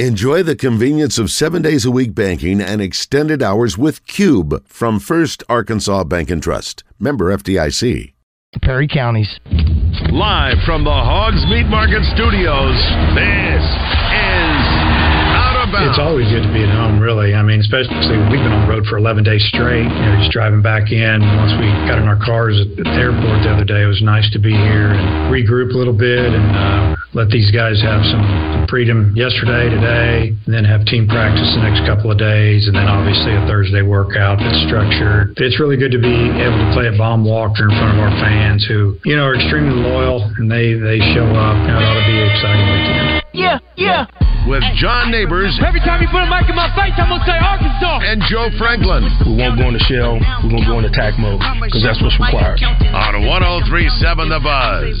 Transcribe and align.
Enjoy 0.00 0.42
the 0.42 0.56
convenience 0.56 1.20
of 1.20 1.30
seven 1.30 1.62
days 1.62 1.84
a 1.84 1.90
week 1.92 2.16
banking 2.16 2.60
and 2.60 2.82
extended 2.82 3.44
hours 3.44 3.78
with 3.78 4.04
Cube 4.08 4.66
from 4.66 4.98
First 4.98 5.44
Arkansas 5.48 6.02
Bank 6.02 6.30
and 6.30 6.42
Trust. 6.42 6.82
Member 6.98 7.26
FDIC. 7.26 8.12
Perry 8.60 8.88
counties. 8.88 9.38
Live 10.10 10.58
from 10.66 10.82
the 10.82 10.90
Hogs 10.90 11.46
Meat 11.46 11.68
Market 11.70 12.02
Studios, 12.10 12.74
this 13.14 13.62
is 13.62 14.43
it's 15.82 15.98
always 15.98 16.30
good 16.30 16.46
to 16.46 16.52
be 16.54 16.62
at 16.62 16.70
home, 16.70 17.02
really. 17.02 17.34
I 17.34 17.42
mean, 17.42 17.58
especially 17.58 18.14
we've 18.30 18.38
been 18.38 18.54
on 18.54 18.62
the 18.66 18.70
road 18.70 18.86
for 18.86 18.98
11 18.98 19.24
days 19.26 19.42
straight. 19.50 19.82
You 19.82 20.04
know, 20.06 20.14
just 20.22 20.30
driving 20.30 20.62
back 20.62 20.94
in. 20.94 21.18
Once 21.34 21.50
we 21.58 21.66
got 21.90 21.98
in 21.98 22.06
our 22.06 22.20
cars 22.22 22.54
at 22.60 22.70
the 22.78 22.86
airport 22.94 23.42
the 23.42 23.50
other 23.50 23.66
day, 23.66 23.82
it 23.82 23.90
was 23.90 24.02
nice 24.02 24.28
to 24.32 24.38
be 24.38 24.54
here 24.54 24.94
and 24.94 25.34
regroup 25.34 25.74
a 25.74 25.78
little 25.78 25.96
bit 25.96 26.30
and 26.30 26.46
uh, 26.54 26.94
let 27.16 27.30
these 27.30 27.50
guys 27.50 27.82
have 27.82 28.06
some, 28.06 28.22
some 28.54 28.66
freedom 28.70 29.10
yesterday, 29.18 29.66
today, 29.66 30.36
and 30.46 30.52
then 30.52 30.62
have 30.62 30.86
team 30.86 31.10
practice 31.10 31.46
the 31.58 31.62
next 31.66 31.82
couple 31.86 32.10
of 32.10 32.18
days, 32.18 32.66
and 32.70 32.74
then 32.74 32.86
obviously 32.86 33.34
a 33.34 33.42
Thursday 33.50 33.82
workout 33.82 34.38
that's 34.38 34.60
structured. 34.70 35.34
It's 35.42 35.58
really 35.58 35.78
good 35.78 35.90
to 35.90 36.02
be 36.02 36.14
able 36.38 36.58
to 36.60 36.70
play 36.70 36.86
a 36.86 36.94
Baum-Walker 36.94 37.66
in 37.66 37.74
front 37.74 37.98
of 37.98 37.98
our 37.98 38.14
fans 38.22 38.62
who, 38.66 38.98
you 39.04 39.18
know, 39.18 39.26
are 39.26 39.34
extremely 39.34 39.74
loyal 39.74 40.22
and 40.38 40.46
they 40.46 40.74
they 40.78 41.02
show 41.14 41.26
up. 41.34 41.56
You 41.66 41.74
know, 41.74 41.82
it 41.82 41.86
ought 41.86 41.98
to 41.98 42.06
be 42.06 42.18
an 42.18 42.28
exciting 42.30 42.66
weekend. 42.70 43.06
Yeah, 43.34 43.58
yeah 43.74 44.33
with 44.46 44.62
John 44.76 45.10
Neighbors. 45.10 45.56
Every 45.64 45.80
time 45.80 46.02
you 46.02 46.08
put 46.08 46.20
a 46.20 46.28
mic 46.28 46.48
in 46.48 46.56
my 46.56 46.68
face, 46.76 46.92
I'm 47.00 47.08
gonna 47.08 47.24
say 47.24 47.36
Arkansas. 47.36 48.04
And 48.04 48.20
Joe 48.28 48.52
Franklin. 48.60 49.08
We 49.24 49.40
won't 49.40 49.56
go 49.58 49.68
into 49.68 49.80
shell. 49.88 50.20
We're 50.44 50.60
gonna 50.60 50.68
go 50.68 50.78
into 50.78 50.92
attack 50.92 51.18
mode 51.18 51.40
because 51.64 51.82
that's 51.82 52.00
what's 52.00 52.16
required. 52.20 52.60
On 52.62 53.14
103.7 53.24 54.28
The 54.28 54.40
Buzz. 54.40 55.00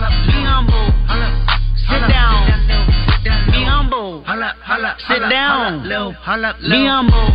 Humble. 4.59 4.95
Sit 5.07 5.29
down. 5.29 5.83
Be 5.83 6.85
humble. 6.87 7.27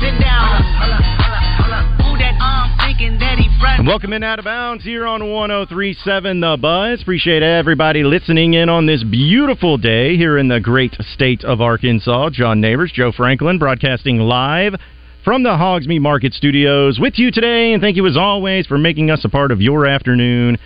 Sit 0.00 0.20
down. 0.20 0.62
Who 2.02 2.18
that 2.18 2.36
thinking 2.80 3.18
that 3.18 3.38
he 3.38 3.48
and 3.62 3.86
welcome 3.86 4.12
in 4.12 4.22
out 4.22 4.38
of 4.38 4.44
bounds 4.44 4.84
here 4.84 5.06
on 5.06 5.32
1037 5.32 6.40
The 6.40 6.56
Buzz. 6.60 7.02
Appreciate 7.02 7.42
everybody 7.42 8.04
listening 8.04 8.54
in 8.54 8.68
on 8.68 8.86
this 8.86 9.02
beautiful 9.02 9.78
day 9.78 10.16
here 10.16 10.36
in 10.38 10.48
the 10.48 10.60
great 10.60 10.94
state 11.00 11.42
of 11.42 11.60
Arkansas. 11.60 12.30
John 12.30 12.60
Neighbors, 12.60 12.92
Joe 12.94 13.12
Franklin, 13.12 13.58
broadcasting 13.58 14.18
live 14.18 14.74
from 15.24 15.42
the 15.42 15.56
Hogs 15.56 15.88
Meat 15.88 16.00
Market 16.00 16.34
Studios 16.34 16.98
with 17.00 17.14
you 17.18 17.30
today. 17.30 17.72
And 17.72 17.80
thank 17.80 17.96
you 17.96 18.06
as 18.06 18.16
always 18.16 18.66
for 18.66 18.78
making 18.78 19.10
us 19.10 19.24
a 19.24 19.28
part 19.28 19.50
of 19.50 19.60
your 19.60 19.86
afternoon 19.86 20.58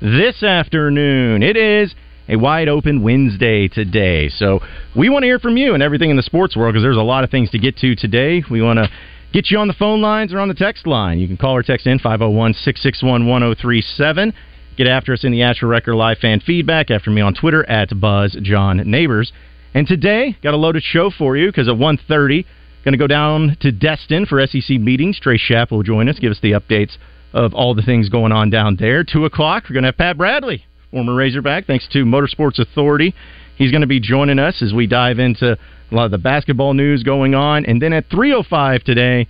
this 0.00 0.42
afternoon. 0.42 1.42
It 1.42 1.56
is 1.56 1.94
a 2.28 2.36
wide 2.36 2.68
open 2.68 3.02
Wednesday 3.02 3.68
today. 3.68 4.28
So 4.28 4.60
we 4.96 5.08
want 5.08 5.22
to 5.22 5.26
hear 5.26 5.38
from 5.38 5.56
you 5.56 5.74
and 5.74 5.82
everything 5.82 6.10
in 6.10 6.16
the 6.16 6.22
sports 6.22 6.56
world 6.56 6.72
because 6.72 6.82
there's 6.82 6.96
a 6.96 7.02
lot 7.02 7.24
of 7.24 7.30
things 7.30 7.50
to 7.50 7.58
get 7.58 7.76
to 7.78 7.94
today. 7.94 8.42
We 8.50 8.62
want 8.62 8.78
to 8.78 8.88
Get 9.34 9.50
you 9.50 9.58
on 9.58 9.66
the 9.66 9.74
phone 9.74 10.00
lines 10.00 10.32
or 10.32 10.38
on 10.38 10.46
the 10.46 10.54
text 10.54 10.86
line. 10.86 11.18
You 11.18 11.26
can 11.26 11.36
call 11.36 11.56
or 11.56 11.64
text 11.64 11.88
in 11.88 11.98
501 11.98 12.54
661 12.54 13.26
1037. 13.26 14.32
Get 14.76 14.86
after 14.86 15.12
us 15.12 15.24
in 15.24 15.32
the 15.32 15.42
Asher 15.42 15.66
Record 15.66 15.96
Live 15.96 16.18
fan 16.18 16.38
feedback. 16.38 16.88
After 16.88 17.10
me 17.10 17.20
on 17.20 17.34
Twitter 17.34 17.68
at 17.68 18.00
Buzz 18.00 18.36
John 18.42 18.76
Neighbors. 18.88 19.32
And 19.74 19.88
today, 19.88 20.36
got 20.40 20.54
a 20.54 20.56
loaded 20.56 20.84
show 20.84 21.10
for 21.10 21.36
you 21.36 21.48
because 21.48 21.66
at 21.66 21.74
1.30, 21.74 22.44
going 22.84 22.92
to 22.92 22.96
go 22.96 23.08
down 23.08 23.56
to 23.58 23.72
Destin 23.72 24.24
for 24.24 24.46
SEC 24.46 24.78
meetings. 24.78 25.18
Trey 25.18 25.36
Schapp 25.36 25.72
will 25.72 25.82
join 25.82 26.08
us, 26.08 26.20
give 26.20 26.30
us 26.30 26.38
the 26.40 26.52
updates 26.52 26.96
of 27.32 27.54
all 27.54 27.74
the 27.74 27.82
things 27.82 28.08
going 28.08 28.30
on 28.30 28.50
down 28.50 28.76
there. 28.78 29.02
2 29.02 29.24
o'clock, 29.24 29.64
we're 29.64 29.74
going 29.74 29.82
to 29.82 29.88
have 29.88 29.96
Pat 29.96 30.16
Bradley, 30.16 30.64
former 30.94 31.12
Razorback, 31.12 31.66
thanks 31.66 31.88
to 31.88 32.04
Motorsports 32.04 32.60
Authority. 32.60 33.16
He's 33.56 33.72
going 33.72 33.80
to 33.80 33.88
be 33.88 33.98
joining 33.98 34.38
us 34.38 34.62
as 34.62 34.72
we 34.72 34.86
dive 34.86 35.18
into 35.18 35.54
a 35.54 35.94
lot 35.94 36.04
of 36.04 36.12
the 36.12 36.18
basketball 36.18 36.72
news 36.72 37.02
going 37.02 37.34
on. 37.34 37.66
And 37.66 37.82
then 37.82 37.92
at 37.92 38.08
3.05 38.10 38.84
today, 38.84 39.26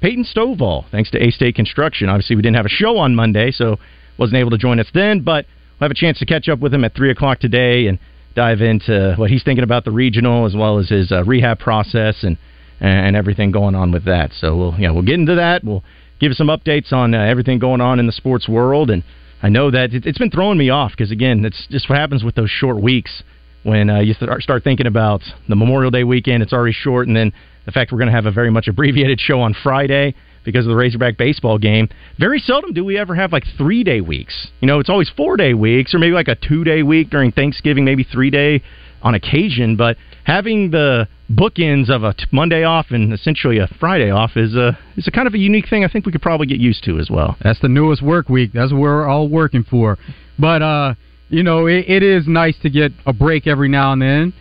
Peyton 0.00 0.24
Stovall, 0.24 0.88
thanks 0.92 1.10
to 1.10 1.20
A 1.20 1.32
State 1.32 1.56
Construction. 1.56 2.08
Obviously, 2.08 2.36
we 2.36 2.42
didn't 2.42 2.54
have 2.54 2.66
a 2.66 2.70
show 2.70 2.98
on 2.98 3.16
Monday, 3.16 3.50
so 3.50 3.78
wasn't 4.16 4.38
able 4.38 4.50
to 4.50 4.58
join 4.58 4.78
us 4.78 4.86
then, 4.94 5.22
but 5.22 5.44
we'll 5.80 5.86
have 5.86 5.90
a 5.90 5.94
chance 5.94 6.20
to 6.20 6.26
catch 6.26 6.48
up 6.48 6.60
with 6.60 6.72
him 6.72 6.84
at 6.84 6.94
3 6.94 7.10
o'clock 7.10 7.40
today 7.40 7.88
and 7.88 7.98
dive 8.36 8.60
into 8.60 9.14
what 9.16 9.28
he's 9.28 9.42
thinking 9.42 9.64
about 9.64 9.84
the 9.84 9.90
regional 9.90 10.46
as 10.46 10.54
well 10.54 10.78
as 10.78 10.88
his 10.88 11.10
uh, 11.10 11.24
rehab 11.24 11.58
process 11.58 12.22
and 12.22 12.38
and 12.80 13.16
everything 13.16 13.50
going 13.50 13.74
on 13.74 13.90
with 13.90 14.04
that. 14.04 14.30
So 14.32 14.56
we'll 14.56 14.74
yeah 14.78 14.92
we'll 14.92 15.02
get 15.02 15.16
into 15.16 15.34
that. 15.34 15.64
We'll 15.64 15.82
give 16.20 16.34
some 16.34 16.46
updates 16.46 16.92
on 16.92 17.12
uh, 17.12 17.18
everything 17.18 17.58
going 17.58 17.80
on 17.80 17.98
in 17.98 18.06
the 18.06 18.12
sports 18.12 18.48
world, 18.48 18.88
and 18.88 19.02
I 19.42 19.48
know 19.48 19.70
that 19.70 19.94
it, 19.94 20.06
it's 20.06 20.18
been 20.18 20.30
throwing 20.30 20.58
me 20.58 20.70
off 20.70 20.92
because 20.92 21.10
again, 21.10 21.44
it's 21.44 21.66
just 21.70 21.88
what 21.88 21.98
happens 21.98 22.24
with 22.24 22.34
those 22.34 22.50
short 22.50 22.80
weeks 22.80 23.22
when 23.62 23.90
uh, 23.90 24.00
you 24.00 24.14
start 24.14 24.64
thinking 24.64 24.86
about 24.86 25.22
the 25.48 25.56
Memorial 25.56 25.90
Day 25.90 26.04
weekend. 26.04 26.42
It's 26.42 26.52
already 26.52 26.72
short, 26.72 27.06
and 27.06 27.16
then 27.16 27.32
the 27.66 27.72
fact 27.72 27.92
we're 27.92 27.98
going 27.98 28.10
to 28.10 28.14
have 28.14 28.26
a 28.26 28.32
very 28.32 28.50
much 28.50 28.68
abbreviated 28.68 29.20
show 29.20 29.40
on 29.40 29.54
Friday 29.62 30.14
because 30.44 30.64
of 30.64 30.70
the 30.70 30.76
Razorback 30.76 31.18
baseball 31.18 31.58
game. 31.58 31.88
Very 32.18 32.38
seldom 32.38 32.72
do 32.72 32.84
we 32.84 32.96
ever 32.96 33.14
have 33.14 33.32
like 33.32 33.44
three 33.56 33.84
day 33.84 34.00
weeks. 34.00 34.48
You 34.60 34.66
know, 34.66 34.78
it's 34.78 34.88
always 34.88 35.10
four 35.16 35.36
day 35.36 35.54
weeks 35.54 35.94
or 35.94 35.98
maybe 35.98 36.12
like 36.12 36.28
a 36.28 36.36
two 36.36 36.64
day 36.64 36.82
week 36.82 37.10
during 37.10 37.32
Thanksgiving, 37.32 37.84
maybe 37.84 38.04
three 38.04 38.30
day 38.30 38.62
on 39.02 39.14
occasion. 39.14 39.76
But 39.76 39.96
having 40.24 40.70
the 40.70 41.08
bookends 41.30 41.90
of 41.90 42.04
a 42.04 42.14
Monday 42.32 42.64
off 42.64 42.86
and 42.90 43.12
essentially 43.12 43.58
a 43.58 43.68
Friday 43.78 44.10
off 44.10 44.32
is 44.36 44.54
a 44.54 44.78
is 44.96 45.06
a 45.06 45.10
kind 45.10 45.26
of 45.26 45.34
a 45.34 45.38
unique 45.38 45.68
thing. 45.68 45.84
I 45.84 45.88
think 45.88 46.06
we 46.06 46.12
could 46.12 46.22
probably 46.22 46.46
get 46.46 46.58
used 46.58 46.84
to 46.84 46.98
as 46.98 47.10
well. 47.10 47.36
That's 47.42 47.60
the 47.60 47.68
newest 47.68 48.02
work 48.02 48.28
week. 48.28 48.52
That's 48.52 48.72
what 48.72 48.80
we're 48.80 49.06
all 49.06 49.28
working 49.28 49.64
for. 49.64 49.98
But 50.38 50.62
uh 50.62 50.94
you 51.28 51.42
know, 51.42 51.66
it, 51.66 51.84
it 51.88 52.02
is 52.02 52.26
nice 52.26 52.56
to 52.62 52.70
get 52.70 52.92
a 53.06 53.12
break 53.12 53.46
every 53.46 53.68
now 53.68 53.92
and 53.92 54.00
then. 54.00 54.32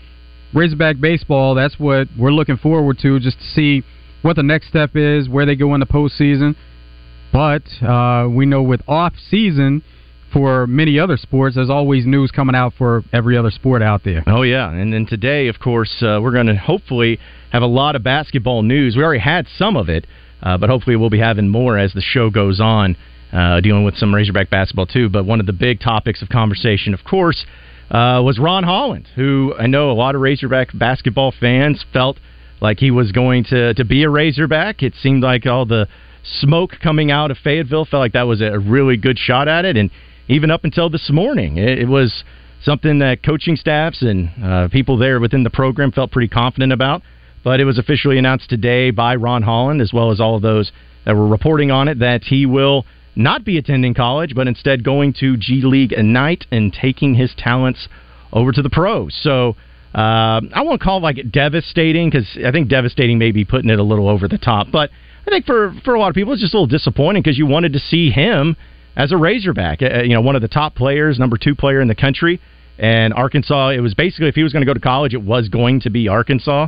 Razorback 0.53 1.01
baseball, 1.01 1.53
that's 1.55 1.77
what 1.77 2.07
we're 2.17 2.31
looking 2.31 2.57
forward 2.57 2.97
to, 3.01 3.19
just 3.19 3.37
to 3.39 3.43
see 3.43 3.83
what 4.21 4.37
the 4.37 4.43
next 4.43 4.69
step 4.69 4.91
is, 4.95 5.27
where 5.27 5.45
they 5.45 5.55
go 5.55 5.73
in 5.73 5.81
the 5.81 5.85
postseason. 5.85 6.55
But 7.33 7.63
uh, 7.85 8.29
we 8.29 8.45
know 8.45 8.63
with 8.63 8.81
off 8.87 9.13
season 9.29 9.83
for 10.31 10.67
many 10.67 10.99
other 10.99 11.17
sports, 11.17 11.55
there's 11.55 11.69
always 11.69 12.05
news 12.05 12.31
coming 12.31 12.55
out 12.55 12.73
for 12.77 13.03
every 13.13 13.37
other 13.37 13.51
sport 13.51 13.81
out 13.81 14.03
there. 14.03 14.23
Oh 14.27 14.41
yeah, 14.41 14.71
and 14.71 14.91
then 14.91 15.05
today, 15.05 15.47
of 15.47 15.59
course, 15.59 16.01
uh, 16.01 16.19
we're 16.21 16.31
going 16.31 16.47
to 16.47 16.55
hopefully 16.55 17.19
have 17.51 17.63
a 17.63 17.67
lot 17.67 17.95
of 17.95 18.03
basketball 18.03 18.61
news. 18.61 18.95
We 18.95 19.03
already 19.03 19.21
had 19.21 19.47
some 19.57 19.77
of 19.77 19.89
it, 19.89 20.05
uh, 20.41 20.57
but 20.57 20.69
hopefully 20.69 20.95
we'll 20.95 21.09
be 21.09 21.19
having 21.19 21.49
more 21.49 21.77
as 21.77 21.93
the 21.93 22.01
show 22.01 22.29
goes 22.29 22.59
on 22.59 22.97
uh, 23.31 23.61
dealing 23.61 23.83
with 23.83 23.95
some 23.95 24.13
Razorback 24.13 24.49
basketball 24.49 24.85
too. 24.85 25.09
But 25.09 25.25
one 25.25 25.39
of 25.39 25.45
the 25.45 25.53
big 25.53 25.79
topics 25.79 26.21
of 26.21 26.29
conversation, 26.29 26.93
of 26.93 27.03
course, 27.03 27.45
uh, 27.89 28.21
was 28.23 28.39
Ron 28.39 28.63
Holland, 28.63 29.07
who 29.15 29.53
I 29.57 29.67
know 29.67 29.91
a 29.91 29.93
lot 29.93 30.15
of 30.15 30.21
Razorback 30.21 30.69
basketball 30.73 31.33
fans 31.37 31.85
felt 31.93 32.17
like 32.59 32.79
he 32.79 32.91
was 32.91 33.11
going 33.11 33.45
to 33.45 33.73
to 33.75 33.85
be 33.85 34.03
a 34.03 34.09
Razorback. 34.09 34.83
It 34.83 34.93
seemed 35.01 35.23
like 35.23 35.45
all 35.45 35.65
the 35.65 35.87
smoke 36.23 36.71
coming 36.81 37.11
out 37.11 37.31
of 37.31 37.37
Fayetteville 37.37 37.85
felt 37.85 38.01
like 38.01 38.13
that 38.13 38.23
was 38.23 38.41
a 38.41 38.59
really 38.59 38.97
good 38.97 39.17
shot 39.17 39.47
at 39.47 39.63
it, 39.63 39.77
and 39.77 39.89
even 40.27 40.51
up 40.51 40.63
until 40.63 40.89
this 40.89 41.09
morning, 41.09 41.57
it, 41.57 41.79
it 41.79 41.87
was 41.87 42.23
something 42.63 42.99
that 42.99 43.23
coaching 43.23 43.55
staffs 43.55 44.01
and 44.01 44.29
uh, 44.43 44.67
people 44.69 44.97
there 44.97 45.19
within 45.19 45.43
the 45.43 45.49
program 45.49 45.91
felt 45.91 46.11
pretty 46.11 46.27
confident 46.27 46.73
about. 46.73 47.01
But 47.43 47.59
it 47.59 47.65
was 47.65 47.77
officially 47.77 48.17
announced 48.17 48.49
today 48.49 48.91
by 48.91 49.15
Ron 49.15 49.43
Holland, 49.43 49.81
as 49.81 49.93
well 49.93 50.11
as 50.11 50.19
all 50.19 50.35
of 50.35 50.41
those 50.41 50.71
that 51.05 51.15
were 51.15 51.27
reporting 51.27 51.71
on 51.71 51.87
it, 51.87 51.99
that 51.99 52.23
he 52.23 52.45
will 52.45 52.85
not 53.15 53.45
be 53.45 53.57
attending 53.57 53.93
college, 53.93 54.35
but 54.35 54.47
instead 54.47 54.83
going 54.83 55.13
to 55.19 55.37
G 55.37 55.61
League 55.63 55.93
Ignite 55.93 56.45
and 56.51 56.73
taking 56.73 57.15
his 57.15 57.33
talents 57.37 57.87
over 58.33 58.51
to 58.51 58.61
the 58.61 58.69
pros. 58.69 59.17
So 59.21 59.55
uh, 59.95 60.41
I 60.53 60.61
won't 60.61 60.81
call 60.81 60.97
it 60.97 61.01
like 61.01 61.31
devastating 61.31 62.09
because 62.09 62.27
I 62.45 62.51
think 62.51 62.69
devastating 62.69 63.17
may 63.17 63.31
be 63.31 63.45
putting 63.45 63.69
it 63.69 63.79
a 63.79 63.83
little 63.83 64.09
over 64.09 64.27
the 64.27 64.37
top, 64.37 64.67
but 64.71 64.89
I 65.25 65.29
think 65.29 65.45
for 65.45 65.73
for 65.83 65.95
a 65.95 65.99
lot 65.99 66.09
of 66.09 66.15
people, 66.15 66.33
it's 66.33 66.41
just 66.41 66.53
a 66.53 66.57
little 66.57 66.67
disappointing 66.67 67.23
because 67.23 67.37
you 67.37 67.45
wanted 67.45 67.73
to 67.73 67.79
see 67.79 68.09
him 68.09 68.55
as 68.97 69.11
a 69.13 69.17
Razorback. 69.17 69.81
Uh, 69.81 70.01
you 70.01 70.13
know, 70.13 70.21
one 70.21 70.35
of 70.35 70.41
the 70.41 70.47
top 70.49 70.75
players, 70.75 71.17
number 71.17 71.37
two 71.37 71.55
player 71.55 71.79
in 71.79 71.87
the 71.87 71.95
country. 71.95 72.41
And 72.79 73.13
Arkansas, 73.13 73.69
it 73.69 73.79
was 73.79 73.93
basically 73.93 74.27
if 74.27 74.35
he 74.35 74.43
was 74.43 74.51
going 74.51 74.61
to 74.61 74.65
go 74.65 74.73
to 74.73 74.79
college, 74.79 75.13
it 75.13 75.21
was 75.21 75.47
going 75.47 75.79
to 75.81 75.89
be 75.89 76.09
Arkansas. 76.09 76.67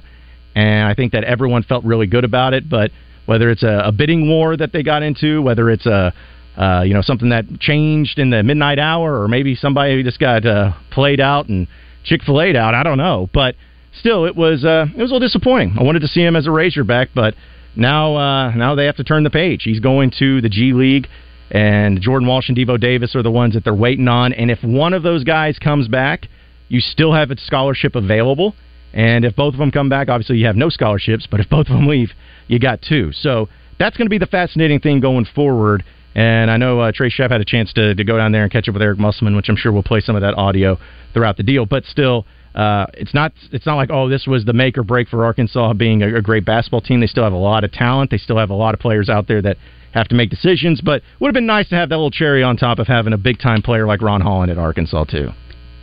And 0.56 0.88
I 0.88 0.94
think 0.94 1.12
that 1.12 1.24
everyone 1.24 1.64
felt 1.64 1.84
really 1.84 2.08
good 2.08 2.24
about 2.24 2.54
it. 2.54 2.70
But 2.70 2.92
whether 3.26 3.50
it's 3.50 3.64
a, 3.64 3.82
a 3.86 3.92
bidding 3.92 4.30
war 4.30 4.56
that 4.56 4.72
they 4.72 4.84
got 4.84 5.04
into, 5.04 5.42
whether 5.42 5.70
it's 5.70 5.86
a 5.86 6.14
uh, 6.58 6.82
you 6.82 6.94
know 6.94 7.02
something 7.02 7.30
that 7.30 7.46
changed 7.60 8.20
in 8.20 8.32
the 8.32 8.44
midnight 8.44 8.80
hour, 8.80 9.22
or 9.22 9.28
maybe 9.28 9.56
somebody 9.56 10.02
just 10.04 10.20
got 10.20 10.46
uh, 10.46 10.74
played 10.92 11.20
out 11.20 11.48
and 11.48 11.68
Chick 12.04 12.24
Fil 12.24 12.42
A'd 12.42 12.56
out, 12.56 12.74
I 12.74 12.84
don't 12.84 12.98
know. 12.98 13.30
But 13.34 13.56
still, 13.98 14.26
it 14.26 14.36
was 14.36 14.66
uh, 14.66 14.88
it 14.92 15.00
was 15.00 15.12
a 15.12 15.14
little 15.14 15.20
disappointing. 15.28 15.76
I 15.80 15.84
wanted 15.84 16.02
to 16.02 16.08
see 16.08 16.22
him 16.22 16.36
as 16.36 16.48
a 16.48 16.52
Razorback, 16.52 17.10
but 17.14 17.36
now 17.76 18.16
uh, 18.16 18.52
now 18.56 18.76
they 18.76 18.86
have 18.86 18.98
to 18.98 19.04
turn 19.04 19.24
the 19.24 19.30
page. 19.30 19.62
He's 19.64 19.80
going 19.80 20.12
to 20.20 20.42
the 20.42 20.50
G 20.50 20.74
League 20.74 21.08
and 21.52 22.00
Jordan 22.02 22.28
Walsh 22.28 22.50
and 22.50 22.58
Devo 22.58 22.80
Davis 22.80 23.16
are 23.16 23.24
the 23.24 23.32
ones 23.32 23.54
that 23.54 23.64
they're 23.64 23.74
waiting 23.74 24.08
on. 24.08 24.34
And 24.34 24.52
if 24.52 24.64
one 24.64 24.94
of 24.94 25.04
those 25.04 25.24
guys 25.24 25.58
comes 25.58 25.88
back, 25.88 26.28
you 26.68 26.80
still 26.80 27.14
have 27.14 27.32
a 27.32 27.38
scholarship 27.38 27.96
available. 27.96 28.56
And 28.94 29.26
if 29.26 29.36
both 29.36 29.54
of 29.54 29.60
them 29.60 29.72
come 29.72 29.90
back, 29.90 30.10
obviously 30.10 30.38
you 30.38 30.46
have 30.46 30.56
no 30.56 30.70
scholarships. 30.70 31.28
But 31.30 31.40
if 31.40 31.50
both 31.50 31.68
of 31.68 31.74
them 31.76 31.88
leave, 31.88 32.12
you 32.48 32.60
got 32.60 32.82
two. 32.82 33.12
So 33.14 33.50
that's 33.80 33.98
going 33.98 34.06
to 34.06 34.10
be 34.10 34.18
the 34.18 34.28
fascinating 34.28 34.80
thing 34.80 35.00
going 35.00 35.26
forward. 35.26 35.84
And 36.16 36.50
I 36.52 36.58
know 36.58 36.80
uh, 36.80 36.92
Trey 36.94 37.10
Schapp 37.10 37.32
had 37.32 37.42
a 37.42 37.46
chance 37.46 37.72
to, 37.74 37.96
to 37.96 38.04
go 38.04 38.18
down 38.18 38.32
there 38.32 38.44
and 38.44 38.52
catch 38.52 38.68
up 38.68 38.74
with 38.74 38.82
Eric 38.82 39.00
Musselman, 39.00 39.36
which 39.36 39.50
I'm 39.50 39.56
sure 39.56 39.72
we'll 39.72 39.84
play 39.84 40.02
some 40.02 40.16
of 40.16 40.22
that 40.22 40.36
audio 40.36 40.78
throughout 41.14 41.38
the 41.38 41.44
deal. 41.44 41.66
But 41.66 41.86
still, 41.86 42.26
uh, 42.56 42.88
it's 42.96 43.14
not 43.14 43.32
it's 43.52 43.66
not 43.68 43.76
like 43.76 43.92
oh 43.92 44.10
this 44.10 44.26
was 44.26 44.44
the 44.44 44.54
make 44.54 44.76
or 44.78 44.84
break 44.84 45.08
for 45.08 45.24
Arkansas 45.24 45.74
being 45.74 46.02
a, 46.02 46.16
a 46.16 46.22
great 46.22 46.46
basketball 46.46 46.82
team. 46.82 47.00
They 47.00 47.08
still 47.08 47.24
have 47.24 47.34
a 47.34 47.38
lot 47.38 47.64
of 47.64 47.72
talent. 47.72 48.10
They 48.10 48.18
still 48.18 48.38
have 48.38 48.50
a 48.50 48.56
lot 48.56 48.74
of 48.74 48.80
players 48.80 49.08
out 49.08 49.28
there 49.28 49.42
that 49.44 49.58
have 49.94 50.08
to 50.10 50.16
make 50.16 50.30
decisions. 50.30 50.82
But 50.82 51.02
would 51.20 51.30
have 51.30 51.34
been 51.34 51.46
nice 51.46 51.70
to 51.70 51.76
have 51.76 51.90
that 51.90 51.96
little 51.96 52.12
cherry 52.12 52.44
on 52.44 52.58
top 52.58 52.80
of 52.80 52.88
having 52.88 53.14
a 53.14 53.18
big 53.18 53.40
time 53.40 53.62
player 53.62 53.86
like 53.86 54.02
Ron 54.02 54.22
Holland 54.22 54.52
at 54.52 54.58
Arkansas 54.58 55.06
too. 55.06 55.30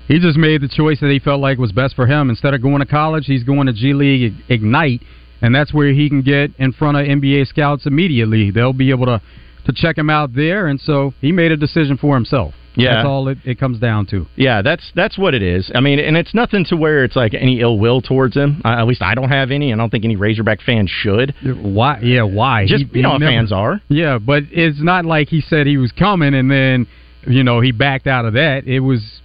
He 0.09 0.21
just 0.21 0.39
made 0.39 0.61
the 0.61 0.69
choice 0.69 1.01
that 1.01 1.11
he 1.11 1.19
felt 1.19 1.41
like 1.41 1.59
was 1.59 1.73
best 1.73 1.97
for 1.97 2.07
him. 2.07 2.31
Instead 2.31 2.55
of 2.55 2.63
going 2.63 2.79
to 2.79 2.87
college, 2.87 3.27
he's 3.27 3.43
going 3.43 3.67
to 3.67 3.73
G 3.73 3.93
League 3.93 4.35
Ignite, 4.49 5.03
and 5.43 5.55
that's 5.55 5.75
where 5.75 5.93
he 5.93 6.09
can 6.09 6.23
get 6.23 6.53
in 6.59 6.73
front 6.73 6.97
of 6.97 7.07
NBA 7.07 7.49
scouts 7.49 7.87
immediately. 7.87 8.51
They'll 8.51 8.73
be 8.73 8.91
able 8.91 9.07
to 9.07 9.21
to 9.67 9.73
check 9.73 9.99
him 9.99 10.09
out 10.09 10.33
there, 10.33 10.69
and 10.69 10.81
so 10.81 11.13
he 11.21 11.33
made 11.33 11.51
a 11.51 11.57
decision 11.57 11.99
for 11.99 12.15
himself. 12.15 12.55
Yeah, 12.77 12.97
that's 12.97 13.07
all 13.07 13.29
it, 13.29 13.39
it 13.45 13.59
comes 13.59 13.79
down 13.79 14.07
to. 14.07 14.27
Yeah, 14.37 14.63
that's 14.63 14.93
that's 14.95 15.17
what 15.19 15.35
it 15.35 15.43
is. 15.43 15.71
I 15.75 15.81
mean, 15.81 15.99
and 15.99 16.17
it's 16.17 16.35
nothing 16.35 16.65
to 16.67 16.77
where 16.77 17.05
it's 17.05 17.17
like 17.17 17.35
any 17.35 17.61
ill 17.61 17.79
will 17.79 18.01
towards 18.01 18.37
him. 18.37 18.61
At 18.65 18.87
least 18.87 19.03
I 19.03 19.15
don't 19.15 19.29
have 19.31 19.51
any, 19.51 19.71
and 19.73 19.81
I 19.81 19.83
don't 19.85 19.91
think 19.91 20.05
any 20.05 20.17
Razorback 20.17 20.61
fans 20.63 20.91
should. 20.91 21.35
Why? 21.43 22.01
Yeah, 22.03 22.23
why? 22.23 22.67
Just 22.67 22.85
He- 22.93 22.99
you 22.99 23.03
know, 23.03 23.13
how 23.13 23.19
never- 23.19 23.33
fans 23.33 23.53
are. 23.53 23.81
Yeah, 23.89 24.19
but 24.19 24.45
it's 24.51 24.81
not 24.83 25.05
like 25.05 25.29
he 25.29 25.41
said 25.41 25.67
he 25.67 25.79
was 25.79 25.93
coming 25.93 26.35
and 26.35 26.51
then 26.51 26.87
you 27.27 27.43
know 27.43 27.61
he 27.61 27.73
backed 27.73 28.07
out 28.07 28.25
of 28.25 28.35
that. 28.35 28.67
It 28.67 28.81
was 28.81 29.21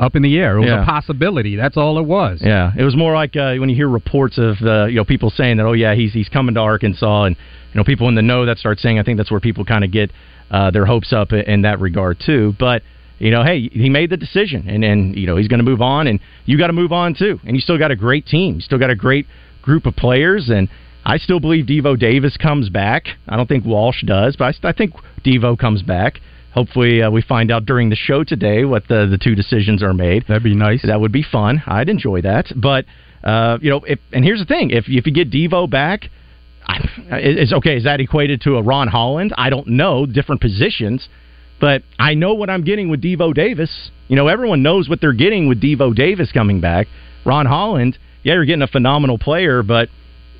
up 0.00 0.16
in 0.16 0.22
the 0.22 0.36
air. 0.38 0.56
It 0.56 0.60
was 0.60 0.68
Yeah. 0.68 0.82
a 0.82 0.84
possibility. 0.86 1.54
That's 1.54 1.76
all 1.76 1.98
it 1.98 2.06
was. 2.06 2.40
Yeah, 2.42 2.72
it 2.76 2.82
was 2.82 2.96
more 2.96 3.14
like 3.14 3.36
uh, 3.36 3.54
when 3.56 3.68
you 3.68 3.76
hear 3.76 3.88
reports 3.88 4.38
of 4.38 4.56
uh, 4.62 4.86
you 4.86 4.96
know 4.96 5.04
people 5.04 5.30
saying 5.30 5.58
that 5.58 5.66
oh 5.66 5.74
yeah 5.74 5.94
he's 5.94 6.12
he's 6.12 6.28
coming 6.28 6.54
to 6.54 6.60
Arkansas 6.60 7.24
and 7.24 7.36
you 7.72 7.78
know 7.78 7.84
people 7.84 8.08
in 8.08 8.14
the 8.16 8.22
know 8.22 8.46
that 8.46 8.58
start 8.58 8.80
saying 8.80 8.98
I 8.98 9.02
think 9.04 9.18
that's 9.18 9.30
where 9.30 9.40
people 9.40 9.64
kind 9.64 9.84
of 9.84 9.92
get 9.92 10.10
uh, 10.50 10.70
their 10.72 10.86
hopes 10.86 11.12
up 11.12 11.32
in, 11.32 11.62
that 11.62 11.78
regard 11.78 12.18
too. 12.18 12.54
But 12.58 12.82
you 13.18 13.30
know 13.30 13.44
hey 13.44 13.68
he 13.68 13.90
made 13.90 14.08
the 14.10 14.16
decision 14.16 14.68
and 14.68 14.82
and 14.82 15.14
you 15.14 15.26
know 15.26 15.36
he's 15.36 15.48
going 15.48 15.58
to 15.60 15.70
move 15.70 15.82
on 15.82 16.06
and 16.06 16.18
you 16.46 16.56
got 16.56 16.68
to 16.68 16.72
move 16.72 16.90
on 16.90 17.14
too 17.14 17.38
and 17.44 17.54
you 17.54 17.60
still 17.60 17.76
got 17.78 17.90
a 17.90 17.96
great 17.96 18.24
team 18.26 18.54
you 18.54 18.60
still 18.62 18.78
got 18.78 18.88
a 18.88 18.96
great 18.96 19.26
group 19.60 19.84
of 19.84 19.94
players 19.94 20.48
and 20.48 20.70
I 21.04 21.18
still 21.18 21.40
believe 21.40 21.66
Devo 21.66 21.98
Davis 21.98 22.36
comes 22.36 22.68
back. 22.68 23.04
I 23.26 23.36
don't 23.36 23.48
think 23.48 23.64
Walsh 23.64 24.02
does, 24.04 24.36
but 24.36 24.54
I, 24.64 24.68
I 24.68 24.72
think 24.72 24.92
Devo 25.24 25.58
comes 25.58 25.82
back. 25.82 26.20
Hopefully, 26.52 27.02
uh, 27.02 27.10
we 27.10 27.22
find 27.22 27.50
out 27.50 27.64
during 27.64 27.90
the 27.90 27.96
show 27.96 28.24
today 28.24 28.64
what 28.64 28.88
the 28.88 29.06
the 29.06 29.18
two 29.18 29.34
decisions 29.34 29.82
are 29.82 29.94
made. 29.94 30.24
That'd 30.26 30.42
be 30.42 30.54
nice. 30.54 30.82
That 30.84 31.00
would 31.00 31.12
be 31.12 31.22
fun. 31.22 31.62
I'd 31.66 31.88
enjoy 31.88 32.22
that. 32.22 32.46
But 32.56 32.86
uh, 33.22 33.58
you 33.60 33.70
know, 33.70 33.80
if 33.86 34.00
and 34.12 34.24
here's 34.24 34.40
the 34.40 34.46
thing: 34.46 34.70
if 34.70 34.84
if 34.88 35.06
you 35.06 35.12
get 35.12 35.30
Devo 35.30 35.70
back, 35.70 36.10
I, 36.66 37.20
is 37.20 37.52
okay. 37.52 37.76
Is 37.76 37.84
that 37.84 38.00
equated 38.00 38.40
to 38.42 38.56
a 38.56 38.62
Ron 38.62 38.88
Holland? 38.88 39.32
I 39.36 39.50
don't 39.50 39.68
know. 39.68 40.06
Different 40.06 40.40
positions, 40.40 41.08
but 41.60 41.82
I 41.98 42.14
know 42.14 42.34
what 42.34 42.50
I'm 42.50 42.64
getting 42.64 42.88
with 42.88 43.00
Devo 43.00 43.32
Davis. 43.32 43.90
You 44.08 44.16
know, 44.16 44.26
everyone 44.26 44.62
knows 44.62 44.88
what 44.88 45.00
they're 45.00 45.12
getting 45.12 45.48
with 45.48 45.62
Devo 45.62 45.94
Davis 45.94 46.32
coming 46.32 46.60
back. 46.60 46.88
Ron 47.24 47.46
Holland, 47.46 47.96
yeah, 48.24 48.34
you're 48.34 48.44
getting 48.44 48.62
a 48.62 48.66
phenomenal 48.66 49.18
player, 49.18 49.62
but 49.62 49.88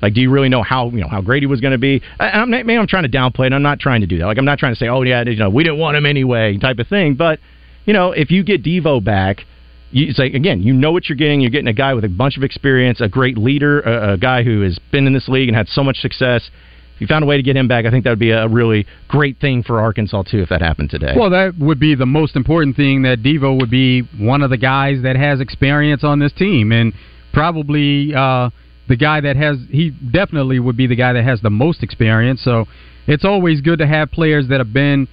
like, 0.01 0.13
do 0.13 0.21
you 0.21 0.31
really 0.31 0.49
know 0.49 0.63
how 0.63 0.89
you 0.89 1.01
know 1.01 1.07
how 1.07 1.21
great 1.21 1.43
he 1.43 1.47
was 1.47 1.61
going 1.61 1.73
to 1.73 1.77
be? 1.77 2.01
I, 2.19 2.29
I'm 2.29 2.49
maybe 2.49 2.75
I'm 2.75 2.87
trying 2.87 3.03
to 3.03 3.09
downplay 3.09 3.47
it. 3.47 3.53
I'm 3.53 3.61
not 3.61 3.79
trying 3.79 4.01
to 4.01 4.07
do 4.07 4.17
that. 4.17 4.25
Like, 4.25 4.37
I'm 4.37 4.45
not 4.45 4.59
trying 4.59 4.73
to 4.73 4.79
say, 4.79 4.87
oh 4.87 5.01
yeah, 5.03 5.23
you 5.23 5.35
know, 5.35 5.49
we 5.49 5.63
didn't 5.63 5.79
want 5.79 5.97
him 5.97 6.05
anyway, 6.05 6.57
type 6.57 6.79
of 6.79 6.87
thing. 6.87 7.15
But 7.15 7.39
you 7.85 7.93
know, 7.93 8.11
if 8.11 8.31
you 8.31 8.43
get 8.43 8.63
Devo 8.63 9.03
back, 9.03 9.45
you, 9.91 10.07
it's 10.07 10.19
like 10.19 10.33
again, 10.33 10.61
you 10.61 10.73
know 10.73 10.91
what 10.91 11.07
you're 11.09 11.17
getting. 11.17 11.41
You're 11.41 11.51
getting 11.51 11.67
a 11.67 11.73
guy 11.73 11.93
with 11.93 12.05
a 12.05 12.09
bunch 12.09 12.37
of 12.37 12.43
experience, 12.43 13.01
a 13.01 13.07
great 13.07 13.37
leader, 13.37 13.81
a, 13.81 14.13
a 14.13 14.17
guy 14.17 14.43
who 14.43 14.61
has 14.61 14.79
been 14.91 15.07
in 15.07 15.13
this 15.13 15.27
league 15.27 15.49
and 15.49 15.55
had 15.55 15.67
so 15.67 15.83
much 15.83 15.97
success. 15.97 16.49
If 16.95 17.01
you 17.01 17.07
found 17.07 17.23
a 17.23 17.27
way 17.27 17.37
to 17.37 17.43
get 17.43 17.57
him 17.57 17.67
back, 17.67 17.85
I 17.85 17.89
think 17.89 18.03
that 18.03 18.11
would 18.11 18.19
be 18.19 18.29
a 18.29 18.47
really 18.47 18.85
great 19.07 19.39
thing 19.39 19.63
for 19.63 19.81
Arkansas 19.81 20.23
too. 20.23 20.41
If 20.41 20.49
that 20.49 20.61
happened 20.61 20.91
today, 20.91 21.13
Well, 21.15 21.31
that 21.31 21.57
would 21.57 21.79
be 21.79 21.95
the 21.95 22.05
most 22.05 22.35
important 22.35 22.75
thing 22.75 23.01
that 23.03 23.23
Devo 23.23 23.59
would 23.59 23.71
be 23.71 24.01
one 24.19 24.43
of 24.43 24.51
the 24.51 24.57
guys 24.57 25.01
that 25.01 25.15
has 25.15 25.41
experience 25.41 26.03
on 26.03 26.19
this 26.19 26.31
team, 26.31 26.71
and 26.71 26.93
probably 27.33 28.13
uh, 28.13 28.51
the 28.91 28.97
guy 28.97 29.21
that 29.21 29.37
has 29.37 29.55
he 29.69 29.89
definitely 29.89 30.59
would 30.59 30.75
be 30.75 30.85
the 30.85 30.97
guy 30.97 31.13
that 31.13 31.23
has 31.23 31.39
the 31.39 31.49
most 31.49 31.81
experience. 31.81 32.43
So 32.43 32.65
it's 33.07 33.23
always 33.23 33.61
good 33.61 33.79
to 33.79 33.87
have 33.87 34.11
players 34.11 34.49
that 34.49 34.59
have 34.59 34.73
been 34.73 35.07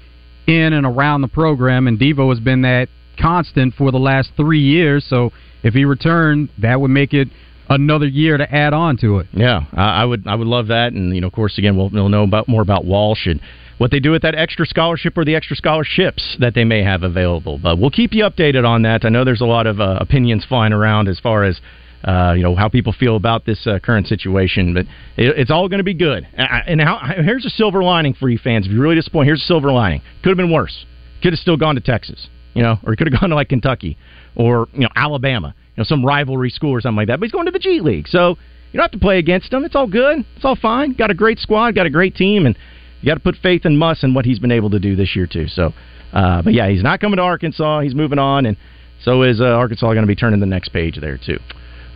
in 0.48 0.72
and 0.72 0.84
around 0.84 1.20
the 1.20 1.28
program, 1.28 1.86
and 1.86 1.96
Devo 1.96 2.28
has 2.30 2.40
been 2.40 2.62
that 2.62 2.88
constant 3.20 3.74
for 3.74 3.92
the 3.92 3.98
last 3.98 4.30
three 4.36 4.58
years. 4.60 5.06
So 5.08 5.30
if 5.62 5.74
he 5.74 5.84
returned, 5.84 6.48
that 6.58 6.80
would 6.80 6.90
make 6.90 7.14
it 7.14 7.28
another 7.68 8.06
year 8.06 8.36
to 8.36 8.52
add 8.52 8.74
on 8.74 8.96
to 8.96 9.20
it. 9.20 9.28
Yeah, 9.32 9.60
I 9.72 10.04
would 10.04 10.26
I 10.26 10.34
would 10.34 10.48
love 10.48 10.66
that, 10.68 10.92
and 10.92 11.14
you 11.14 11.20
know, 11.20 11.28
of 11.28 11.32
course, 11.32 11.56
again, 11.56 11.76
we'll, 11.76 11.90
we'll 11.90 12.08
know 12.08 12.24
about 12.24 12.48
more 12.48 12.62
about 12.62 12.84
Walsh 12.84 13.26
and 13.26 13.40
what 13.78 13.92
they 13.92 14.00
do 14.00 14.10
with 14.10 14.22
that 14.22 14.34
extra 14.34 14.66
scholarship 14.66 15.16
or 15.16 15.24
the 15.24 15.36
extra 15.36 15.54
scholarships 15.54 16.36
that 16.40 16.54
they 16.54 16.64
may 16.64 16.82
have 16.82 17.04
available. 17.04 17.58
But 17.62 17.78
we'll 17.78 17.90
keep 17.90 18.12
you 18.12 18.24
updated 18.24 18.66
on 18.66 18.82
that. 18.82 19.04
I 19.04 19.08
know 19.08 19.24
there's 19.24 19.40
a 19.40 19.46
lot 19.46 19.68
of 19.68 19.80
uh, 19.80 19.98
opinions 20.00 20.44
flying 20.44 20.72
around 20.72 21.06
as 21.06 21.20
far 21.20 21.44
as. 21.44 21.60
Uh, 22.04 22.32
you 22.36 22.42
know 22.42 22.54
how 22.54 22.68
people 22.68 22.92
feel 22.92 23.16
about 23.16 23.44
this 23.44 23.66
uh, 23.66 23.78
current 23.80 24.06
situation, 24.06 24.72
but 24.72 24.86
it, 25.16 25.36
it's 25.36 25.50
all 25.50 25.68
going 25.68 25.78
to 25.78 25.84
be 25.84 25.94
good. 25.94 26.26
And 26.34 26.48
And 26.66 26.80
how, 26.80 27.00
here's 27.22 27.44
a 27.44 27.50
silver 27.50 27.82
lining 27.82 28.14
for 28.14 28.28
you 28.28 28.38
fans. 28.38 28.66
If 28.66 28.72
you're 28.72 28.82
really 28.82 28.94
disappointed, 28.94 29.26
here's 29.26 29.42
a 29.42 29.46
silver 29.46 29.72
lining. 29.72 30.02
Could 30.22 30.30
have 30.30 30.36
been 30.36 30.52
worse. 30.52 30.86
Could 31.22 31.32
have 31.32 31.40
still 31.40 31.56
gone 31.56 31.74
to 31.74 31.80
Texas, 31.80 32.28
you 32.54 32.62
know, 32.62 32.78
or 32.84 32.92
he 32.92 32.96
could 32.96 33.12
have 33.12 33.20
gone 33.20 33.30
to 33.30 33.34
like 33.34 33.48
Kentucky 33.48 33.98
or 34.36 34.68
you 34.72 34.80
know 34.80 34.88
Alabama, 34.94 35.54
you 35.58 35.80
know, 35.80 35.84
some 35.84 36.04
rivalry 36.04 36.50
school 36.50 36.70
or 36.70 36.80
something 36.80 36.96
like 36.96 37.08
that. 37.08 37.18
But 37.18 37.26
he's 37.26 37.32
going 37.32 37.46
to 37.46 37.50
the 37.50 37.58
G 37.58 37.80
League, 37.80 38.06
so 38.06 38.36
you 38.72 38.78
don't 38.78 38.84
have 38.84 38.92
to 38.92 38.98
play 38.98 39.18
against 39.18 39.52
him. 39.52 39.64
It's 39.64 39.74
all 39.74 39.88
good. 39.88 40.24
It's 40.36 40.44
all 40.44 40.56
fine. 40.56 40.92
Got 40.92 41.10
a 41.10 41.14
great 41.14 41.38
squad. 41.38 41.74
Got 41.74 41.86
a 41.86 41.90
great 41.90 42.14
team, 42.14 42.46
and 42.46 42.56
you 43.00 43.06
got 43.06 43.14
to 43.14 43.20
put 43.20 43.36
faith 43.42 43.66
in 43.66 43.76
Muss 43.76 44.02
and 44.02 44.14
what 44.14 44.24
he's 44.24 44.38
been 44.38 44.52
able 44.52 44.70
to 44.70 44.78
do 44.78 44.94
this 44.94 45.16
year 45.16 45.26
too. 45.26 45.48
So, 45.48 45.72
uh, 46.12 46.42
but 46.42 46.52
yeah, 46.52 46.68
he's 46.68 46.82
not 46.82 47.00
coming 47.00 47.16
to 47.16 47.22
Arkansas. 47.22 47.80
He's 47.80 47.94
moving 47.94 48.18
on, 48.18 48.46
and 48.46 48.56
so 49.02 49.22
is 49.22 49.40
uh, 49.40 49.44
Arkansas 49.44 49.86
going 49.86 50.02
to 50.02 50.06
be 50.06 50.16
turning 50.16 50.40
the 50.40 50.46
next 50.46 50.68
page 50.68 50.98
there 51.00 51.18
too. 51.18 51.38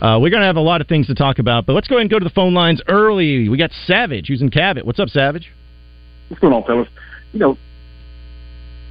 Uh, 0.03 0.19
we're 0.19 0.31
going 0.31 0.41
to 0.41 0.47
have 0.47 0.57
a 0.57 0.61
lot 0.61 0.81
of 0.81 0.89
things 0.89 1.07
to 1.07 1.15
talk 1.15 1.39
about, 1.39 1.65
but 1.65 1.75
let's 1.75 1.87
go 1.87 1.95
ahead 1.95 2.01
and 2.01 2.11
go 2.11 2.19
to 2.19 2.25
the 2.25 2.31
phone 2.31 2.53
lines 2.53 2.83
early. 2.89 3.49
We 3.49 3.57
got 3.57 3.71
Savage, 3.87 4.27
who's 4.27 4.43
in 4.43 4.51
Cabot. 4.51 4.85
What's 4.85 4.99
up, 4.99 5.09
Savage? 5.09 5.53
What's 6.27 6.41
going 6.41 6.53
on, 6.53 6.65
fellas? 6.65 6.89
You 7.33 7.39
know, 7.39 7.59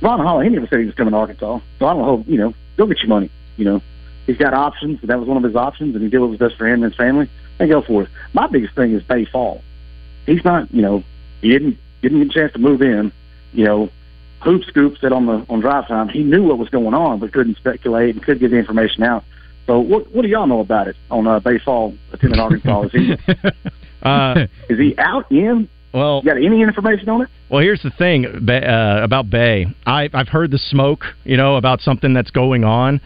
Ron 0.02 0.20
Holland, 0.22 0.48
he 0.48 0.56
never 0.56 0.68
said 0.68 0.80
he 0.80 0.86
was 0.86 0.96
coming 0.96 1.12
to 1.12 1.18
Arkansas. 1.18 1.60
So 1.80 1.86
I 1.86 1.94
don't 1.94 2.02
know, 2.02 2.24
you 2.28 2.38
know, 2.38 2.54
go 2.78 2.86
get 2.86 3.00
your 3.00 3.10
money. 3.10 3.30
You 3.58 3.66
know, 3.66 3.82
he's 4.26 4.38
got 4.38 4.54
options, 4.54 5.02
and 5.02 5.10
that 5.10 5.20
was 5.20 5.28
one 5.28 5.36
of 5.36 5.44
his 5.44 5.54
options, 5.54 5.96
and 5.96 6.04
he 6.04 6.10
did 6.10 6.20
what 6.20 6.30
was 6.30 6.40
best 6.40 6.56
for 6.56 6.66
him 6.66 6.82
and 6.82 6.94
his 6.94 6.96
family. 6.96 7.30
And 7.60 7.70
go 7.70 7.82
for 7.82 8.04
it. 8.04 8.10
My 8.32 8.48
biggest 8.48 8.74
thing 8.76 8.94
is 8.94 9.04
Baye 9.04 9.26
Fall. 9.26 9.62
He's 10.26 10.46
not, 10.46 10.74
you 10.74 10.82
know, 10.82 11.04
he 11.42 11.50
didn't 11.50 11.78
didn't 12.02 12.20
get 12.20 12.32
a 12.32 12.40
chance 12.40 12.54
to 12.54 12.60
move 12.60 12.82
in. 12.82 13.12
You 13.52 13.66
know, 13.66 13.90
Hoop 14.44 14.64
Scoop 14.64 14.98
said 15.02 15.12
on 15.12 15.26
the 15.26 15.46
on 15.50 15.60
drive 15.60 15.90
time 15.90 16.08
he 16.08 16.24
knew 16.24 16.44
what 16.44 16.58
was 16.58 16.70
going 16.70 16.94
on, 16.94 17.20
but 17.20 17.34
couldn't 17.34 17.58
speculate 17.58 18.16
and 18.16 18.24
couldn't 18.24 18.40
get 18.40 18.52
the 18.52 18.58
information 18.58 19.04
out. 19.04 19.26
So 19.72 19.80
what 19.80 20.14
what 20.14 20.24
do 20.24 20.28
y'all 20.28 20.48
know 20.48 20.60
about 20.60 20.90
it 20.90 20.98
on 21.10 21.26
uh, 21.26 21.40
Baye 21.40 21.58
Fall 21.64 21.94
attending 22.12 22.42
Arkansas? 22.42 22.82
Is 22.82 22.92
he 22.92 23.16
Uh, 24.04 24.48
is 24.68 24.78
he 24.80 24.96
out 24.98 25.32
in? 25.32 25.70
well, 25.94 26.22
You 26.24 26.30
got 26.30 26.38
any 26.44 26.62
information 26.62 27.08
on 27.08 27.22
it? 27.22 27.30
Well, 27.50 27.62
here's 27.62 27.82
the 27.82 27.92
thing 27.92 28.26
uh, 28.26 29.00
about 29.02 29.30
Bay. 29.30 29.68
I, 29.86 30.10
I've 30.12 30.28
heard 30.28 30.52
the 30.52 30.58
smoke, 30.58 31.06
you 31.24 31.38
know, 31.38 31.56
about 31.56 31.80
something 31.82 32.12
that's 32.14 32.32
going 32.32 32.64
on. 32.66 33.00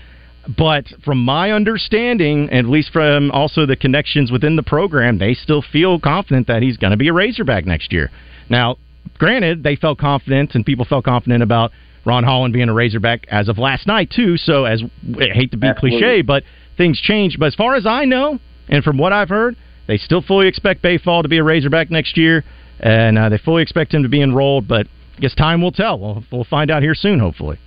But 0.57 0.85
from 1.03 1.23
my 1.23 1.51
understanding, 1.51 2.49
at 2.49 2.65
least 2.65 2.91
from 2.93 3.29
also 3.31 3.65
the 3.65 3.75
connections 3.75 4.31
within 4.31 4.55
the 4.55 4.63
program, 4.63 5.17
they 5.19 5.33
still 5.33 5.61
feel 5.61 5.99
confident 5.99 6.47
that 6.47 6.61
he's 6.63 6.77
going 6.77 6.91
to 6.91 6.97
be 6.97 7.09
a 7.09 7.13
Razorback 7.13 7.65
next 7.65 7.91
year. 7.91 8.09
Now, 8.49 8.77
granted, 9.17 9.61
they 9.61 9.75
felt 9.75 9.99
confident 9.99 10.55
and 10.55 10.65
people 10.65 10.85
felt 10.85 11.03
confident 11.03 11.43
about 11.43 11.71
Ron 12.05 12.23
Holland 12.23 12.53
being 12.53 12.69
a 12.69 12.73
Razorback 12.73 13.25
as 13.29 13.49
of 13.49 13.57
last 13.57 13.87
night 13.87 14.11
too. 14.15 14.37
So, 14.37 14.65
as 14.65 14.81
I 15.19 15.25
hate 15.33 15.51
to 15.51 15.57
be 15.57 15.67
Absolutely. 15.67 15.99
cliche, 15.99 16.21
but 16.21 16.43
things 16.77 16.99
change. 17.01 17.37
But 17.39 17.47
as 17.47 17.55
far 17.55 17.75
as 17.75 17.85
I 17.85 18.05
know, 18.05 18.39
and 18.69 18.83
from 18.83 18.97
what 18.97 19.11
I've 19.13 19.29
heard, 19.29 19.55
they 19.87 19.97
still 19.97 20.21
fully 20.21 20.47
expect 20.47 20.81
Baye 20.81 20.97
Fall 20.97 21.23
to 21.23 21.29
be 21.29 21.37
a 21.37 21.43
Razorback 21.43 21.89
next 21.91 22.17
year. 22.17 22.43
and 22.79 23.17
uh, 23.17 23.29
they 23.29 23.37
fully 23.37 23.61
expect 23.63 23.93
him 23.93 24.03
to 24.03 24.09
be 24.09 24.21
enrolled. 24.21 24.67
But 24.67 24.87
I 25.17 25.19
guess 25.21 25.33
time 25.35 25.61
will 25.61 25.71
tell. 25.71 25.99
We'll, 25.99 26.23
we'll 26.31 26.43
find 26.43 26.69
out 26.71 26.81
here 26.83 26.93
soon, 26.95 27.19
hopefully. 27.19 27.57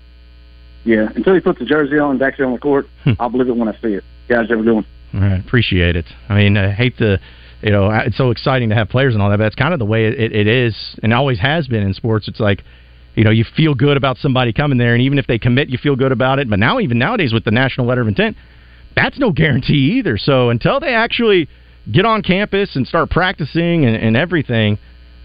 Yeah, 0.84 1.08
until 1.14 1.34
he 1.34 1.40
puts 1.40 1.58
the 1.58 1.64
jersey 1.64 1.98
on 1.98 2.10
and 2.12 2.18
backs 2.20 2.38
on 2.40 2.52
the 2.52 2.58
court, 2.58 2.86
Hmm. 3.04 3.12
I'll 3.18 3.28
believe 3.28 3.48
it 3.48 3.56
when 3.56 3.68
I 3.68 3.72
see 3.82 3.94
it. 3.94 4.04
Guys, 4.28 4.48
have 4.50 4.60
a 4.60 4.62
good 4.62 4.74
one. 4.74 4.86
All 5.14 5.20
right, 5.20 5.40
appreciate 5.40 5.96
it. 5.96 6.04
I 6.28 6.36
mean, 6.36 6.56
I 6.56 6.70
hate 6.72 6.96
the, 6.98 7.18
you 7.62 7.70
know, 7.70 7.90
it's 7.90 8.16
so 8.16 8.30
exciting 8.30 8.68
to 8.68 8.74
have 8.74 8.88
players 8.88 9.14
and 9.14 9.22
all 9.22 9.30
that, 9.30 9.38
but 9.38 9.44
that's 9.44 9.54
kind 9.54 9.72
of 9.72 9.78
the 9.78 9.84
way 9.86 10.06
it, 10.06 10.32
it 10.32 10.46
is 10.46 10.76
and 11.02 11.12
always 11.12 11.40
has 11.40 11.66
been 11.66 11.82
in 11.82 11.94
sports. 11.94 12.28
It's 12.28 12.40
like, 12.40 12.62
you 13.18 13.24
know, 13.24 13.30
you 13.30 13.44
feel 13.56 13.74
good 13.74 13.96
about 13.96 14.16
somebody 14.18 14.52
coming 14.52 14.78
there, 14.78 14.94
and 14.94 15.02
even 15.02 15.18
if 15.18 15.26
they 15.26 15.38
commit, 15.40 15.68
you 15.68 15.76
feel 15.76 15.96
good 15.96 16.12
about 16.12 16.38
it. 16.38 16.48
But 16.48 16.60
now, 16.60 16.78
even 16.78 16.98
nowadays, 16.98 17.32
with 17.32 17.44
the 17.44 17.50
national 17.50 17.86
letter 17.88 18.00
of 18.00 18.06
intent, 18.06 18.36
that's 18.94 19.18
no 19.18 19.32
guarantee 19.32 19.96
either. 19.98 20.16
So 20.16 20.50
until 20.50 20.78
they 20.78 20.94
actually 20.94 21.48
get 21.90 22.04
on 22.04 22.22
campus 22.22 22.76
and 22.76 22.86
start 22.86 23.10
practicing 23.10 23.84
and, 23.84 23.96
and 23.96 24.16
everything, 24.16 24.78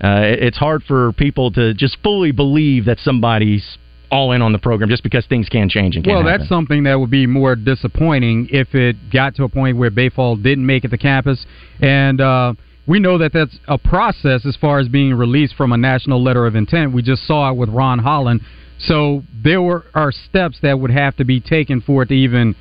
uh, 0.03 0.21
it's 0.23 0.57
hard 0.57 0.81
for 0.83 1.13
people 1.13 1.51
to 1.51 1.75
just 1.75 1.97
fully 2.01 2.31
believe 2.31 2.85
that 2.85 2.97
somebody's 2.97 3.77
all 4.09 4.31
in 4.31 4.41
on 4.41 4.53
the 4.53 4.59
program 4.59 4.89
just 4.89 5.03
because 5.03 5.25
things 5.27 5.47
can 5.47 5.69
change 5.69 5.95
and 5.95 6.03
can 6.03 6.13
Well, 6.13 6.23
happen. 6.23 6.39
that's 6.39 6.49
something 6.49 6.83
that 6.83 6.99
would 6.99 7.09
be 7.11 7.27
more 7.27 7.55
disappointing 7.55 8.47
if 8.51 8.73
it 8.73 8.95
got 9.11 9.35
to 9.35 9.43
a 9.43 9.49
point 9.49 9.77
where 9.77 9.91
Baye 9.91 10.09
Fall 10.09 10.35
didn't 10.35 10.65
make 10.65 10.83
it 10.83 10.89
to 10.89 10.97
campus, 10.97 11.45
and 11.79 12.19
uh, 12.21 12.53
we 12.85 12.99
know 12.99 13.17
that 13.17 13.33
that's 13.33 13.57
a 13.67 13.77
process 13.77 14.45
as 14.45 14.55
far 14.55 14.79
as 14.79 14.87
being 14.87 15.13
released 15.13 15.55
from 15.55 15.71
a 15.71 15.77
national 15.77 16.21
letter 16.21 16.45
of 16.45 16.55
intent. 16.55 16.93
We 16.93 17.01
just 17.01 17.25
saw 17.25 17.49
it 17.49 17.55
with 17.55 17.69
Ron 17.69 17.99
Holland, 17.99 18.41
so 18.77 19.23
there 19.43 19.61
were 19.61 19.85
are 19.93 20.11
steps 20.11 20.59
that 20.61 20.79
would 20.79 20.91
have 20.91 21.15
to 21.17 21.25
be 21.25 21.39
taken 21.39 21.81
for 21.81 22.03
it 22.03 22.07
to 22.07 22.15
even 22.15 22.55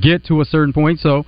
get 0.00 0.24
to 0.26 0.40
a 0.40 0.44
certain 0.44 0.72
point. 0.72 1.00
So, 1.00 1.24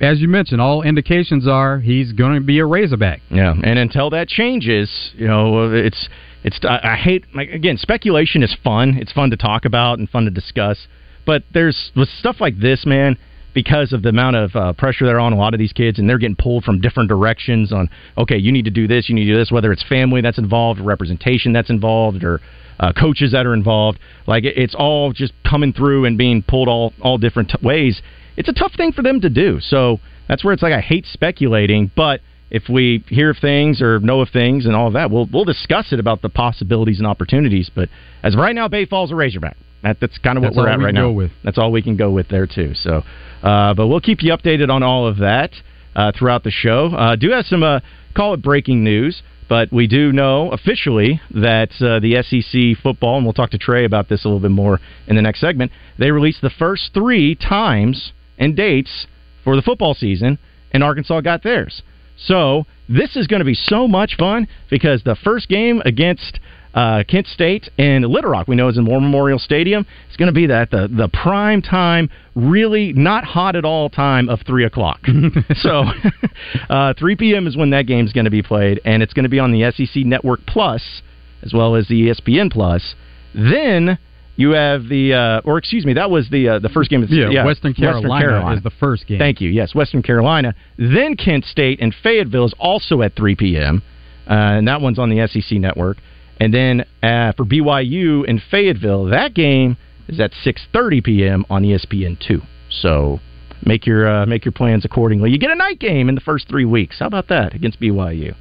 as 0.00 0.20
you 0.20 0.28
mentioned, 0.28 0.60
all 0.60 0.82
indications 0.82 1.48
are 1.48 1.80
he's 1.80 2.12
going 2.12 2.34
to 2.34 2.40
be 2.40 2.58
a 2.58 2.66
Razorback. 2.66 3.22
Yeah, 3.30 3.52
and 3.52 3.78
until 3.78 4.10
that 4.10 4.28
changes, 4.28 4.90
you 5.14 5.26
know, 5.26 5.66
uh, 5.66 5.70
it's 5.70 6.08
it's. 6.44 6.60
I, 6.64 6.80
I 6.82 6.96
hate 6.96 7.24
like 7.34 7.50
again, 7.50 7.78
speculation 7.78 8.42
is 8.42 8.54
fun. 8.62 8.98
It's 8.98 9.12
fun 9.12 9.30
to 9.30 9.36
talk 9.36 9.64
about 9.64 9.98
and 9.98 10.08
fun 10.08 10.24
to 10.24 10.30
discuss. 10.30 10.86
But 11.24 11.44
there's 11.52 11.92
with 11.96 12.08
stuff 12.08 12.36
like 12.40 12.58
this, 12.60 12.84
man, 12.86 13.16
because 13.56 13.94
of 13.94 14.02
the 14.02 14.10
amount 14.10 14.36
of 14.36 14.54
uh, 14.54 14.72
pressure 14.74 15.06
they're 15.06 15.18
on 15.18 15.32
a 15.32 15.36
lot 15.36 15.54
of 15.54 15.58
these 15.58 15.72
kids, 15.72 15.98
and 15.98 16.06
they're 16.06 16.18
getting 16.18 16.36
pulled 16.36 16.62
from 16.62 16.78
different 16.78 17.08
directions. 17.08 17.72
On 17.72 17.88
okay, 18.18 18.36
you 18.36 18.52
need 18.52 18.66
to 18.66 18.70
do 18.70 18.86
this, 18.86 19.08
you 19.08 19.14
need 19.14 19.24
to 19.24 19.32
do 19.32 19.38
this. 19.38 19.50
Whether 19.50 19.72
it's 19.72 19.82
family 19.82 20.20
that's 20.20 20.36
involved, 20.36 20.78
representation 20.78 21.54
that's 21.54 21.70
involved, 21.70 22.22
or 22.22 22.42
uh, 22.78 22.92
coaches 22.92 23.32
that 23.32 23.46
are 23.46 23.54
involved, 23.54 23.98
like 24.26 24.44
it, 24.44 24.58
it's 24.58 24.74
all 24.74 25.10
just 25.10 25.32
coming 25.48 25.72
through 25.72 26.04
and 26.04 26.18
being 26.18 26.42
pulled 26.42 26.68
all 26.68 26.92
all 27.00 27.16
different 27.16 27.48
t- 27.48 27.66
ways. 27.66 28.02
It's 28.36 28.50
a 28.50 28.52
tough 28.52 28.74
thing 28.76 28.92
for 28.92 29.00
them 29.00 29.22
to 29.22 29.30
do. 29.30 29.58
So 29.60 30.00
that's 30.28 30.44
where 30.44 30.52
it's 30.52 30.62
like 30.62 30.74
I 30.74 30.82
hate 30.82 31.06
speculating, 31.06 31.90
but 31.96 32.20
if 32.50 32.64
we 32.68 33.02
hear 33.08 33.30
of 33.30 33.38
things 33.38 33.80
or 33.80 34.00
know 34.00 34.20
of 34.20 34.28
things 34.28 34.66
and 34.66 34.76
all 34.76 34.86
of 34.86 34.92
that, 34.92 35.10
we'll 35.10 35.28
we'll 35.32 35.46
discuss 35.46 35.94
it 35.94 35.98
about 35.98 36.20
the 36.20 36.28
possibilities 36.28 36.98
and 36.98 37.06
opportunities. 37.06 37.70
But 37.74 37.88
as 38.22 38.34
of 38.34 38.38
right 38.40 38.54
now, 38.54 38.68
Baye 38.68 38.84
Fall's 38.84 39.12
a 39.12 39.14
Razorback. 39.14 39.56
That, 39.82 39.98
that's 40.00 40.18
kind 40.18 40.36
of 40.36 40.42
what 40.42 40.48
That's 40.48 40.56
we're 40.56 40.68
at 40.68 40.80
right 40.80 40.94
now. 40.94 41.10
with. 41.10 41.30
That's 41.44 41.58
all 41.58 41.70
we 41.70 41.82
can 41.82 41.96
go 41.96 42.10
with 42.10 42.28
there 42.28 42.46
too. 42.46 42.74
So, 42.74 43.02
uh, 43.42 43.74
but 43.74 43.86
we'll 43.86 44.00
keep 44.00 44.22
you 44.22 44.32
updated 44.32 44.70
on 44.70 44.82
all 44.82 45.06
of 45.06 45.18
that 45.18 45.52
uh, 45.94 46.12
throughout 46.16 46.44
the 46.44 46.50
show. 46.50 46.86
Uh, 46.88 47.16
do 47.16 47.30
have 47.30 47.46
some 47.46 47.62
uh, 47.62 47.80
call 48.14 48.34
it 48.34 48.42
breaking 48.42 48.82
news, 48.82 49.22
but 49.48 49.72
we 49.72 49.86
do 49.86 50.12
know 50.12 50.50
officially 50.50 51.20
that 51.30 51.70
uh, 51.80 52.00
the 52.00 52.22
SEC 52.22 52.82
football, 52.82 53.16
and 53.16 53.24
we'll 53.24 53.32
talk 53.32 53.50
to 53.50 53.58
Trey 53.58 53.84
about 53.84 54.08
this 54.08 54.24
a 54.24 54.28
little 54.28 54.40
bit 54.40 54.50
more 54.50 54.80
in 55.06 55.16
the 55.16 55.22
next 55.22 55.40
segment. 55.40 55.72
They 55.98 56.10
released 56.10 56.42
the 56.42 56.50
first 56.50 56.90
three 56.92 57.34
times 57.34 58.12
and 58.38 58.56
dates 58.56 59.06
for 59.44 59.56
the 59.56 59.62
football 59.62 59.94
season, 59.94 60.38
and 60.72 60.82
Arkansas 60.82 61.20
got 61.20 61.42
theirs. 61.42 61.82
So 62.16 62.64
this 62.88 63.16
is 63.16 63.26
going 63.26 63.40
to 63.40 63.44
be 63.44 63.54
so 63.54 63.86
much 63.86 64.16
fun 64.18 64.48
because 64.70 65.02
the 65.02 65.16
first 65.16 65.48
game 65.48 65.82
against 65.84 66.40
uh, 66.76 67.02
Kent 67.08 67.26
State 67.26 67.70
and 67.78 68.04
Little 68.04 68.30
Rock, 68.30 68.46
we 68.46 68.54
know 68.54 68.68
is 68.68 68.76
in 68.76 68.84
War 68.84 69.00
Memorial 69.00 69.38
Stadium. 69.38 69.86
It's 70.08 70.16
going 70.16 70.28
to 70.28 70.34
be 70.34 70.46
that 70.46 70.70
the 70.70 70.88
the 70.88 71.08
prime 71.08 71.62
time, 71.62 72.10
really 72.34 72.92
not 72.92 73.24
hot 73.24 73.56
at 73.56 73.64
all 73.64 73.88
time 73.88 74.28
of 74.28 74.40
three 74.46 74.64
o'clock. 74.64 75.00
so 75.56 75.84
uh, 76.70 76.92
three 76.98 77.16
p.m. 77.16 77.46
is 77.46 77.56
when 77.56 77.70
that 77.70 77.86
game 77.86 78.04
is 78.06 78.12
going 78.12 78.26
to 78.26 78.30
be 78.30 78.42
played, 78.42 78.80
and 78.84 79.02
it's 79.02 79.14
going 79.14 79.24
to 79.24 79.30
be 79.30 79.38
on 79.38 79.52
the 79.52 79.72
SEC 79.72 80.04
Network 80.04 80.40
Plus 80.46 81.02
as 81.42 81.52
well 81.52 81.76
as 81.76 81.88
the 81.88 82.08
ESPN 82.08 82.52
Plus. 82.52 82.94
Then 83.34 83.98
you 84.36 84.50
have 84.50 84.88
the, 84.88 85.14
uh, 85.14 85.48
or 85.48 85.58
excuse 85.58 85.86
me, 85.86 85.94
that 85.94 86.10
was 86.10 86.28
the 86.30 86.48
uh, 86.48 86.58
the 86.58 86.68
first 86.68 86.90
game. 86.90 87.02
Of 87.02 87.08
the, 87.08 87.16
Yeah, 87.30 87.44
Western 87.44 87.72
Carolina 87.72 88.54
is 88.54 88.62
the 88.62 88.70
first 88.70 89.06
game. 89.06 89.18
Thank 89.18 89.40
you. 89.40 89.48
Yes, 89.48 89.74
Western 89.74 90.02
Carolina. 90.02 90.54
Then 90.76 91.16
Kent 91.16 91.44
State 91.46 91.80
and 91.80 91.94
Fayetteville 92.02 92.44
is 92.44 92.54
also 92.58 93.00
at 93.00 93.16
3 93.16 93.34
p.m. 93.36 93.82
Uh, 94.28 94.58
and 94.58 94.68
that 94.68 94.80
one's 94.80 94.98
on 94.98 95.08
the 95.08 95.26
SEC 95.26 95.58
network. 95.58 95.96
And 96.38 96.52
then 96.52 96.84
uh, 97.02 97.32
for 97.32 97.44
BYU 97.44 98.28
and 98.28 98.40
Fayetteville, 98.50 99.06
that 99.06 99.34
game 99.34 99.76
is 100.08 100.20
at 100.20 100.32
6:30 100.44 101.02
p.m. 101.04 101.44
on 101.50 101.64
E 101.64 101.76
ESPN 101.76 102.18
two. 102.18 102.42
So 102.70 103.20
make 103.64 103.86
your 103.86 104.06
uh, 104.08 104.26
make 104.26 104.44
your 104.44 104.52
plans 104.52 104.84
accordingly. 104.84 105.30
You 105.30 105.38
get 105.38 105.50
a 105.50 105.54
night 105.56 105.78
game 105.78 106.08
in 106.08 106.14
the 106.14 106.20
first 106.20 106.48
three 106.48 106.64
weeks. 106.66 106.98
How 106.98 107.06
about 107.06 107.28
that 107.28 107.54
against 107.54 107.80
BYU? 107.80 108.34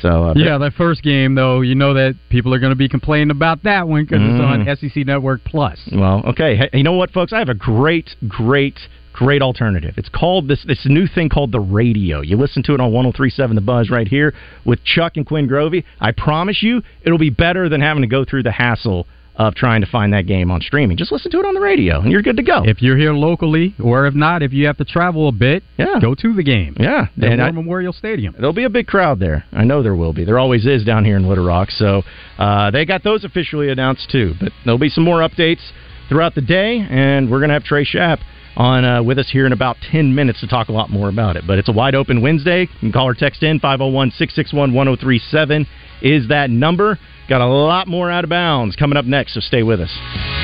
So 0.00 0.28
uh, 0.28 0.34
Yeah, 0.36 0.58
that 0.58 0.72
first 0.74 1.02
game 1.02 1.34
though, 1.34 1.60
you 1.60 1.74
know 1.74 1.94
that 1.94 2.14
people 2.28 2.52
are 2.54 2.58
going 2.58 2.72
to 2.72 2.76
be 2.76 2.88
complaining 2.88 3.30
about 3.30 3.62
that 3.64 3.88
one 3.88 4.04
because 4.04 4.20
Mm. 4.20 4.66
it's 4.68 4.80
on 4.82 4.90
SEC 4.90 5.06
Network 5.06 5.44
Plus. 5.44 5.78
Well, 5.92 6.22
okay. 6.26 6.56
Hey, 6.56 6.70
you 6.72 6.82
know 6.82 6.92
what, 6.94 7.10
folks? 7.10 7.32
I 7.32 7.38
have 7.38 7.48
a 7.48 7.54
great, 7.54 8.10
great, 8.28 8.78
great 9.14 9.40
alternative. 9.40 9.94
It's 9.96 10.08
called 10.10 10.48
this 10.48 10.62
this 10.66 10.84
new 10.84 11.06
thing 11.06 11.28
called 11.30 11.52
the 11.52 11.60
radio. 11.60 12.20
You 12.20 12.36
listen 12.36 12.62
to 12.64 12.74
it 12.74 12.80
on 12.80 12.92
103.7 12.92 13.54
The 13.54 13.60
Buzz 13.60 13.88
right 13.90 14.08
here 14.08 14.34
with 14.66 14.84
Chuck 14.84 15.16
and 15.16 15.24
Quinn 15.26 15.48
Grovey. 15.48 15.84
I 16.00 16.12
promise 16.12 16.62
you, 16.62 16.82
it'll 17.02 17.18
be 17.18 17.30
better 17.30 17.68
than 17.68 17.80
having 17.80 18.02
to 18.02 18.08
go 18.08 18.24
through 18.24 18.42
the 18.42 18.52
hassle 18.52 19.06
of 19.36 19.54
trying 19.56 19.80
to 19.80 19.86
find 19.88 20.12
that 20.12 20.26
game 20.28 20.48
on 20.50 20.60
streaming. 20.60 20.96
Just 20.96 21.10
listen 21.10 21.28
to 21.32 21.40
it 21.40 21.44
on 21.44 21.54
the 21.54 21.60
radio, 21.60 22.00
and 22.00 22.12
you're 22.12 22.22
good 22.22 22.36
to 22.36 22.42
go. 22.44 22.62
If 22.64 22.80
you're 22.80 22.96
here 22.96 23.12
locally, 23.12 23.74
or 23.82 24.06
if 24.06 24.14
not, 24.14 24.42
if 24.42 24.52
you 24.52 24.66
have 24.66 24.76
to 24.76 24.84
travel 24.84 25.26
a 25.26 25.32
bit, 25.32 25.64
yeah. 25.76 25.98
go 26.00 26.14
to 26.14 26.34
the 26.34 26.44
game. 26.44 26.76
Yeah, 26.78 27.08
At 27.20 27.24
and 27.24 27.38
War 27.40 27.48
I- 27.48 27.50
Memorial 27.50 27.92
Stadium. 27.92 28.34
There'll 28.36 28.52
be 28.52 28.62
a 28.62 28.70
big 28.70 28.86
crowd 28.86 29.18
there. 29.18 29.44
I 29.52 29.64
know 29.64 29.82
there 29.82 29.96
will 29.96 30.12
be. 30.12 30.24
There 30.24 30.38
always 30.38 30.66
is 30.66 30.84
down 30.84 31.04
here 31.04 31.16
in 31.16 31.28
Little 31.28 31.44
Rock. 31.46 31.70
So 31.72 32.02
uh, 32.38 32.70
they 32.70 32.84
got 32.84 33.02
those 33.02 33.24
officially 33.24 33.70
announced 33.70 34.08
too. 34.08 34.34
But 34.40 34.52
there'll 34.64 34.78
be 34.78 34.88
some 34.88 35.02
more 35.02 35.18
updates 35.18 35.62
throughout 36.08 36.34
the 36.34 36.40
day, 36.40 36.86
and 36.88 37.30
we're 37.30 37.40
gonna 37.40 37.52
have 37.54 37.64
Trey 37.64 37.84
Schapp 37.84 38.20
on 38.56 38.84
uh, 38.84 39.02
with 39.02 39.18
us 39.18 39.28
here 39.30 39.46
in 39.46 39.52
about 39.52 39.76
10 39.90 40.14
minutes 40.14 40.40
to 40.40 40.46
talk 40.46 40.68
a 40.68 40.72
lot 40.72 40.90
more 40.90 41.08
about 41.08 41.36
it. 41.36 41.44
But 41.46 41.58
it's 41.58 41.68
a 41.68 41.72
wide 41.72 41.94
open 41.94 42.22
Wednesday. 42.22 42.62
You 42.62 42.78
can 42.78 42.92
call 42.92 43.08
or 43.08 43.14
text 43.14 43.42
in 43.42 43.58
501 43.58 44.10
661 44.12 44.72
1037 44.72 45.66
is 46.02 46.28
that 46.28 46.50
number. 46.50 46.98
Got 47.28 47.40
a 47.40 47.46
lot 47.46 47.88
more 47.88 48.10
out 48.10 48.24
of 48.24 48.30
bounds 48.30 48.76
coming 48.76 48.96
up 48.96 49.06
next, 49.06 49.34
so 49.34 49.40
stay 49.40 49.62
with 49.62 49.80
us. 49.80 50.43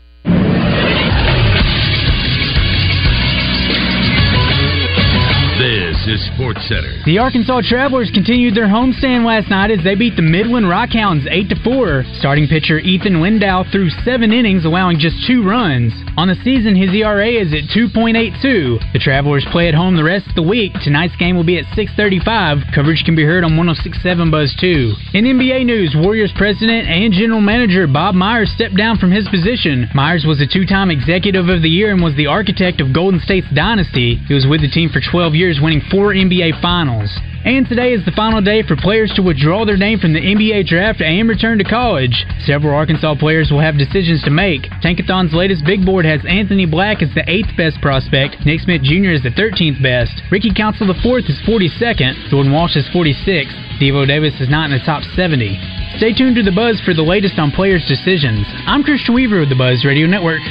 Sports 6.33 6.67
Center. 6.67 6.93
The 7.05 7.17
Arkansas 7.17 7.61
Travelers 7.67 8.11
continued 8.13 8.55
their 8.55 8.67
homestand 8.67 9.25
last 9.25 9.49
night 9.49 9.71
as 9.71 9.83
they 9.83 9.95
beat 9.95 10.15
the 10.15 10.21
Midland 10.21 10.65
Rockhounds 10.65 11.27
8 11.29 11.49
to 11.49 11.55
4. 11.63 12.03
Starting 12.19 12.47
pitcher 12.47 12.79
Ethan 12.79 13.21
Lindow 13.21 13.69
threw 13.71 13.89
7 13.89 14.31
innings, 14.31 14.65
allowing 14.65 14.99
just 14.99 15.15
2 15.27 15.43
runs. 15.43 15.93
On 16.17 16.27
the 16.27 16.35
season, 16.43 16.75
his 16.75 16.93
ERA 16.93 17.27
is 17.27 17.53
at 17.53 17.69
2.82. 17.75 18.93
The 18.93 18.99
Travelers 18.99 19.45
play 19.51 19.67
at 19.67 19.73
home 19.73 19.95
the 19.95 20.03
rest 20.03 20.27
of 20.27 20.35
the 20.35 20.43
week. 20.43 20.73
Tonight's 20.83 21.15
game 21.15 21.35
will 21.35 21.43
be 21.43 21.57
at 21.57 21.65
6:35. 21.75 22.71
Coverage 22.73 23.03
can 23.03 23.15
be 23.15 23.23
heard 23.23 23.43
on 23.43 23.57
106.7 23.57 24.31
Buzz 24.31 24.53
2. 24.59 24.93
In 25.13 25.25
NBA 25.25 25.65
news, 25.65 25.95
Warriors 25.95 26.31
president 26.35 26.87
and 26.87 27.13
general 27.13 27.41
manager 27.41 27.87
Bob 27.87 28.15
Myers 28.15 28.51
stepped 28.51 28.75
down 28.75 28.97
from 28.97 29.11
his 29.11 29.27
position. 29.29 29.89
Myers 29.93 30.25
was 30.25 30.41
a 30.41 30.47
two-time 30.47 30.91
executive 30.91 31.49
of 31.49 31.61
the 31.61 31.69
year 31.69 31.91
and 31.91 32.01
was 32.01 32.15
the 32.15 32.27
architect 32.27 32.81
of 32.81 32.93
Golden 32.93 33.19
State's 33.19 33.49
dynasty. 33.53 34.15
He 34.27 34.33
was 34.33 34.47
with 34.47 34.61
the 34.61 34.67
team 34.67 34.89
for 34.89 34.99
12 35.01 35.35
years, 35.35 35.59
winning 35.61 35.81
four 35.89 36.10
NBA 36.13 36.61
finals. 36.61 37.09
And 37.43 37.65
today 37.65 37.93
is 37.93 38.05
the 38.05 38.13
final 38.13 38.39
day 38.39 38.61
for 38.61 38.75
players 38.75 39.11
to 39.15 39.23
withdraw 39.25 39.65
their 39.65 39.77
name 39.77 39.97
from 39.97 40.13
the 40.13 40.21
NBA 40.21 40.67
draft 40.67 41.01
and 41.01 41.27
return 41.27 41.57
to 41.57 41.63
college. 41.63 42.13
Several 42.45 42.75
Arkansas 42.75 43.15
players 43.17 43.49
will 43.49 43.59
have 43.59 43.81
decisions 43.81 44.21
to 44.23 44.29
make. 44.29 44.69
Tankathon's 44.85 45.33
latest 45.33 45.65
big 45.65 45.83
board 45.83 46.05
has 46.05 46.21
Anthony 46.29 46.67
Black 46.67 47.01
as 47.01 47.09
the 47.15 47.25
8th 47.25 47.57
best 47.57 47.81
prospect, 47.81 48.45
Nick 48.45 48.61
Smith 48.61 48.83
Jr. 48.83 49.09
is 49.09 49.23
the 49.23 49.33
13th 49.33 49.81
best, 49.81 50.13
Ricky 50.29 50.53
Council 50.53 50.85
IV 50.85 51.25
is 51.25 51.41
42nd, 51.41 52.29
Jordan 52.29 52.53
Walsh 52.53 52.77
is 52.77 52.85
46th, 52.93 53.81
Devo 53.81 54.05
Davis 54.05 54.37
is 54.39 54.49
not 54.49 54.69
in 54.69 54.77
the 54.77 54.85
top 54.85 55.01
70. 55.17 55.57
Stay 55.97 56.13
tuned 56.13 56.35
to 56.37 56.43
The 56.43 56.53
Buzz 56.53 56.79
for 56.85 56.93
the 56.93 57.01
latest 57.01 57.39
on 57.39 57.49
players' 57.49 57.85
decisions. 57.89 58.45
I'm 58.69 58.83
Christian 58.83 59.15
Weaver 59.15 59.39
with 59.41 59.49
The 59.49 59.57
Buzz 59.57 59.83
Radio 59.83 60.05
Network. 60.05 60.41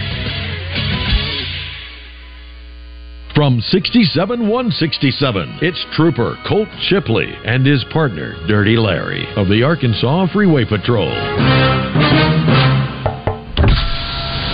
From 3.41 3.59
67 3.59 4.39
167, 4.39 5.61
it's 5.63 5.87
Trooper 5.97 6.37
Colt 6.47 6.69
Shipley 6.91 7.33
and 7.47 7.65
his 7.65 7.83
partner, 7.91 8.35
Dirty 8.47 8.77
Larry, 8.77 9.27
of 9.35 9.49
the 9.49 9.63
Arkansas 9.63 10.27
Freeway 10.31 10.67
Patrol. 10.67 11.09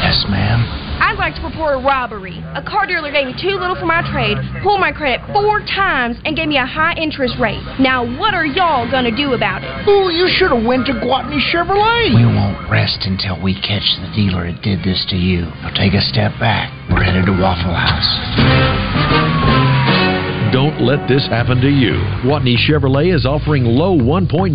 Yes, 0.05 0.25
ma'am. 0.31 0.86
I'd 1.27 1.33
like 1.33 1.43
to 1.43 1.49
report 1.49 1.75
a 1.75 1.83
robbery. 1.83 2.39
A 2.55 2.63
car 2.63 2.87
dealer 2.87 3.11
gave 3.11 3.27
me 3.27 3.35
too 3.35 3.59
little 3.59 3.75
for 3.75 3.85
my 3.85 3.99
trade, 4.13 4.39
pulled 4.63 4.79
my 4.79 4.93
credit 4.93 5.19
four 5.35 5.59
times, 5.59 6.17
and 6.25 6.37
gave 6.37 6.47
me 6.47 6.57
a 6.57 6.65
high 6.65 6.95
interest 6.95 7.35
rate. 7.41 7.59
Now, 7.81 8.07
what 8.07 8.33
are 8.33 8.47
y'all 8.47 8.89
gonna 8.89 9.11
do 9.11 9.35
about 9.35 9.65
it? 9.65 9.89
Ooh, 9.91 10.15
you 10.15 10.29
should 10.31 10.53
have 10.53 10.65
went 10.65 10.87
to 10.87 10.93
Gwatney 10.93 11.43
Chevrolet. 11.51 12.15
We 12.15 12.27
won't 12.31 12.71
rest 12.71 13.11
until 13.11 13.43
we 13.43 13.55
catch 13.55 13.99
the 13.99 14.13
dealer 14.15 14.53
that 14.53 14.63
did 14.63 14.85
this 14.85 15.05
to 15.11 15.17
you. 15.17 15.51
Now 15.67 15.75
take 15.75 15.95
a 15.95 16.01
step 16.01 16.31
back. 16.39 16.71
We're 16.95 17.03
headed 17.03 17.27
to 17.27 17.33
Waffle 17.33 17.75
House. 17.75 19.26
Don't 20.53 20.81
let 20.81 21.09
this 21.09 21.27
happen 21.27 21.61
to 21.61 21.69
you. 21.69 21.93
Gwatney 22.23 22.55
Chevrolet 22.55 23.15
is 23.15 23.27
offering 23.27 23.65
low 23.65 23.99
1.9% 23.99 24.55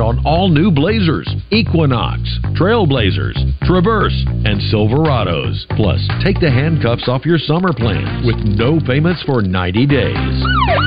on 0.00 0.22
all 0.24 0.48
new 0.48 0.70
Blazers, 0.70 1.28
Equinox, 1.50 2.20
Trailblazers, 2.54 3.34
Traverse, 3.66 4.14
and 4.46 4.60
Silverados. 4.72 5.66
Plus, 5.74 6.00
take 6.22 6.38
the 6.40 6.50
handcuffs 6.50 7.08
off 7.08 7.26
your 7.26 7.38
summer 7.38 7.72
plans 7.72 8.24
with 8.24 8.36
no 8.46 8.78
payments 8.86 9.22
for 9.24 9.42
90 9.42 9.86
days. 9.86 10.36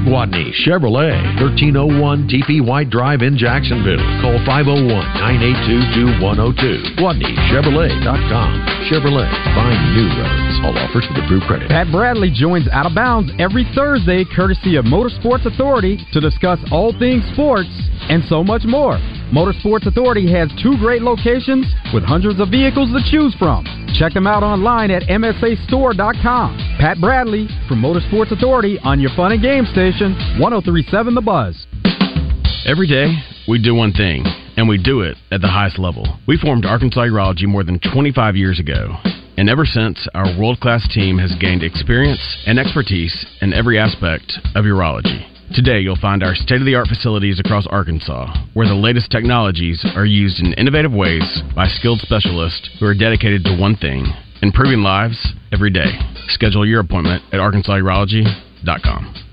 Gwatney 0.07 0.55
Chevrolet, 0.63 1.19
1301 1.43 2.29
TP 2.29 2.65
White 2.65 2.89
Drive 2.89 3.21
in 3.21 3.37
Jacksonville. 3.37 3.99
Call 4.23 4.39
501 4.47 4.87
982 4.87 6.15
2102. 6.15 6.95
GwatneyChevrolet.com. 6.95 8.49
Chevrolet, 8.87 9.29
find 9.53 9.79
new 9.93 10.07
roads. 10.15 10.55
All 10.63 10.77
offers 10.79 11.05
with 11.11 11.23
approved 11.23 11.45
credit. 11.45 11.69
Pat 11.69 11.91
Bradley 11.91 12.31
joins 12.33 12.67
Out 12.71 12.85
of 12.85 12.95
Bounds 12.95 13.31
every 13.39 13.67
Thursday, 13.75 14.25
courtesy 14.35 14.75
of 14.75 14.85
Motorsports 14.85 15.45
Authority, 15.45 15.97
to 16.13 16.19
discuss 16.19 16.59
all 16.71 16.97
things 16.97 17.23
sports 17.33 17.69
and 18.09 18.23
so 18.25 18.43
much 18.43 18.63
more. 18.65 18.97
Motorsports 19.33 19.85
Authority 19.85 20.31
has 20.31 20.49
two 20.61 20.77
great 20.79 21.01
locations 21.01 21.65
with 21.93 22.03
hundreds 22.03 22.39
of 22.39 22.49
vehicles 22.49 22.89
to 22.91 23.01
choose 23.11 23.35
from. 23.35 23.65
Check 23.97 24.13
them 24.13 24.27
out 24.27 24.43
online 24.43 24.91
at 24.91 25.03
MSAstore.com. 25.03 26.77
Pat 26.79 26.99
Bradley 26.99 27.47
from 27.67 27.81
Motorsports 27.81 28.31
Authority 28.31 28.79
on 28.83 28.99
your 28.99 29.11
fun 29.15 29.31
and 29.31 29.41
game 29.41 29.65
station, 29.65 30.13
1037 30.39 31.15
The 31.15 31.21
Buzz. 31.21 31.67
Every 32.65 32.87
day, 32.87 33.13
we 33.47 33.61
do 33.61 33.73
one 33.73 33.93
thing, 33.93 34.23
and 34.57 34.67
we 34.67 34.77
do 34.77 35.01
it 35.01 35.17
at 35.31 35.41
the 35.41 35.47
highest 35.47 35.79
level. 35.79 36.05
We 36.27 36.37
formed 36.37 36.65
Arkansas 36.65 37.01
Urology 37.01 37.45
more 37.45 37.63
than 37.63 37.79
25 37.79 38.35
years 38.35 38.59
ago. 38.59 38.97
And 39.39 39.49
ever 39.49 39.65
since, 39.65 40.05
our 40.13 40.37
world 40.37 40.59
class 40.59 40.85
team 40.93 41.17
has 41.17 41.33
gained 41.39 41.63
experience 41.63 42.19
and 42.45 42.59
expertise 42.59 43.25
in 43.39 43.53
every 43.53 43.79
aspect 43.79 44.37
of 44.53 44.65
urology. 44.65 45.25
Today, 45.55 45.79
you'll 45.79 45.95
find 45.95 46.21
our 46.23 46.35
state 46.35 46.59
of 46.59 46.65
the 46.65 46.75
art 46.75 46.89
facilities 46.89 47.39
across 47.39 47.65
Arkansas, 47.67 48.35
where 48.53 48.67
the 48.67 48.75
latest 48.75 49.09
technologies 49.09 49.85
are 49.95 50.05
used 50.05 50.41
in 50.41 50.51
innovative 50.55 50.91
ways 50.91 51.23
by 51.55 51.67
skilled 51.67 52.01
specialists 52.01 52.69
who 52.81 52.85
are 52.85 52.93
dedicated 52.93 53.45
to 53.45 53.55
one 53.55 53.77
thing 53.77 54.07
improving 54.41 54.81
lives 54.81 55.31
every 55.53 55.71
day. 55.71 55.97
Schedule 56.27 56.65
your 56.65 56.81
appointment 56.81 57.23
at 57.31 57.39
arkansasurology.com. 57.39 59.28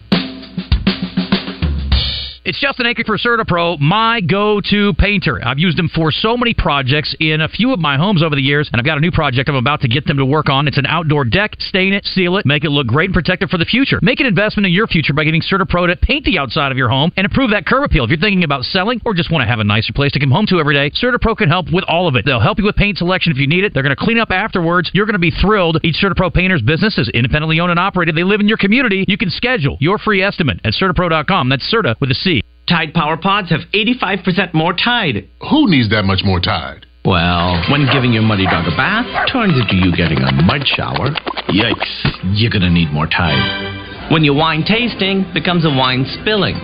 It's 2.46 2.60
Justin 2.60 2.86
Aker 2.86 3.04
for 3.04 3.18
CertaPro, 3.18 3.80
my 3.80 4.20
go-to 4.20 4.94
painter. 4.94 5.44
I've 5.44 5.58
used 5.58 5.76
them 5.76 5.88
for 5.92 6.12
so 6.12 6.36
many 6.36 6.54
projects 6.54 7.12
in 7.18 7.40
a 7.40 7.48
few 7.48 7.72
of 7.72 7.80
my 7.80 7.96
homes 7.96 8.22
over 8.22 8.36
the 8.36 8.40
years, 8.40 8.70
and 8.70 8.78
I've 8.78 8.86
got 8.86 8.98
a 8.98 9.00
new 9.00 9.10
project 9.10 9.48
I'm 9.48 9.56
about 9.56 9.80
to 9.80 9.88
get 9.88 10.06
them 10.06 10.18
to 10.18 10.24
work 10.24 10.48
on. 10.48 10.68
It's 10.68 10.78
an 10.78 10.86
outdoor 10.86 11.24
deck. 11.24 11.56
Stain 11.58 11.92
it, 11.92 12.04
seal 12.04 12.36
it, 12.36 12.46
make 12.46 12.62
it 12.62 12.70
look 12.70 12.86
great 12.86 13.06
and 13.06 13.14
protect 13.14 13.42
it 13.42 13.50
for 13.50 13.58
the 13.58 13.64
future. 13.64 13.98
Make 14.00 14.20
an 14.20 14.26
investment 14.26 14.64
in 14.64 14.72
your 14.72 14.86
future 14.86 15.12
by 15.12 15.24
getting 15.24 15.42
CertaPro 15.42 15.88
to 15.88 15.96
paint 15.96 16.24
the 16.24 16.38
outside 16.38 16.70
of 16.70 16.78
your 16.78 16.88
home 16.88 17.10
and 17.16 17.24
improve 17.24 17.50
that 17.50 17.66
curb 17.66 17.82
appeal. 17.82 18.04
If 18.04 18.10
you're 18.10 18.20
thinking 18.20 18.44
about 18.44 18.62
selling 18.62 19.02
or 19.04 19.12
just 19.12 19.32
want 19.32 19.42
to 19.42 19.48
have 19.48 19.58
a 19.58 19.64
nicer 19.64 19.92
place 19.92 20.12
to 20.12 20.20
come 20.20 20.30
home 20.30 20.46
to 20.46 20.60
every 20.60 20.74
day, 20.76 20.90
CertaPro 20.90 21.36
can 21.36 21.48
help 21.48 21.66
with 21.72 21.82
all 21.88 22.06
of 22.06 22.14
it. 22.14 22.24
They'll 22.24 22.38
help 22.38 22.60
you 22.60 22.64
with 22.66 22.76
paint 22.76 22.98
selection 22.98 23.32
if 23.32 23.38
you 23.38 23.48
need 23.48 23.64
it. 23.64 23.74
They're 23.74 23.82
going 23.82 23.96
to 23.96 24.00
clean 24.00 24.20
up 24.20 24.30
afterwards. 24.30 24.88
You're 24.94 25.06
going 25.06 25.14
to 25.14 25.18
be 25.18 25.32
thrilled. 25.32 25.80
Each 25.82 25.96
CertaPro 26.00 26.32
painter's 26.32 26.62
business 26.62 26.96
is 26.96 27.08
independently 27.08 27.58
owned 27.58 27.72
and 27.72 27.80
operated. 27.80 28.14
They 28.14 28.22
live 28.22 28.38
in 28.38 28.46
your 28.46 28.56
community. 28.56 29.04
You 29.08 29.18
can 29.18 29.30
schedule 29.30 29.78
your 29.80 29.98
free 29.98 30.22
estimate 30.22 30.60
at 30.62 30.74
CertaPro.com. 30.74 31.48
That's 31.48 31.64
Certa 31.64 31.96
with 32.00 32.12
a 32.12 32.14
C. 32.14 32.35
Tide 32.68 32.92
Power 32.94 33.16
Pods 33.16 33.50
have 33.50 33.60
85% 33.72 34.54
more 34.54 34.72
Tide. 34.72 35.28
Who 35.50 35.70
needs 35.70 35.88
that 35.90 36.04
much 36.04 36.22
more 36.24 36.40
Tide? 36.40 36.86
Well, 37.04 37.62
when 37.70 37.86
giving 37.92 38.12
your 38.12 38.22
muddy 38.22 38.46
dog 38.46 38.66
a 38.66 38.74
bath 38.74 39.06
turns 39.30 39.54
into 39.54 39.76
you 39.76 39.94
getting 39.94 40.18
a 40.18 40.32
mud 40.42 40.66
shower. 40.66 41.10
Yikes, 41.54 42.34
you're 42.34 42.50
gonna 42.50 42.70
need 42.70 42.90
more 42.90 43.06
Tide. 43.06 44.10
When 44.10 44.24
your 44.24 44.34
wine 44.34 44.64
tasting 44.66 45.24
becomes 45.32 45.64
a 45.64 45.70
wine 45.70 46.04
spilling. 46.20 46.56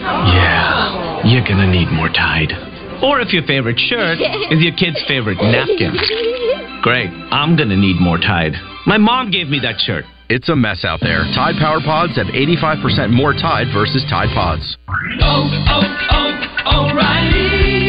Yeah, 0.00 1.20
you're 1.26 1.44
gonna 1.44 1.70
need 1.70 1.92
more 1.92 2.08
Tide. 2.08 2.52
Or 3.02 3.20
if 3.20 3.32
your 3.34 3.42
favorite 3.42 3.78
shirt 3.78 4.18
is 4.50 4.62
your 4.64 4.72
kid's 4.72 5.02
favorite 5.06 5.36
napkin. 5.36 5.92
Great, 6.80 7.10
I'm 7.30 7.56
gonna 7.56 7.76
need 7.76 8.00
more 8.00 8.16
Tide. 8.16 8.54
My 8.86 8.96
mom 8.96 9.30
gave 9.30 9.48
me 9.48 9.60
that 9.60 9.78
shirt. 9.80 10.06
It's 10.28 10.48
a 10.48 10.56
mess 10.56 10.84
out 10.84 10.98
there. 11.00 11.22
Tide 11.38 11.54
Power 11.60 11.78
Pods 11.78 12.16
have 12.16 12.26
85% 12.26 13.14
more 13.14 13.32
Tide 13.32 13.68
versus 13.72 14.04
Tide 14.10 14.34
Pods. 14.34 14.76
Oh, 15.22 15.46
oh, 15.70 15.86
oh, 16.66 16.90
O'Reilly! 16.90 17.86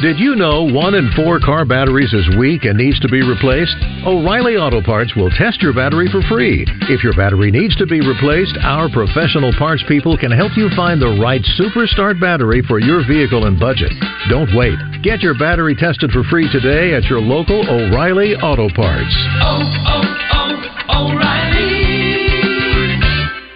Did 0.00 0.20
you 0.20 0.36
know 0.36 0.62
one 0.62 0.94
in 0.94 1.10
four 1.16 1.40
car 1.40 1.64
batteries 1.64 2.12
is 2.12 2.28
weak 2.38 2.62
and 2.64 2.78
needs 2.78 3.00
to 3.00 3.08
be 3.08 3.26
replaced? 3.26 3.74
O'Reilly 4.06 4.54
Auto 4.54 4.80
Parts 4.80 5.16
will 5.16 5.30
test 5.30 5.60
your 5.60 5.74
battery 5.74 6.06
for 6.12 6.22
free. 6.28 6.64
If 6.86 7.02
your 7.02 7.14
battery 7.16 7.50
needs 7.50 7.74
to 7.76 7.86
be 7.86 7.98
replaced, 7.98 8.56
our 8.62 8.88
professional 8.88 9.50
parts 9.58 9.82
people 9.88 10.16
can 10.16 10.30
help 10.30 10.52
you 10.54 10.70
find 10.76 11.02
the 11.02 11.18
right 11.18 11.42
Super 11.56 11.88
Start 11.88 12.20
battery 12.20 12.62
for 12.68 12.78
your 12.78 13.04
vehicle 13.08 13.46
and 13.46 13.58
budget. 13.58 13.90
Don't 14.28 14.54
wait. 14.54 14.78
Get 15.02 15.22
your 15.22 15.34
battery 15.36 15.74
tested 15.74 16.12
for 16.12 16.22
free 16.30 16.46
today 16.52 16.94
at 16.94 17.10
your 17.10 17.18
local 17.18 17.66
O'Reilly 17.66 18.36
Auto 18.36 18.68
Parts. 18.68 19.16
Oh, 19.42 19.66
oh, 19.88 20.25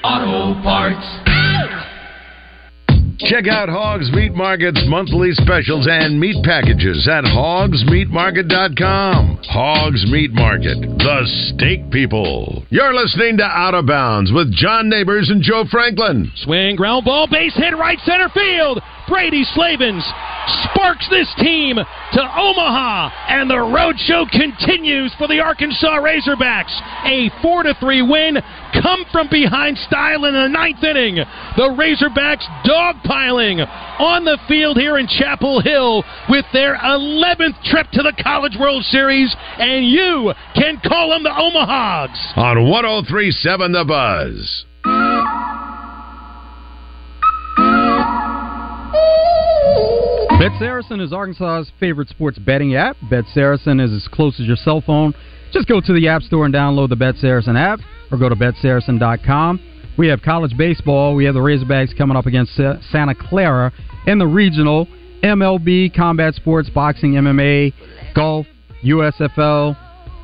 Auto 0.02 0.62
Parts. 0.62 1.20
Check 3.30 3.46
out 3.46 3.68
Hogs 3.68 4.10
Meat 4.12 4.34
Market's 4.34 4.82
monthly 4.88 5.32
specials 5.34 5.86
and 5.88 6.18
meat 6.18 6.42
packages 6.42 7.06
at 7.06 7.22
hogsmeatmarket.com. 7.24 9.38
Hogs 9.44 10.04
Meat 10.10 10.32
Market, 10.32 10.80
the 10.80 11.52
steak 11.54 11.88
people. 11.90 12.64
You're 12.70 12.94
listening 12.94 13.36
to 13.36 13.44
Out 13.44 13.74
of 13.74 13.86
Bounds 13.86 14.32
with 14.32 14.50
John 14.52 14.88
Neighbors 14.88 15.30
and 15.30 15.42
Joe 15.42 15.64
Franklin. 15.70 16.32
Swing, 16.36 16.76
ground 16.76 17.04
ball, 17.04 17.26
base 17.30 17.54
hit, 17.54 17.76
right 17.76 17.98
center 18.06 18.30
field. 18.30 18.80
Brady 19.10 19.42
Slavens 19.42 20.06
sparks 20.70 21.08
this 21.10 21.28
team 21.42 21.74
to 21.76 22.22
Omaha, 22.22 23.10
and 23.28 23.50
the 23.50 23.58
road 23.58 23.98
show 23.98 24.24
continues 24.30 25.12
for 25.18 25.26
the 25.26 25.40
Arkansas 25.40 25.98
Razorbacks. 25.98 26.70
A 27.04 27.28
four 27.42 27.64
to 27.64 27.74
three 27.80 28.02
win, 28.02 28.38
come 28.80 29.04
from 29.10 29.28
behind 29.28 29.76
style 29.78 30.24
in 30.26 30.34
the 30.34 30.46
ninth 30.46 30.82
inning. 30.84 31.16
The 31.16 31.74
Razorbacks 31.74 32.46
dogpiling 32.64 33.66
on 33.98 34.24
the 34.24 34.38
field 34.46 34.76
here 34.76 34.96
in 34.96 35.08
Chapel 35.08 35.60
Hill 35.60 36.04
with 36.28 36.46
their 36.52 36.76
11th 36.76 37.60
trip 37.64 37.88
to 37.94 38.02
the 38.02 38.14
College 38.22 38.56
World 38.60 38.84
Series, 38.84 39.34
and 39.58 39.84
you 39.86 40.32
can 40.54 40.80
call 40.86 41.10
them 41.10 41.24
the 41.24 41.30
Omahogs. 41.30 42.36
On 42.36 42.70
1037 42.70 43.72
The 43.72 43.84
Buzz. 43.84 44.64
Bet 50.38 50.52
Saracen 50.58 51.00
is 51.00 51.12
Arkansas's 51.12 51.70
favorite 51.78 52.08
sports 52.08 52.38
betting 52.38 52.74
app. 52.74 52.96
Bet 53.10 53.24
Saracen 53.34 53.78
is 53.78 53.92
as 53.92 54.08
close 54.08 54.40
as 54.40 54.46
your 54.46 54.56
cell 54.56 54.80
phone. 54.80 55.14
Just 55.52 55.68
go 55.68 55.80
to 55.80 55.92
the 55.92 56.08
App 56.08 56.22
Store 56.22 56.46
and 56.46 56.54
download 56.54 56.88
the 56.88 56.96
Bet 56.96 57.16
Saracen 57.16 57.56
app 57.56 57.80
or 58.10 58.18
go 58.18 58.28
to 58.28 58.36
betsaracen.com. 58.36 59.60
We 59.98 60.08
have 60.08 60.22
college 60.22 60.56
baseball. 60.56 61.14
We 61.14 61.24
have 61.26 61.34
the 61.34 61.40
Razorbacks 61.40 61.96
coming 61.96 62.16
up 62.16 62.26
against 62.26 62.54
Santa 62.54 63.14
Clara 63.14 63.72
in 64.06 64.18
the 64.18 64.26
regional 64.26 64.86
MLB, 65.22 65.94
combat 65.94 66.34
sports, 66.34 66.70
boxing, 66.70 67.12
MMA, 67.12 67.74
golf, 68.14 68.46
USFL, 68.82 69.76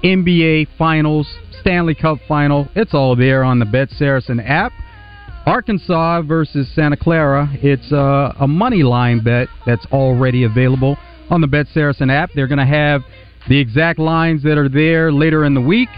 NBA 0.03 0.69
finals, 0.79 1.29
Stanley 1.61 1.95
Cup 1.95 2.19
final. 2.27 2.69
It's 2.75 2.95
all 2.95 3.17
there 3.17 3.45
on 3.45 3.59
the 3.59 3.67
Bet 3.67 3.91
Saracen 3.91 4.41
app. 4.41 4.73
Arkansas 5.47 6.23
versus 6.23 6.69
Santa 6.75 6.97
Clara. 6.97 7.49
It's 7.63 7.93
uh, 7.93 8.35
a 8.41 8.49
money 8.49 8.83
line 8.83 9.23
bet 9.23 9.47
that's 9.65 9.87
already 9.93 10.43
available 10.43 10.97
on 11.31 11.41
the 11.41 11.47
Bet 11.47 11.67
Saracen 11.73 12.11
app. 12.11 12.31
They're 12.35 12.49
going 12.49 12.59
to 12.59 12.67
have 12.67 13.03
the 13.49 13.57
exact 13.57 14.01
lines 14.01 14.43
that 14.43 14.59
are 14.59 14.69
there 14.69 15.13
later 15.13 15.45
in 15.45 15.55
the 15.55 15.61
week, 15.61 15.89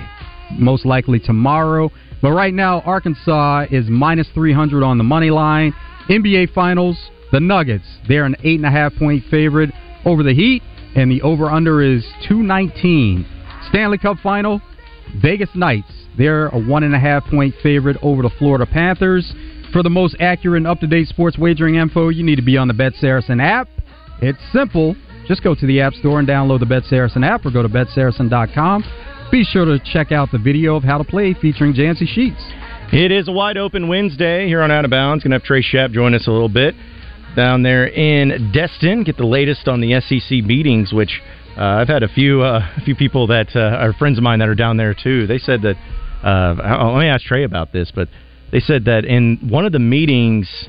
most 0.53 0.85
likely 0.85 1.19
tomorrow. 1.19 1.91
But 2.21 2.33
right 2.33 2.53
now, 2.53 2.81
Arkansas 2.83 3.67
is 3.71 3.87
minus 3.89 4.29
300 4.35 4.85
on 4.85 4.99
the 4.99 5.05
money 5.05 5.31
line. 5.31 5.73
NBA 6.11 6.53
Finals, 6.53 6.99
the 7.33 7.41
Nuggets, 7.41 7.87
they're 8.07 8.27
an 8.27 8.37
8.5 8.45 8.99
point 8.99 9.25
favorite 9.31 9.71
over 10.05 10.23
the 10.23 10.35
Heat, 10.35 10.63
and 10.95 11.11
the 11.11 11.23
over 11.23 11.47
under 11.47 11.81
is 11.81 12.05
219. 12.29 13.27
Stanley 13.71 13.97
Cup 13.97 14.19
Final, 14.23 14.61
Vegas 15.23 15.51
Knights, 15.55 15.93
they're 16.19 16.49
a 16.49 16.53
1.5 16.53 17.31
point 17.31 17.55
favorite 17.63 17.97
over 18.03 18.23
the 18.23 18.31
Florida 18.39 18.67
Panthers. 18.67 19.33
For 19.73 19.83
the 19.83 19.91
most 19.91 20.17
accurate 20.19 20.59
and 20.59 20.67
up 20.67 20.81
to 20.81 20.87
date 20.87 21.09
sports 21.09 21.39
wagering 21.39 21.77
info, 21.77 22.09
you 22.09 22.25
need 22.25 22.37
to 22.37 22.43
be 22.43 22.57
on 22.57 22.69
the 22.69 22.75
Bet 22.75 22.95
Saracen 22.95 23.39
app. 23.39 23.69
It's 24.21 24.39
simple. 24.53 24.97
Just 25.27 25.45
go 25.45 25.55
to 25.55 25.67
the 25.67 25.81
App 25.83 25.93
Store 25.93 26.19
and 26.19 26.27
download 26.27 26.61
the 26.61 26.67
Bet 26.67 26.85
Saracen 26.85 27.23
app 27.23 27.45
or 27.45 27.51
go 27.51 27.63
to 27.63 27.69
betsaracen.com. 27.69 28.85
Be 29.31 29.45
sure 29.45 29.67
to 29.67 29.79
check 29.79 30.11
out 30.11 30.31
the 30.33 30.39
video 30.39 30.75
of 30.75 30.83
how 30.83 30.97
to 30.97 31.05
play 31.05 31.35
featuring 31.35 31.75
Jancy 31.75 32.09
Sheets. 32.09 32.43
It 32.93 33.13
is 33.13 33.29
a 33.29 33.33
wide 33.33 33.59
open 33.59 33.89
Wednesday 33.89 34.47
here 34.47 34.63
on 34.63 34.71
Out 34.71 34.87
of 34.87 34.91
Bounds. 34.91 35.23
Going 35.23 35.33
to 35.33 35.37
have 35.37 35.45
Trey 35.45 35.63
Schapp 35.63 35.93
join 35.93 36.15
us 36.15 36.27
a 36.27 36.31
little 36.31 36.49
bit 36.49 36.75
down 37.37 37.63
there 37.63 37.87
in 37.87 38.51
Destin. 38.55 39.05
Get 39.05 39.19
the 39.19 39.27
latest 39.27 39.69
on 39.69 39.83
the 39.83 40.01
SEC 40.01 40.45
meetings, 40.45 40.95
which 40.95 41.21
uh, 41.59 41.63
I've 41.63 41.89
had 41.89 42.03
a 42.03 42.09
few 42.09 42.41
uh, 42.41 42.67
a 42.79 42.81
few 42.81 42.97
people 42.97 43.27
that 43.27 43.49
uh, 43.55 43.77
are 43.77 43.93
friends 43.93 44.17
of 44.17 44.25
mine 44.25 44.39
that 44.39 44.49
are 44.49 44.55
down 44.55 44.79
there 44.79 44.95
too. 44.95 45.27
They 45.27 45.39
said 45.39 45.61
that. 45.63 45.77
Uh, 46.23 46.55
let 46.95 47.01
me 47.01 47.07
ask 47.07 47.25
Trey 47.25 47.45
about 47.45 47.73
this, 47.73 47.93
but 47.95 48.09
they 48.51 48.61
said 48.61 48.85
that 48.87 49.05
in 49.05 49.49
one 49.49 49.65
of 49.67 49.73
the 49.73 49.79
meetings, 49.79 50.69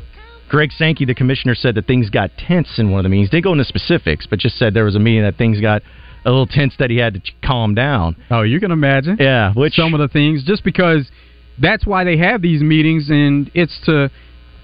Greg 0.49 0.71
Sankey, 0.71 1.05
the 1.05 1.15
commissioner, 1.15 1.55
said 1.55 1.75
that 1.75 1.88
things 1.88 2.09
got 2.09 2.31
tense 2.38 2.77
in 2.77 2.91
one 2.91 2.99
of 2.99 3.03
the 3.03 3.09
meetings. 3.09 3.29
Didn't 3.29 3.43
go 3.43 3.51
into 3.51 3.65
specifics, 3.65 4.27
but 4.27 4.39
just 4.39 4.57
said 4.57 4.73
there 4.73 4.85
was 4.85 4.95
a 4.95 4.99
meeting 4.99 5.23
that 5.23 5.38
things 5.38 5.62
got 5.62 5.81
a 6.25 6.29
little 6.29 6.47
tense 6.47 6.75
that 6.79 6.89
he 6.89 6.97
had 6.97 7.13
to 7.13 7.21
calm 7.43 7.73
down. 7.73 8.15
Oh, 8.29 8.41
you 8.41 8.59
can 8.59 8.71
imagine. 8.71 9.17
Yeah, 9.19 9.53
which 9.53 9.73
some 9.73 9.93
of 9.93 9.99
the 9.99 10.07
things 10.07 10.43
just 10.43 10.63
because 10.63 11.09
that's 11.59 11.85
why 11.85 12.03
they 12.03 12.17
have 12.17 12.41
these 12.41 12.62
meetings 12.62 13.09
and 13.09 13.49
it's 13.53 13.79
to 13.85 14.09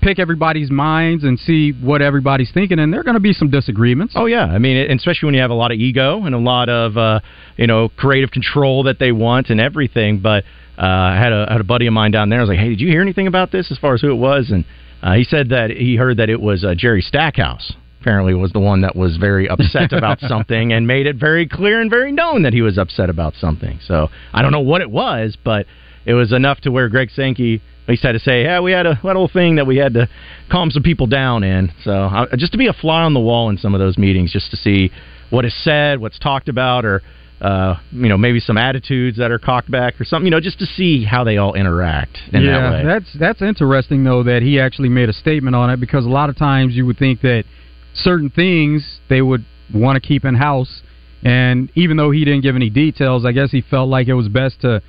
pick 0.06 0.20
everybody's 0.20 0.70
minds 0.70 1.24
and 1.24 1.40
see 1.40 1.72
what 1.72 2.00
everybody's 2.00 2.52
thinking 2.52 2.78
and 2.78 2.94
there're 2.94 3.04
going 3.04 3.16
to 3.16 3.20
be 3.20 3.34
some 3.34 3.50
disagreements. 3.50 4.14
Oh 4.16 4.28
yeah, 4.28 4.46
I 4.46 4.60
mean, 4.60 4.92
especially 4.92 5.26
when 5.26 5.34
you 5.34 5.42
have 5.42 5.50
a 5.50 5.56
lot 5.56 5.72
of 5.72 5.80
ego 5.80 6.24
and 6.24 6.36
a 6.36 6.38
lot 6.38 6.70
of 6.70 6.96
uh, 6.96 7.22
you 7.58 7.66
know 7.66 7.90
creative 7.90 8.30
control 8.30 8.84
that 8.84 9.00
they 9.00 9.12
want 9.12 9.50
and 9.50 9.60
everything. 9.60 10.20
But 10.20 10.44
uh, 10.78 10.86
I 10.86 11.16
had 11.16 11.34
a 11.34 11.48
had 11.50 11.60
a 11.60 11.64
buddy 11.64 11.88
of 11.88 11.94
mine 11.94 12.12
down 12.12 12.30
there. 12.30 12.40
I 12.40 12.44
was 12.44 12.50
like, 12.50 12.60
hey, 12.60 12.70
did 12.70 12.82
you 12.82 12.88
hear 12.88 13.02
anything 13.02 13.26
about 13.26 13.52
this 13.52 13.72
as 13.72 13.80
far 13.80 13.96
as 13.96 14.02
who 14.02 14.12
it 14.12 14.18
was? 14.18 14.52
And 14.52 14.64
uh, 15.02 15.14
he 15.14 15.24
said 15.24 15.50
that 15.50 15.72
he 15.72 15.96
heard 15.96 16.18
that 16.18 16.30
it 16.30 16.40
was 16.40 16.64
uh, 16.64 16.76
Jerry 16.78 17.02
Stackhouse. 17.02 17.74
Apparently, 18.00 18.36
was 18.36 18.52
the 18.52 18.60
one 18.60 18.82
that 18.82 18.96
was 18.96 19.18
very 19.18 19.50
upset 19.50 19.92
about 19.98 20.20
something 20.20 20.72
and 20.72 20.86
made 20.86 21.08
it 21.08 21.16
very 21.16 21.48
clear 21.48 21.82
and 21.82 21.90
very 21.90 22.12
known 22.12 22.44
that 22.44 22.54
he 22.54 22.62
was 22.62 22.78
upset 22.78 23.10
about 23.10 23.34
something. 23.34 23.80
So 23.84 24.10
I 24.32 24.44
don't 24.44 24.52
know 24.52 24.60
what 24.60 24.82
it 24.82 24.92
was, 24.92 25.36
but 25.44 25.66
it 26.06 26.14
was 26.14 26.32
enough 26.32 26.62
to 26.62 26.72
where 26.72 26.90
Greg 26.90 27.10
Sankey 27.12 27.56
at 27.56 27.90
least 27.90 28.04
had 28.04 28.14
to 28.14 28.20
say, 28.20 28.44
"Yeah, 28.44 28.60
we 28.60 28.72
had 28.72 28.86
a 28.86 29.00
little 29.04 29.28
thing 29.28 29.56
that 29.56 29.68
we 29.68 29.78
had 29.78 29.94
to 29.94 30.10
calm 30.50 30.72
some 30.72 30.84
people 30.84 31.08
down 31.08 31.44
in." 31.44 31.72
So 31.84 31.92
uh, 31.92 32.36
just 32.36 32.52
to 32.54 32.58
be 32.58 32.68
a 32.68 32.74
fly 32.74 33.04
on 33.04 33.14
the 33.14 33.20
wall 33.20 33.50
in 33.50 33.58
some 33.58 33.74
of 33.74 33.80
those 33.80 33.98
meetings, 33.98 34.32
just 34.32 34.52
to 34.52 34.58
see 34.58 34.92
what 35.30 35.46
is 35.46 35.54
said, 35.64 36.00
what's 36.00 36.20
talked 36.20 36.50
about, 36.50 36.86
or 36.86 37.02
uh, 37.42 37.76
you 37.92 38.08
know 38.08 38.18
maybe 38.18 38.40
some 38.40 38.58
attitudes 38.58 39.18
that 39.18 39.32
are 39.32 39.40
cocked 39.40 39.70
back 39.70 40.00
or 40.00 40.06
something. 40.06 40.26
You 40.26 40.32
know, 40.32 40.40
just 40.40 40.60
to 40.60 40.66
see 40.66 41.04
how 41.04 41.24
they 41.24 41.38
all 41.38 41.54
interact. 41.54 42.18
In 42.32 42.44
yeah, 42.44 42.62
that 42.62 42.72
way. 42.72 42.86
that's 42.86 43.18
that's 43.20 43.42
interesting 43.42 44.04
though 44.04 44.24
that 44.24 44.42
he 44.42 44.60
actually 44.60 44.90
made 44.90 45.10
a 45.10 45.14
statement 45.14 45.56
on 45.56 45.70
it 45.70 45.80
because 45.80 46.06
a 46.06 46.10
lot 46.10 46.30
of 46.30 46.38
times 46.38 46.76
you 46.76 46.86
would 46.86 46.98
think 46.98 47.22
that 47.22 47.46
certain 47.94 48.30
things 48.30 49.00
they 49.10 49.22
would 49.22 49.46
want 49.74 50.02
to 50.02 50.08
keep 50.08 50.26
in 50.26 50.36
house. 50.36 50.82
And 51.24 51.72
even 51.74 51.98
though 51.98 52.12
he 52.12 52.24
didn't 52.24 52.42
give 52.42 52.56
any 52.56 52.70
details, 52.70 53.26
I 53.26 53.32
guess 53.32 53.50
he 53.50 53.62
felt 53.62 53.90
like 53.90 54.08
it 54.08 54.14
was 54.14 54.28
best 54.28 54.62
to 54.62 54.84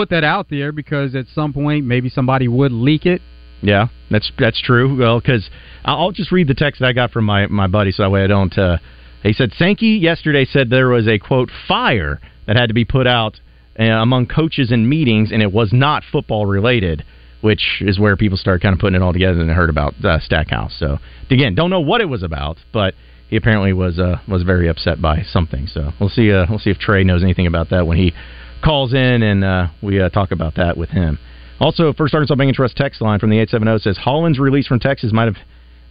put 0.00 0.08
that 0.08 0.24
out 0.24 0.48
there 0.48 0.72
because 0.72 1.14
at 1.14 1.26
some 1.34 1.52
point 1.52 1.84
maybe 1.84 2.08
somebody 2.08 2.48
would 2.48 2.72
leak 2.72 3.04
it. 3.04 3.20
Yeah, 3.60 3.88
that's 4.10 4.32
that's 4.38 4.60
true. 4.62 4.96
Well, 4.98 5.20
because 5.20 5.50
I'll 5.84 6.12
just 6.12 6.32
read 6.32 6.48
the 6.48 6.54
text 6.54 6.80
that 6.80 6.86
I 6.86 6.92
got 6.94 7.10
from 7.10 7.26
my 7.26 7.46
my 7.48 7.66
buddy, 7.66 7.92
so 7.92 8.04
that 8.04 8.10
way 8.10 8.24
I 8.24 8.26
don't. 8.26 8.56
Uh, 8.56 8.78
he 9.22 9.34
said 9.34 9.52
Sankey 9.52 9.98
yesterday 10.00 10.46
said 10.46 10.70
there 10.70 10.88
was 10.88 11.06
a 11.06 11.18
quote 11.18 11.50
fire 11.68 12.18
that 12.46 12.56
had 12.56 12.68
to 12.68 12.74
be 12.74 12.86
put 12.86 13.06
out 13.06 13.38
uh, 13.78 13.84
among 13.84 14.26
coaches 14.28 14.72
in 14.72 14.88
meetings, 14.88 15.30
and 15.32 15.42
it 15.42 15.52
was 15.52 15.70
not 15.74 16.02
football 16.10 16.46
related, 16.46 17.04
which 17.42 17.82
is 17.82 18.00
where 18.00 18.16
people 18.16 18.38
start 18.38 18.62
kind 18.62 18.72
of 18.72 18.78
putting 18.78 18.96
it 18.96 19.02
all 19.02 19.12
together 19.12 19.38
and 19.38 19.50
they 19.50 19.54
heard 19.54 19.68
about 19.68 19.94
uh, 20.02 20.18
Stackhouse. 20.20 20.74
So 20.78 20.96
again, 21.28 21.54
don't 21.54 21.68
know 21.68 21.80
what 21.80 22.00
it 22.00 22.06
was 22.06 22.22
about, 22.22 22.56
but 22.72 22.94
he 23.28 23.36
apparently 23.36 23.74
was 23.74 23.98
uh, 23.98 24.20
was 24.26 24.42
very 24.44 24.68
upset 24.68 25.02
by 25.02 25.24
something. 25.30 25.66
So 25.66 25.92
we'll 26.00 26.08
see. 26.08 26.32
Uh, 26.32 26.46
we'll 26.48 26.58
see 26.58 26.70
if 26.70 26.78
Trey 26.78 27.04
knows 27.04 27.22
anything 27.22 27.46
about 27.46 27.68
that 27.68 27.86
when 27.86 27.98
he 27.98 28.14
calls 28.62 28.92
in 28.92 29.22
and 29.22 29.44
uh, 29.44 29.68
we 29.82 30.00
uh, 30.00 30.08
talk 30.08 30.30
about 30.30 30.56
that 30.56 30.76
with 30.76 30.90
him. 30.90 31.18
Also, 31.60 31.92
First 31.92 32.14
Arkansas 32.14 32.34
Bank 32.36 32.48
and 32.48 32.56
Trust 32.56 32.76
text 32.76 33.02
line 33.02 33.18
from 33.18 33.30
the 33.30 33.36
870 33.36 33.78
says 33.80 33.98
Holland's 33.98 34.38
release 34.38 34.66
from 34.66 34.80
Texas 34.80 35.12
might 35.12 35.26
have 35.26 35.36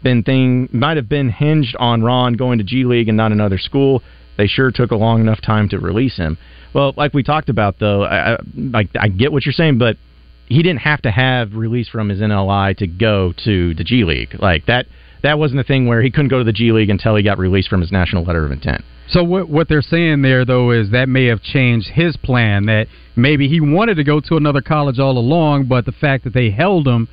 been 0.02 0.24
thing 0.24 0.70
might 0.72 0.98
have 0.98 1.10
been 1.10 1.30
hinged 1.30 1.76
on 1.78 2.02
Ron 2.02 2.34
going 2.34 2.58
to 2.58 2.64
G 2.64 2.86
League 2.86 3.08
and 3.08 3.18
not 3.18 3.32
another 3.32 3.58
school. 3.58 4.02
They 4.38 4.48
sure 4.48 4.72
took 4.72 4.92
a 4.92 4.96
long 4.96 5.22
enough 5.22 5.42
time 5.42 5.70
to 5.70 5.80
release 5.80 6.16
him. 6.16 6.38
Well, 6.74 6.94
like 6.96 7.14
we 7.14 7.24
talked 7.24 7.50
about 7.50 7.80
though, 7.80 8.04
I, 8.04 8.34
I, 8.34 8.38
like 8.56 8.90
I 9.00 9.10
get 9.10 9.32
what 9.32 9.46
you're 9.46 9.54
saying, 9.54 9.78
but 9.78 9.98
he 10.48 10.64
didn't 10.64 10.80
have 10.80 11.02
to 11.04 11.12
have 11.12 11.54
release 11.54 11.90
from 11.90 12.10
his 12.10 12.20
NLI 12.20 12.78
to 12.78 12.88
go 12.88 13.34
to 13.46 13.76
the 13.76 13.84
G 13.84 14.04
League. 14.04 14.36
Like 14.40 14.66
that 14.66 14.88
that 15.24 15.40
wasn't 15.40 15.60
a 15.60 15.64
thing 15.64 15.88
where 15.88 16.02
he 16.02 16.12
couldn't 16.12 16.30
go 16.30 16.38
to 16.38 16.44
the 16.44 16.54
G 16.54 16.72
League 16.72 16.90
until 16.90 17.16
he 17.16 17.24
got 17.24 17.38
released 17.38 17.70
from 17.70 17.82
his 17.82 17.92
national 17.92 18.24
letter 18.24 18.46
of 18.46 18.52
intent. 18.52 18.84
So 19.10 19.24
what 19.24 19.50
what 19.50 19.68
they're 19.68 19.82
saying 19.82 20.22
there 20.22 20.46
though 20.46 20.72
is 20.72 20.92
that 20.92 21.10
may 21.10 21.26
have 21.26 21.42
changed 21.42 21.90
his 21.90 22.16
plan. 22.18 22.66
That 22.68 22.88
maybe 23.16 23.48
he 23.48 23.60
wanted 23.60 23.96
to 23.96 24.04
go 24.04 24.20
to 24.20 24.38
another 24.38 24.62
college 24.62 25.00
all 25.00 25.18
along, 25.18 25.66
but 25.66 25.86
the 25.86 25.92
fact 25.92 26.24
that 26.26 26.34
they 26.34 26.52
held 26.52 26.88
him, 26.88 27.08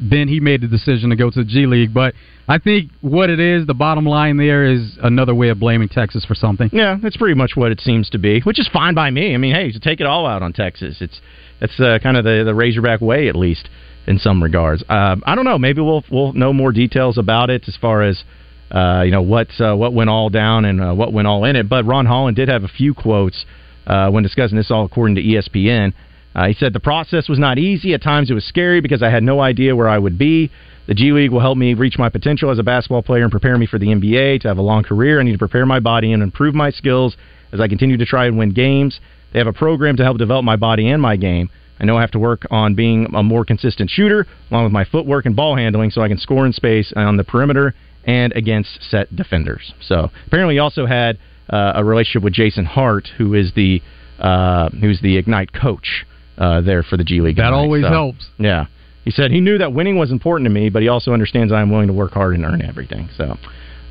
then 0.00 0.28
he 0.28 0.40
made 0.40 0.60
the 0.60 0.68
decision 0.68 1.10
to 1.10 1.16
go 1.16 1.30
to 1.30 1.40
the 1.40 1.44
G 1.44 1.66
League. 1.66 1.92
But 1.92 2.14
I 2.46 2.58
think 2.58 2.90
what 3.00 3.30
it 3.30 3.40
is, 3.40 3.66
the 3.66 3.74
bottom 3.74 4.04
line 4.04 4.36
there 4.36 4.64
is 4.64 4.96
another 5.02 5.34
way 5.34 5.48
of 5.48 5.58
blaming 5.58 5.88
Texas 5.88 6.24
for 6.24 6.34
something. 6.34 6.70
Yeah, 6.72 6.96
that's 7.02 7.16
pretty 7.16 7.34
much 7.34 7.52
what 7.54 7.72
it 7.72 7.80
seems 7.80 8.08
to 8.10 8.18
be, 8.18 8.40
which 8.40 8.58
is 8.58 8.68
fine 8.72 8.94
by 8.94 9.10
me. 9.10 9.34
I 9.34 9.38
mean, 9.38 9.54
hey, 9.54 9.72
to 9.72 9.80
take 9.80 10.00
it 10.00 10.06
all 10.06 10.26
out 10.26 10.42
on 10.42 10.52
Texas, 10.52 10.98
it's 11.00 11.20
that's 11.60 11.78
uh, 11.80 11.98
kind 12.02 12.16
of 12.16 12.24
the 12.24 12.42
the 12.44 12.54
Razorback 12.54 13.00
way, 13.00 13.28
at 13.28 13.36
least 13.36 13.68
in 14.06 14.18
some 14.18 14.42
regards. 14.42 14.82
Uh, 14.88 15.16
I 15.24 15.34
don't 15.34 15.44
know. 15.44 15.58
Maybe 15.58 15.80
we'll 15.80 16.04
we'll 16.10 16.32
know 16.32 16.52
more 16.52 16.72
details 16.72 17.18
about 17.18 17.50
it 17.50 17.64
as 17.68 17.76
far 17.76 18.02
as 18.02 18.22
uh, 18.70 19.02
you 19.04 19.10
know 19.10 19.22
what 19.22 19.48
uh, 19.60 19.74
what 19.74 19.92
went 19.92 20.10
all 20.10 20.30
down 20.30 20.64
and 20.64 20.80
uh, 20.80 20.94
what 20.94 21.12
went 21.12 21.28
all 21.28 21.44
in 21.44 21.56
it. 21.56 21.68
But 21.68 21.84
Ron 21.84 22.06
Holland 22.06 22.36
did 22.36 22.48
have 22.48 22.64
a 22.64 22.68
few 22.68 22.94
quotes 22.94 23.44
uh, 23.86 24.10
when 24.10 24.22
discussing 24.22 24.56
this, 24.56 24.70
all 24.70 24.84
according 24.84 25.16
to 25.16 25.22
ESPN. 25.22 25.92
Uh, 26.34 26.46
he 26.46 26.54
said 26.54 26.72
the 26.72 26.80
process 26.80 27.28
was 27.28 27.38
not 27.38 27.58
easy. 27.58 27.94
At 27.94 28.02
times 28.02 28.30
it 28.30 28.34
was 28.34 28.44
scary 28.44 28.80
because 28.80 29.02
I 29.02 29.10
had 29.10 29.22
no 29.22 29.40
idea 29.40 29.74
where 29.74 29.88
I 29.88 29.98
would 29.98 30.18
be. 30.18 30.50
The 30.86 30.94
G 30.94 31.12
League 31.12 31.32
will 31.32 31.40
help 31.40 31.58
me 31.58 31.74
reach 31.74 31.98
my 31.98 32.08
potential 32.08 32.50
as 32.50 32.58
a 32.58 32.62
basketball 32.62 33.02
player 33.02 33.22
and 33.22 33.30
prepare 33.30 33.58
me 33.58 33.66
for 33.66 33.78
the 33.78 33.88
NBA. 33.88 34.40
To 34.42 34.48
have 34.48 34.58
a 34.58 34.62
long 34.62 34.82
career, 34.82 35.20
I 35.20 35.22
need 35.22 35.32
to 35.32 35.38
prepare 35.38 35.66
my 35.66 35.80
body 35.80 36.12
and 36.12 36.22
improve 36.22 36.54
my 36.54 36.70
skills 36.70 37.16
as 37.52 37.60
I 37.60 37.68
continue 37.68 37.96
to 37.96 38.06
try 38.06 38.26
and 38.26 38.38
win 38.38 38.52
games. 38.52 39.00
They 39.32 39.38
have 39.38 39.48
a 39.48 39.52
program 39.52 39.96
to 39.98 40.04
help 40.04 40.16
develop 40.18 40.44
my 40.44 40.56
body 40.56 40.88
and 40.88 41.02
my 41.02 41.16
game. 41.16 41.50
I 41.80 41.84
know 41.84 41.96
I 41.96 42.00
have 42.00 42.10
to 42.12 42.18
work 42.18 42.46
on 42.50 42.74
being 42.74 43.06
a 43.14 43.22
more 43.22 43.44
consistent 43.44 43.90
shooter, 43.90 44.26
along 44.50 44.64
with 44.64 44.72
my 44.72 44.84
footwork 44.84 45.26
and 45.26 45.36
ball 45.36 45.56
handling, 45.56 45.90
so 45.90 46.00
I 46.00 46.08
can 46.08 46.18
score 46.18 46.46
in 46.46 46.52
space 46.52 46.92
on 46.96 47.16
the 47.16 47.24
perimeter 47.24 47.74
and 48.04 48.32
against 48.32 48.82
set 48.90 49.14
defenders. 49.14 49.74
So 49.80 50.10
apparently, 50.26 50.54
he 50.54 50.58
also 50.58 50.86
had 50.86 51.18
uh, 51.50 51.72
a 51.74 51.84
relationship 51.84 52.22
with 52.22 52.32
Jason 52.32 52.64
Hart, 52.64 53.08
who 53.18 53.34
is 53.34 53.52
the 53.54 53.82
uh, 54.18 54.70
who's 54.70 55.00
the 55.00 55.16
Ignite 55.16 55.52
coach 55.52 56.06
uh, 56.38 56.60
there 56.62 56.82
for 56.82 56.96
the 56.96 57.04
G 57.04 57.20
League. 57.20 57.36
That 57.36 57.52
always 57.52 57.82
So, 57.82 57.88
helps. 57.90 58.26
Yeah, 58.38 58.66
he 59.04 59.10
said 59.10 59.30
he 59.30 59.40
knew 59.40 59.58
that 59.58 59.72
winning 59.72 59.98
was 59.98 60.10
important 60.10 60.46
to 60.46 60.50
me, 60.50 60.70
but 60.70 60.82
he 60.82 60.88
also 60.88 61.12
understands 61.12 61.52
I'm 61.52 61.70
willing 61.70 61.88
to 61.88 61.92
work 61.92 62.12
hard 62.12 62.34
and 62.34 62.44
earn 62.44 62.62
everything. 62.62 63.08
So, 63.16 63.36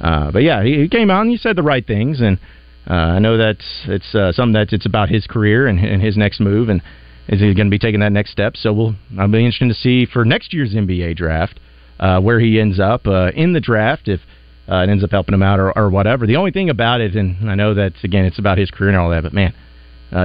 uh, 0.01 0.31
but 0.31 0.43
yeah, 0.43 0.63
he, 0.63 0.81
he 0.81 0.89
came 0.89 1.11
out 1.11 1.21
and 1.21 1.29
he 1.29 1.37
said 1.37 1.55
the 1.55 1.63
right 1.63 1.85
things, 1.85 2.21
and 2.21 2.39
uh, 2.89 2.93
I 2.93 3.19
know 3.19 3.37
that 3.37 3.57
it's 3.87 4.15
uh, 4.15 4.31
something 4.31 4.53
that 4.53 4.71
it's 4.71 4.85
about 4.85 5.09
his 5.09 5.27
career 5.27 5.67
and, 5.67 5.79
and 5.79 6.01
his 6.01 6.15
next 6.17 6.39
move, 6.39 6.69
and 6.69 6.81
is 7.27 7.41
he 7.41 7.53
going 7.53 7.67
to 7.67 7.71
be 7.71 7.79
taking 7.79 7.99
that 7.99 8.11
next 8.13 8.31
step? 8.31 8.55
So 8.55 8.71
we'll 8.71 8.95
I'll 9.19 9.27
be 9.27 9.39
interested 9.39 9.67
to 9.67 9.73
see 9.73 10.05
for 10.05 10.23
next 10.23 10.53
year's 10.53 10.73
NBA 10.73 11.17
draft 11.17 11.59
uh, 11.99 12.21
where 12.21 12.39
he 12.39 12.59
ends 12.59 12.79
up 12.79 13.05
uh, 13.07 13.31
in 13.35 13.53
the 13.53 13.59
draft 13.59 14.07
if 14.07 14.21
uh, 14.69 14.83
it 14.83 14.89
ends 14.89 15.03
up 15.03 15.11
helping 15.11 15.33
him 15.33 15.43
out 15.43 15.59
or, 15.59 15.77
or 15.77 15.89
whatever. 15.89 16.25
The 16.27 16.35
only 16.37 16.51
thing 16.51 16.69
about 16.69 17.01
it, 17.01 17.15
and 17.15 17.49
I 17.49 17.55
know 17.55 17.73
that 17.73 17.93
again 18.03 18.23
it's 18.25 18.39
about 18.39 18.57
his 18.57 18.71
career 18.71 18.89
and 18.89 18.97
all 18.97 19.09
that, 19.09 19.23
but 19.23 19.33
man, 19.33 19.53
uh, 19.53 19.66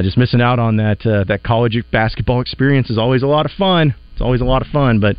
just 0.02 0.16
missing 0.16 0.40
out 0.40 0.58
on 0.58 0.76
that 0.76 1.04
uh, 1.06 1.24
that 1.24 1.42
college 1.42 1.82
basketball 1.90 2.40
experience 2.40 2.90
is 2.90 2.98
always 2.98 3.22
a 3.22 3.26
lot 3.26 3.46
of 3.46 3.52
fun. 3.52 3.94
It's 4.12 4.20
always 4.20 4.40
a 4.40 4.44
lot 4.44 4.62
of 4.62 4.68
fun, 4.68 5.00
but 5.00 5.16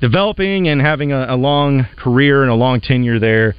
developing 0.00 0.68
and 0.68 0.80
having 0.80 1.12
a, 1.12 1.26
a 1.34 1.36
long 1.36 1.86
career 1.96 2.42
and 2.42 2.50
a 2.50 2.54
long 2.54 2.80
tenure 2.80 3.18
there 3.18 3.54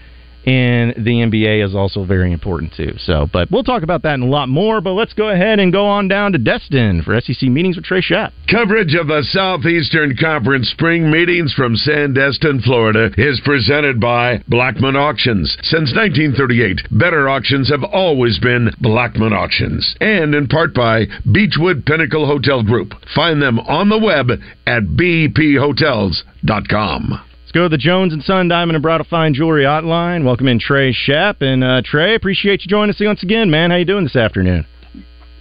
in 0.49 0.93
the 0.97 1.21
NBA 1.21 1.63
is 1.63 1.75
also 1.75 2.03
very 2.03 2.33
important 2.33 2.73
too. 2.75 2.95
So, 2.97 3.29
but 3.31 3.51
we'll 3.51 3.63
talk 3.63 3.83
about 3.83 4.01
that 4.01 4.15
and 4.15 4.23
a 4.23 4.25
lot 4.25 4.49
more. 4.49 4.81
But 4.81 4.93
let's 4.93 5.13
go 5.13 5.29
ahead 5.29 5.59
and 5.59 5.71
go 5.71 5.85
on 5.85 6.07
down 6.07 6.31
to 6.31 6.39
Destin 6.39 7.03
for 7.03 7.21
SEC 7.21 7.43
meetings 7.43 7.75
with 7.75 7.85
Trey 7.85 8.01
Schapp. 8.01 8.31
Coverage 8.49 8.95
of 8.95 9.05
the 9.07 9.23
Southeastern 9.29 10.17
Conference 10.17 10.67
spring 10.69 11.12
meetings 11.12 11.53
from 11.53 11.75
Sandestin, 11.75 12.63
Florida 12.63 13.12
is 13.15 13.39
presented 13.45 14.01
by 14.01 14.39
Blackmon 14.49 14.95
Auctions. 14.95 15.55
Since 15.62 15.93
1938, 15.93 16.97
better 16.97 17.29
auctions 17.29 17.69
have 17.69 17.83
always 17.83 18.39
been 18.39 18.71
Blackmon 18.81 19.33
Auctions. 19.33 19.95
And 20.01 20.33
in 20.33 20.47
part 20.47 20.73
by 20.73 21.05
Beechwood 21.31 21.85
Pinnacle 21.85 22.25
Hotel 22.25 22.63
Group. 22.63 22.95
Find 23.15 23.39
them 23.39 23.59
on 23.59 23.89
the 23.89 23.99
web 23.99 24.31
at 24.65 24.81
bphotels.com. 24.83 27.29
Let's 27.49 27.55
go 27.55 27.63
to 27.63 27.69
the 27.69 27.79
Jones 27.79 28.13
and 28.13 28.21
Son 28.21 28.47
Diamond 28.47 28.75
and 28.75 28.83
Bridal 28.83 29.07
Fine 29.09 29.33
Jewelry 29.33 29.63
Hotline. 29.63 30.23
Welcome 30.23 30.47
in 30.47 30.59
Trey 30.59 30.93
Schapp 30.93 31.41
and 31.41 31.63
uh, 31.63 31.81
Trey. 31.83 32.13
Appreciate 32.13 32.62
you 32.62 32.67
joining 32.67 32.91
us 32.91 33.01
once 33.01 33.23
again, 33.23 33.49
man. 33.49 33.71
How 33.71 33.77
you 33.77 33.85
doing 33.85 34.03
this 34.03 34.15
afternoon? 34.15 34.67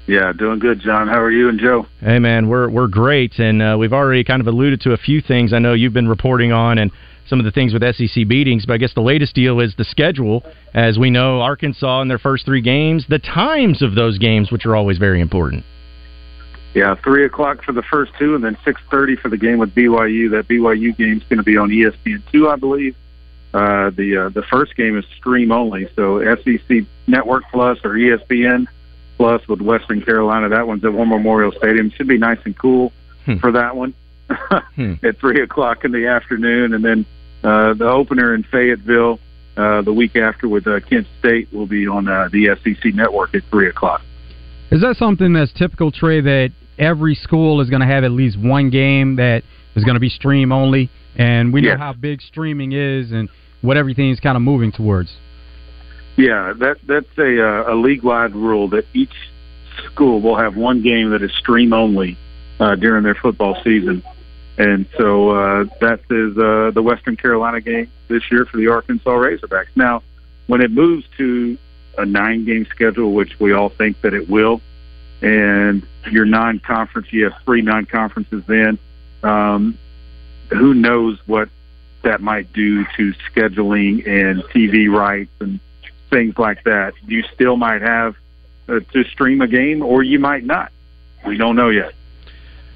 Yeah, 0.06 0.32
doing 0.32 0.58
good, 0.58 0.80
John. 0.80 1.06
How 1.06 1.20
are 1.20 1.30
you 1.30 1.50
and 1.50 1.60
Joe? 1.60 1.84
Hey, 2.00 2.18
man, 2.18 2.48
we're 2.48 2.70
we're 2.70 2.86
great, 2.86 3.38
and 3.38 3.60
uh, 3.60 3.76
we've 3.78 3.92
already 3.92 4.24
kind 4.24 4.40
of 4.40 4.46
alluded 4.46 4.80
to 4.82 4.92
a 4.92 4.96
few 4.96 5.20
things. 5.20 5.52
I 5.52 5.58
know 5.58 5.74
you've 5.74 5.92
been 5.92 6.08
reporting 6.08 6.50
on 6.50 6.78
and 6.78 6.90
some 7.26 7.40
of 7.40 7.44
the 7.44 7.52
things 7.52 7.74
with 7.74 7.82
SEC 7.94 8.26
meetings, 8.26 8.64
but 8.64 8.72
I 8.72 8.78
guess 8.78 8.94
the 8.94 9.02
latest 9.02 9.34
deal 9.34 9.60
is 9.60 9.74
the 9.76 9.84
schedule. 9.84 10.42
As 10.72 10.98
we 10.98 11.10
know, 11.10 11.42
Arkansas 11.42 12.00
in 12.00 12.08
their 12.08 12.18
first 12.18 12.46
three 12.46 12.62
games, 12.62 13.04
the 13.10 13.18
times 13.18 13.82
of 13.82 13.94
those 13.94 14.16
games, 14.16 14.50
which 14.50 14.64
are 14.64 14.74
always 14.74 14.96
very 14.96 15.20
important. 15.20 15.62
Yeah, 16.74 16.94
three 16.96 17.24
o'clock 17.24 17.62
for 17.64 17.72
the 17.72 17.82
first 17.82 18.12
two, 18.18 18.34
and 18.34 18.44
then 18.44 18.56
six 18.64 18.80
thirty 18.90 19.16
for 19.16 19.28
the 19.28 19.36
game 19.38 19.58
with 19.58 19.74
BYU. 19.74 20.30
That 20.30 20.46
BYU 20.48 20.96
game's 20.96 21.24
going 21.24 21.38
to 21.38 21.42
be 21.42 21.56
on 21.56 21.70
ESPN 21.70 22.22
two, 22.30 22.48
I 22.48 22.56
believe. 22.56 22.94
Uh, 23.54 23.90
the 23.90 24.16
uh, 24.16 24.28
the 24.28 24.42
first 24.42 24.76
game 24.76 24.96
is 24.98 25.04
stream 25.16 25.50
only, 25.50 25.88
so 25.96 26.20
SEC 26.36 26.84
Network 27.06 27.44
Plus 27.50 27.78
or 27.84 27.90
ESPN 27.94 28.66
Plus 29.16 29.46
with 29.48 29.60
Western 29.62 30.02
Carolina. 30.02 30.50
That 30.50 30.66
one's 30.68 30.84
at 30.84 30.92
War 30.92 31.06
Memorial 31.06 31.52
Stadium. 31.52 31.90
Should 31.90 32.06
be 32.08 32.18
nice 32.18 32.38
and 32.44 32.56
cool 32.56 32.92
Hmm. 33.24 33.36
for 33.38 33.50
that 33.52 33.74
one 33.76 33.94
Hmm. 34.76 34.94
at 35.02 35.18
three 35.18 35.40
o'clock 35.40 35.84
in 35.84 35.92
the 35.92 36.06
afternoon, 36.06 36.74
and 36.74 36.84
then 36.84 37.06
uh, 37.42 37.72
the 37.74 37.88
opener 37.88 38.34
in 38.34 38.42
Fayetteville 38.42 39.18
uh, 39.56 39.80
the 39.82 39.92
week 39.92 40.14
after 40.16 40.46
with 40.48 40.66
uh, 40.66 40.80
Kent 40.80 41.06
State 41.18 41.48
will 41.52 41.66
be 41.66 41.88
on 41.88 42.06
uh, 42.08 42.28
the 42.30 42.54
SEC 42.62 42.94
Network 42.94 43.34
at 43.34 43.42
three 43.44 43.68
o'clock. 43.68 44.02
Is 44.70 44.80
that 44.82 44.96
something 44.96 45.32
that's 45.32 45.52
typical, 45.52 45.90
Trey, 45.90 46.20
that 46.20 46.50
every 46.78 47.14
school 47.14 47.60
is 47.60 47.70
going 47.70 47.80
to 47.80 47.86
have 47.86 48.04
at 48.04 48.10
least 48.10 48.38
one 48.38 48.70
game 48.70 49.16
that 49.16 49.42
is 49.74 49.84
going 49.84 49.94
to 49.94 50.00
be 50.00 50.10
stream 50.10 50.52
only? 50.52 50.90
And 51.16 51.52
we 51.52 51.62
know 51.62 51.70
Yes. 51.70 51.78
how 51.78 51.92
big 51.94 52.20
streaming 52.20 52.72
is 52.72 53.10
and 53.10 53.28
what 53.62 53.76
everything's 53.76 54.20
kind 54.20 54.36
of 54.36 54.42
moving 54.42 54.70
towards. 54.70 55.10
Yeah, 56.16 56.52
that 56.58 56.78
that's 56.86 57.06
a 57.16 57.40
uh, 57.42 57.72
a 57.72 57.76
league 57.76 58.02
wide 58.02 58.34
rule 58.34 58.68
that 58.70 58.84
each 58.92 59.12
school 59.86 60.20
will 60.20 60.36
have 60.36 60.56
one 60.56 60.82
game 60.82 61.10
that 61.10 61.22
is 61.22 61.30
stream 61.38 61.72
only 61.72 62.18
uh, 62.58 62.74
during 62.74 63.04
their 63.04 63.14
football 63.14 63.56
season, 63.62 64.02
and 64.58 64.86
so 64.98 65.30
uh, 65.30 65.64
that 65.80 66.00
is 66.10 66.36
uh, 66.36 66.72
the 66.74 66.82
Western 66.82 67.16
Carolina 67.16 67.60
game 67.60 67.88
this 68.08 68.22
year 68.32 68.44
for 68.46 68.56
the 68.56 68.66
Arkansas 68.66 69.10
Razorbacks. 69.10 69.68
Now, 69.76 70.02
when 70.48 70.60
it 70.60 70.72
moves 70.72 71.04
to 71.18 71.56
a 71.98 72.06
nine 72.06 72.44
game 72.44 72.66
schedule, 72.66 73.12
which 73.12 73.38
we 73.38 73.52
all 73.52 73.68
think 73.68 74.00
that 74.02 74.14
it 74.14 74.28
will, 74.28 74.60
and 75.20 75.86
your 76.10 76.24
non 76.24 76.58
conference, 76.60 77.12
you 77.12 77.24
have 77.24 77.34
three 77.44 77.62
non 77.62 77.86
conferences 77.86 78.42
then. 78.46 78.78
Um, 79.22 79.78
who 80.50 80.72
knows 80.74 81.18
what 81.26 81.48
that 82.02 82.20
might 82.20 82.52
do 82.52 82.84
to 82.96 83.12
scheduling 83.30 84.06
and 84.06 84.42
TV 84.44 84.90
rights 84.90 85.32
and 85.40 85.60
things 86.10 86.38
like 86.38 86.64
that. 86.64 86.94
You 87.06 87.22
still 87.34 87.56
might 87.56 87.82
have 87.82 88.16
uh, 88.68 88.80
to 88.92 89.04
stream 89.04 89.40
a 89.40 89.48
game, 89.48 89.82
or 89.82 90.02
you 90.02 90.18
might 90.18 90.44
not. 90.44 90.72
We 91.26 91.36
don't 91.36 91.56
know 91.56 91.68
yet. 91.68 91.92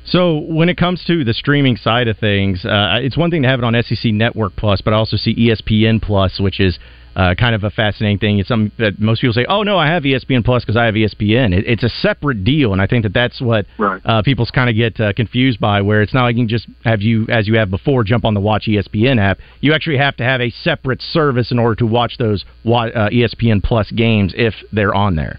So 0.04 0.38
when 0.38 0.68
it 0.68 0.76
comes 0.76 1.04
to 1.06 1.24
the 1.24 1.34
streaming 1.34 1.76
side 1.76 2.08
of 2.08 2.18
things, 2.18 2.64
uh, 2.64 2.98
it's 3.00 3.16
one 3.16 3.30
thing 3.30 3.42
to 3.42 3.48
have 3.48 3.60
it 3.60 3.64
on 3.64 3.80
SEC 3.82 4.12
Network 4.12 4.56
Plus, 4.56 4.80
but 4.80 4.92
I 4.92 4.96
also 4.96 5.16
see 5.16 5.34
ESPN 5.34 6.02
Plus, 6.02 6.40
which 6.40 6.60
is 6.60 6.78
uh, 7.14 7.34
kind 7.38 7.54
of 7.54 7.62
a 7.64 7.70
fascinating 7.70 8.18
thing. 8.18 8.38
It's 8.38 8.48
something 8.48 8.72
that 8.78 8.98
most 8.98 9.20
people 9.20 9.34
say, 9.34 9.44
"Oh 9.48 9.62
no, 9.62 9.76
I 9.78 9.86
have 9.86 10.02
ESPN 10.02 10.44
Plus 10.44 10.64
because 10.64 10.76
I 10.76 10.86
have 10.86 10.94
ESPN." 10.94 11.52
It, 11.56 11.66
it's 11.66 11.82
a 11.82 11.88
separate 11.88 12.42
deal, 12.42 12.72
and 12.72 12.80
I 12.80 12.86
think 12.86 13.02
that 13.04 13.12
that's 13.12 13.40
what 13.40 13.66
right. 13.78 14.00
uh, 14.04 14.22
people 14.22 14.46
kind 14.46 14.70
of 14.70 14.76
get 14.76 14.98
uh, 14.98 15.12
confused 15.12 15.60
by. 15.60 15.82
Where 15.82 16.02
it's 16.02 16.14
not 16.14 16.24
like 16.24 16.36
you 16.36 16.42
can 16.42 16.48
just 16.48 16.66
have 16.84 17.02
you, 17.02 17.26
as 17.28 17.46
you 17.46 17.58
have 17.58 17.70
before, 17.70 18.02
jump 18.02 18.24
on 18.24 18.34
the 18.34 18.40
Watch 18.40 18.64
ESPN 18.66 19.20
app. 19.20 19.38
You 19.60 19.74
actually 19.74 19.98
have 19.98 20.16
to 20.16 20.24
have 20.24 20.40
a 20.40 20.50
separate 20.50 21.02
service 21.02 21.52
in 21.52 21.58
order 21.58 21.74
to 21.76 21.86
watch 21.86 22.16
those 22.18 22.44
uh, 22.64 23.10
ESPN 23.10 23.62
Plus 23.62 23.90
games 23.90 24.32
if 24.36 24.54
they're 24.72 24.94
on 24.94 25.16
there. 25.16 25.38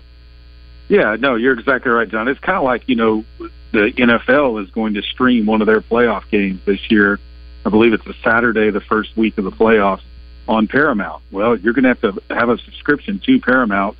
Yeah, 0.90 1.16
no, 1.20 1.36
you're 1.36 1.58
exactly 1.58 1.92
right, 1.92 2.08
John. 2.08 2.28
It's 2.28 2.40
kind 2.40 2.58
of 2.58 2.64
like 2.64 2.84
you 2.88 2.96
know 2.96 3.26
the 3.74 3.92
NFL 3.98 4.64
is 4.64 4.70
going 4.70 4.94
to 4.94 5.02
stream 5.02 5.46
one 5.48 5.62
of 5.62 5.68
their 5.68 5.82
playoff 5.82 6.30
games 6.30 6.62
this 6.66 6.80
year. 6.90 7.20
I 7.66 7.70
believe 7.70 7.94
it's 7.94 8.06
a 8.06 8.14
Saturday, 8.24 8.70
the 8.70 8.82
first 8.82 9.18
week 9.18 9.38
of 9.38 9.46
the 9.46 9.52
playoffs 9.52 10.04
on 10.48 10.68
Paramount. 10.68 11.24
Well, 11.32 11.58
you're 11.58 11.74
going 11.74 11.84
to 11.84 11.90
have 11.90 12.02
to 12.02 12.22
have 12.30 12.50
a 12.50 12.58
subscription 12.60 13.20
to 13.26 13.40
Paramount 13.40 13.98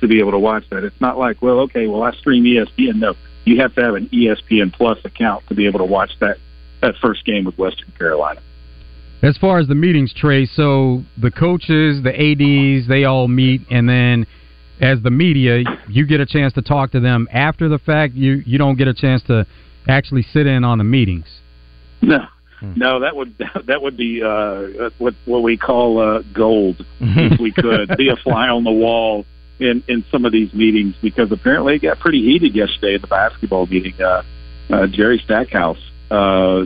to 0.00 0.08
be 0.08 0.18
able 0.18 0.32
to 0.32 0.38
watch 0.38 0.64
that. 0.70 0.84
It's 0.84 1.00
not 1.00 1.18
like, 1.18 1.40
well, 1.40 1.60
okay, 1.60 1.86
well 1.86 2.02
I 2.02 2.12
stream 2.12 2.44
ESPN. 2.44 2.96
No, 2.96 3.14
you 3.44 3.60
have 3.60 3.74
to 3.76 3.82
have 3.82 3.94
an 3.94 4.08
ESPN 4.12 4.72
Plus 4.72 4.98
account 5.04 5.46
to 5.48 5.54
be 5.54 5.66
able 5.66 5.78
to 5.78 5.86
watch 5.86 6.10
that 6.20 6.36
that 6.82 6.94
first 7.00 7.24
game 7.24 7.44
with 7.44 7.56
Western 7.56 7.90
Carolina. 7.98 8.42
As 9.22 9.38
far 9.38 9.58
as 9.58 9.68
the 9.68 9.74
meetings, 9.74 10.12
Trey, 10.12 10.44
so 10.44 11.02
the 11.16 11.30
coaches, 11.30 12.02
the 12.02 12.12
ADs, 12.12 12.86
they 12.88 13.04
all 13.04 13.26
meet, 13.26 13.62
and 13.70 13.88
then 13.88 14.26
as 14.80 15.02
the 15.02 15.10
media, 15.10 15.62
you 15.88 16.06
get 16.06 16.20
a 16.20 16.26
chance 16.26 16.52
to 16.54 16.62
talk 16.62 16.92
to 16.92 17.00
them 17.00 17.28
after 17.32 17.68
the 17.68 17.78
fact. 17.78 18.14
You 18.14 18.42
you 18.46 18.58
don't 18.58 18.76
get 18.76 18.88
a 18.88 18.94
chance 18.94 19.22
to 19.24 19.46
actually 19.88 20.22
sit 20.22 20.46
in 20.46 20.64
on 20.64 20.78
the 20.78 20.84
meetings. 20.84 21.26
No, 22.02 22.26
no, 22.76 23.00
that 23.00 23.14
would 23.14 23.36
that 23.66 23.82
would 23.82 23.96
be 23.96 24.22
uh, 24.22 24.90
what 24.98 25.14
what 25.24 25.42
we 25.42 25.56
call 25.56 25.98
uh, 25.98 26.22
gold 26.32 26.84
if 27.00 27.40
we 27.40 27.52
could 27.52 27.96
be 27.96 28.08
a 28.08 28.16
fly 28.16 28.48
on 28.48 28.64
the 28.64 28.72
wall 28.72 29.24
in 29.58 29.82
in 29.88 30.04
some 30.10 30.24
of 30.24 30.32
these 30.32 30.52
meetings 30.52 30.94
because 31.02 31.30
apparently 31.30 31.76
it 31.76 31.82
got 31.82 32.00
pretty 32.00 32.22
heated 32.22 32.54
yesterday 32.54 32.94
in 32.94 33.00
the 33.00 33.06
basketball 33.06 33.66
meeting. 33.66 33.94
Uh, 34.00 34.22
uh, 34.70 34.86
Jerry 34.86 35.20
Stackhouse 35.24 35.78
uh, 36.10 36.64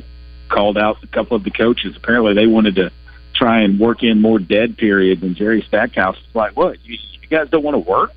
called 0.49 0.79
out 0.79 1.03
a 1.03 1.07
couple 1.09 1.37
of 1.37 1.45
the 1.45 1.51
coaches. 1.51 1.95
Apparently 1.97 2.35
they 2.35 2.47
wanted 2.47 2.77
to 2.77 2.91
try 3.35 3.63
and 3.63 3.79
work 3.79 4.03
in 4.03 4.21
more 4.21 4.39
dead 4.39 4.77
periods, 4.77 5.23
and 5.23 5.37
Jerry 5.37 5.65
Stackhouse 5.67 6.17
was 6.17 6.35
like, 6.35 6.57
"What? 6.57 6.79
You, 6.85 6.97
you 7.31 7.39
guys 7.39 7.49
don't 7.51 7.63
want 7.63 7.75
to 7.75 7.91
work?" 7.91 8.13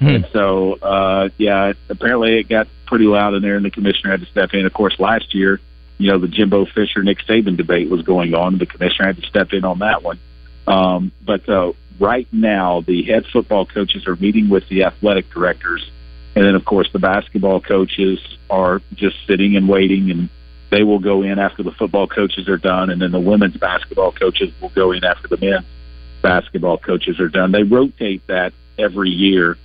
And 0.00 0.26
so, 0.32 0.74
uh, 0.74 1.28
yeah, 1.38 1.72
apparently 1.88 2.38
it 2.40 2.48
got 2.48 2.68
pretty 2.86 3.06
loud 3.06 3.34
in 3.34 3.42
there, 3.42 3.56
and 3.56 3.64
the 3.64 3.70
commissioner 3.70 4.10
had 4.10 4.20
to 4.20 4.26
step 4.26 4.50
in. 4.52 4.66
Of 4.66 4.72
course, 4.72 4.98
last 4.98 5.34
year, 5.34 5.60
you 5.98 6.10
know, 6.10 6.18
the 6.18 6.28
Jimbo 6.28 6.66
Fisher 6.66 7.02
Nick 7.02 7.18
Saban 7.26 7.56
debate 7.56 7.88
was 7.88 8.02
going 8.02 8.34
on. 8.34 8.54
And 8.54 8.60
the 8.60 8.66
commissioner 8.66 9.06
had 9.06 9.16
to 9.16 9.26
step 9.26 9.52
in 9.52 9.64
on 9.64 9.78
that 9.78 10.02
one. 10.02 10.18
Um, 10.66 11.12
but 11.24 11.48
uh, 11.48 11.72
right 11.98 12.28
now, 12.32 12.82
the 12.82 13.04
head 13.04 13.24
football 13.32 13.64
coaches 13.64 14.06
are 14.06 14.16
meeting 14.16 14.48
with 14.48 14.68
the 14.68 14.84
athletic 14.84 15.30
directors, 15.30 15.90
and 16.34 16.44
then, 16.44 16.54
of 16.54 16.64
course, 16.64 16.90
the 16.92 16.98
basketball 16.98 17.60
coaches 17.60 18.18
are 18.50 18.82
just 18.94 19.16
sitting 19.26 19.56
and 19.56 19.68
waiting, 19.68 20.10
and 20.10 20.28
they 20.70 20.82
will 20.82 20.98
go 20.98 21.22
in 21.22 21.38
after 21.38 21.62
the 21.62 21.70
football 21.70 22.06
coaches 22.06 22.48
are 22.48 22.58
done, 22.58 22.90
and 22.90 23.00
then 23.00 23.12
the 23.12 23.20
women's 23.20 23.56
basketball 23.56 24.12
coaches 24.12 24.52
will 24.60 24.68
go 24.70 24.92
in 24.92 25.04
after 25.04 25.28
the 25.28 25.38
men's 25.38 25.64
basketball 26.26 26.76
coaches 26.76 27.20
are 27.20 27.28
done. 27.28 27.52
They 27.52 27.62
rotate 27.62 28.26
that 28.26 28.52
every 28.76 29.10
year. 29.10 29.56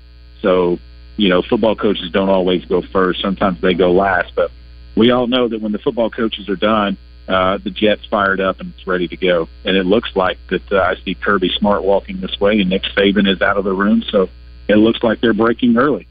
So, 0.44 0.78
you 1.18 1.28
know, 1.28 1.42
football 1.42 1.76
coaches 1.76 2.12
don't 2.12 2.30
always 2.30 2.64
go 2.66 2.84
first. 2.94 3.20
Sometimes 3.20 3.60
they 3.62 3.74
go 3.74 3.92
last. 3.92 4.34
But 4.36 4.52
we 4.96 5.10
all 5.10 5.26
know 5.26 5.48
that 5.48 5.60
when 5.60 5.72
the 5.72 5.80
football 5.80 6.12
coaches 6.12 6.50
are 6.50 6.56
done, 6.56 7.00
uh, 7.28 7.58
the 7.64 7.72
jet's 7.72 8.06
fired 8.06 8.40
up 8.40 8.60
and 8.60 8.74
it's 8.76 8.86
ready 8.86 9.08
to 9.08 9.18
go. 9.18 9.50
And 9.66 9.76
it 9.76 9.88
looks 9.88 10.12
like 10.16 10.38
that 10.52 10.72
uh, 10.72 10.82
I 10.82 10.96
see 11.04 11.16
Kirby 11.16 11.50
Smart 11.58 11.84
walking 11.84 12.22
this 12.22 12.40
way 12.40 12.60
and 12.60 12.70
Nick 12.70 12.84
Saban 12.96 13.28
is 13.28 13.42
out 13.42 13.58
of 13.58 13.64
the 13.64 13.74
room. 13.74 14.04
So 14.12 14.30
it 14.68 14.76
looks 14.76 15.02
like 15.02 15.20
they're 15.20 15.34
breaking 15.34 15.78
early. 15.78 16.08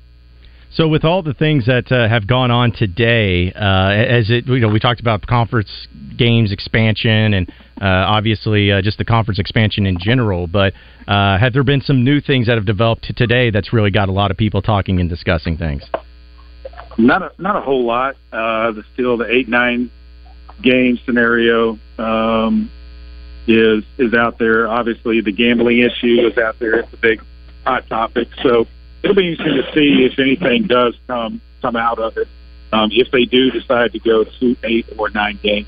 So, 0.73 0.87
with 0.87 1.05
all 1.05 1.23
the 1.23 1.35
things 1.35 1.67
that 1.67 1.91
uh, 1.91 2.09
have 2.09 2.29
gone 2.29 2.53
on 2.53 2.71
today, 2.71 3.53
uh, 3.53 3.91
as 3.91 4.31
it 4.31 4.47
you 4.47 4.61
know, 4.61 4.69
we 4.69 4.79
talked 4.79 5.01
about 5.01 5.27
conference 5.27 5.89
games 6.17 6.53
expansion 6.53 7.35
and 7.35 7.53
obviously 7.87 8.71
uh, 8.73 8.83
just 8.83 8.99
the 8.99 9.05
conference 9.05 9.39
expansion 9.39 9.87
in 9.87 9.99
general. 9.99 10.47
But 10.47 10.75
uh, 11.09 11.39
have 11.39 11.53
there 11.53 11.65
been 11.65 11.81
some 11.81 12.05
new 12.05 12.21
things 12.21 12.47
that 12.47 12.57
have 12.57 12.67
developed 12.67 13.13
today 13.17 13.51
that's 13.51 13.73
really 13.73 13.91
got 13.91 14.09
a 14.09 14.13
lot 14.13 14.31
of 14.31 14.37
people 14.37 14.63
talking 14.63 15.01
and 15.01 15.09
discussing 15.09 15.57
things? 15.57 15.83
Not 16.99 17.23
a 17.23 17.33
not 17.39 17.57
a 17.57 17.61
whole 17.61 17.87
lot. 17.87 18.17
Uh, 18.33 18.73
the 18.73 18.85
still 18.95 19.17
the 19.17 19.31
eight 19.31 19.49
nine 19.49 19.91
game 20.63 20.99
scenario 21.07 21.79
um, 21.99 22.71
is 23.47 23.85
is 23.99 24.15
out 24.15 24.39
there. 24.39 24.69
Obviously, 24.69 25.21
the 25.21 25.33
gambling 25.33 25.79
issue 25.79 26.27
is 26.27 26.37
out 26.39 26.59
there. 26.59 26.81
It's 26.81 26.93
a 26.93 26.97
big 26.97 27.23
hot 27.65 27.89
topic. 27.89 28.29
So 28.43 28.67
it'll 29.03 29.17
be 29.17 29.31
interesting 29.31 29.63
to 29.63 29.73
see 29.73 30.09
if 30.11 30.19
anything 30.19 30.67
does 30.67 30.95
come 31.07 31.41
come 31.63 31.77
out 31.77 31.99
of 31.99 32.17
it. 32.17 32.29
Um, 32.73 32.91
if 32.93 33.11
they 33.11 33.25
do 33.25 33.51
decide 33.51 33.93
to 33.93 33.99
go 33.99 34.25
to 34.25 34.57
eight 34.63 34.87
or 34.97 35.11
nine 35.11 35.39
games 35.43 35.67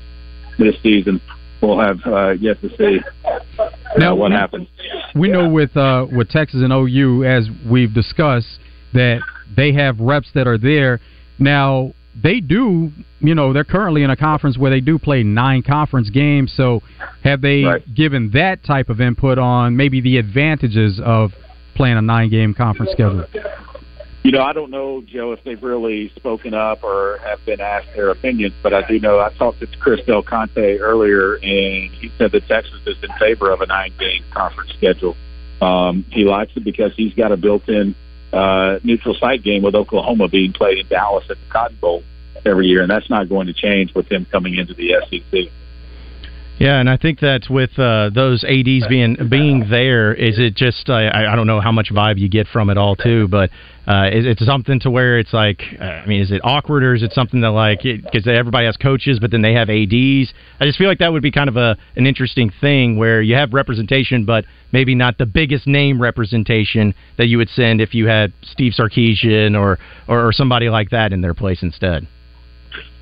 this 0.57 0.75
season, 0.81 1.19
we'll 1.63 1.79
have 1.79 1.99
uh, 2.05 2.31
yet 2.31 2.61
to 2.61 2.69
see 2.77 2.99
uh, 3.25 3.69
Now, 3.97 4.15
what 4.15 4.31
we- 4.31 4.35
happens. 4.35 4.67
We 5.15 5.29
know 5.29 5.47
with 5.47 5.75
uh, 5.77 6.07
with 6.11 6.29
Texas 6.29 6.61
and 6.63 6.73
OU, 6.73 7.23
as 7.23 7.47
we've 7.69 7.93
discussed, 7.93 8.59
that 8.93 9.19
they 9.55 9.71
have 9.73 9.99
reps 9.99 10.29
that 10.33 10.47
are 10.47 10.57
there. 10.57 10.99
Now 11.39 11.93
they 12.21 12.39
do, 12.39 12.91
you 13.19 13.35
know, 13.35 13.53
they're 13.53 13.63
currently 13.63 14.03
in 14.03 14.09
a 14.09 14.15
conference 14.15 14.57
where 14.57 14.71
they 14.71 14.81
do 14.81 14.97
play 14.99 15.23
nine 15.23 15.61
conference 15.63 16.09
games. 16.09 16.53
So 16.55 16.81
have 17.23 17.41
they 17.41 17.63
given 17.95 18.31
that 18.33 18.63
type 18.63 18.89
of 18.89 19.01
input 19.01 19.37
on 19.39 19.75
maybe 19.77 20.01
the 20.01 20.17
advantages 20.17 20.99
of 21.03 21.31
playing 21.75 21.97
a 21.97 22.01
nine 22.01 22.29
game 22.29 22.53
conference 22.53 22.91
schedule? 22.91 23.25
You 24.23 24.31
know, 24.31 24.41
I 24.41 24.53
don't 24.53 24.71
know, 24.71 25.01
Joe, 25.01 25.33
if 25.33 25.43
they've 25.43 25.61
really 25.61 26.07
spoken 26.15 26.53
up 26.53 26.81
or 26.81 27.19
have 27.25 27.43
been 27.45 27.59
asked 27.59 27.93
their 27.93 28.09
opinions, 28.09 28.53
but 28.63 28.73
I 28.73 28.87
do 28.87 28.97
know 28.97 29.19
I 29.19 29.33
talked 29.33 29.59
to 29.59 29.67
Chris 29.67 29.99
Del 30.05 30.23
Conte 30.23 30.77
earlier, 30.77 31.35
and 31.35 31.91
he 31.91 32.09
said 32.17 32.31
that 32.31 32.47
Texas 32.47 32.79
is 32.85 32.95
in 33.03 33.09
favor 33.19 33.51
of 33.51 33.59
a 33.59 33.65
nine-game 33.65 34.23
conference 34.31 34.71
schedule. 34.77 35.17
Um, 35.61 36.05
he 36.09 36.23
likes 36.23 36.53
it 36.55 36.63
because 36.63 36.93
he's 36.95 37.13
got 37.15 37.33
a 37.33 37.37
built-in 37.37 37.95
uh, 38.31 38.79
neutral 38.83 39.13
site 39.15 39.43
game 39.43 39.61
with 39.61 39.75
Oklahoma 39.75 40.29
being 40.29 40.53
played 40.53 40.77
in 40.77 40.87
Dallas 40.87 41.25
at 41.29 41.37
the 41.37 41.51
Cotton 41.51 41.77
Bowl 41.81 42.01
every 42.45 42.67
year, 42.67 42.81
and 42.81 42.89
that's 42.89 43.09
not 43.09 43.27
going 43.27 43.47
to 43.47 43.53
change 43.53 43.93
with 43.93 44.09
him 44.09 44.25
coming 44.31 44.55
into 44.55 44.73
the 44.73 44.95
SEC. 45.09 45.51
Yeah, 46.59 46.79
and 46.79 46.89
I 46.89 46.97
think 46.97 47.19
that 47.21 47.47
with 47.49 47.77
uh, 47.79 48.11
those 48.13 48.43
ads 48.43 48.87
being 48.87 49.17
being 49.29 49.65
there, 49.69 50.13
is 50.13 50.37
it 50.37 50.55
just 50.55 50.87
uh, 50.87 50.93
I, 50.93 51.33
I 51.33 51.35
don't 51.35 51.47
know 51.47 51.59
how 51.59 51.71
much 51.71 51.89
vibe 51.91 52.19
you 52.19 52.29
get 52.29 52.47
from 52.47 52.69
it 52.69 52.77
all 52.77 52.95
too, 52.95 53.27
but 53.27 53.49
uh, 53.87 54.09
is 54.13 54.25
it 54.25 54.39
something 54.39 54.79
to 54.81 54.91
where 54.91 55.17
it's 55.17 55.33
like 55.33 55.61
uh, 55.81 55.83
I 55.83 56.05
mean, 56.05 56.21
is 56.21 56.31
it 56.31 56.41
awkward 56.43 56.83
or 56.83 56.93
is 56.93 57.01
it 57.01 57.11
something 57.11 57.41
that 57.41 57.49
like 57.49 57.81
because 57.81 58.27
everybody 58.27 58.67
has 58.67 58.77
coaches, 58.77 59.17
but 59.19 59.31
then 59.31 59.41
they 59.41 59.53
have 59.53 59.69
ads? 59.69 60.33
I 60.59 60.65
just 60.65 60.77
feel 60.77 60.87
like 60.87 60.99
that 60.99 61.11
would 61.11 61.23
be 61.23 61.31
kind 61.31 61.49
of 61.49 61.57
a 61.57 61.75
an 61.95 62.05
interesting 62.05 62.51
thing 62.61 62.97
where 62.97 63.21
you 63.21 63.35
have 63.35 63.51
representation, 63.53 64.23
but 64.23 64.45
maybe 64.71 64.93
not 64.93 65.17
the 65.17 65.25
biggest 65.25 65.65
name 65.65 65.99
representation 65.99 66.93
that 67.17 67.25
you 67.27 67.39
would 67.39 67.49
send 67.49 67.81
if 67.81 67.95
you 67.95 68.05
had 68.05 68.31
Steve 68.43 68.73
Sarkisian 68.77 69.59
or 69.59 69.79
or, 70.07 70.27
or 70.27 70.31
somebody 70.31 70.69
like 70.69 70.91
that 70.91 71.13
in 71.13 71.21
their 71.21 71.33
place 71.33 71.63
instead. 71.63 72.07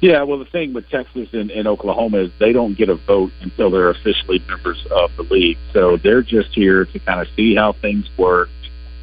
Yeah, 0.02 0.24
well, 0.24 0.40
the 0.40 0.46
thing 0.46 0.74
with 0.74 0.90
Texas 0.90 1.30
and, 1.32 1.52
and 1.52 1.68
Oklahoma 1.68 2.24
is 2.24 2.32
they 2.40 2.54
don't 2.54 2.76
get 2.76 2.90
a 2.90 2.96
vote 2.96 3.32
until 3.42 3.70
they're 3.70 3.90
officially 3.90 4.40
members 4.48 4.84
of 4.90 5.16
the 5.16 5.24
league. 5.24 5.58
So 5.74 5.98
they're 5.98 6.24
just 6.24 6.54
here 6.56 6.86
to 6.86 7.00
kind 7.00 7.22
of 7.22 7.28
see 7.36 7.56
how 7.56 7.74
things 7.74 8.10
work, 8.18 8.50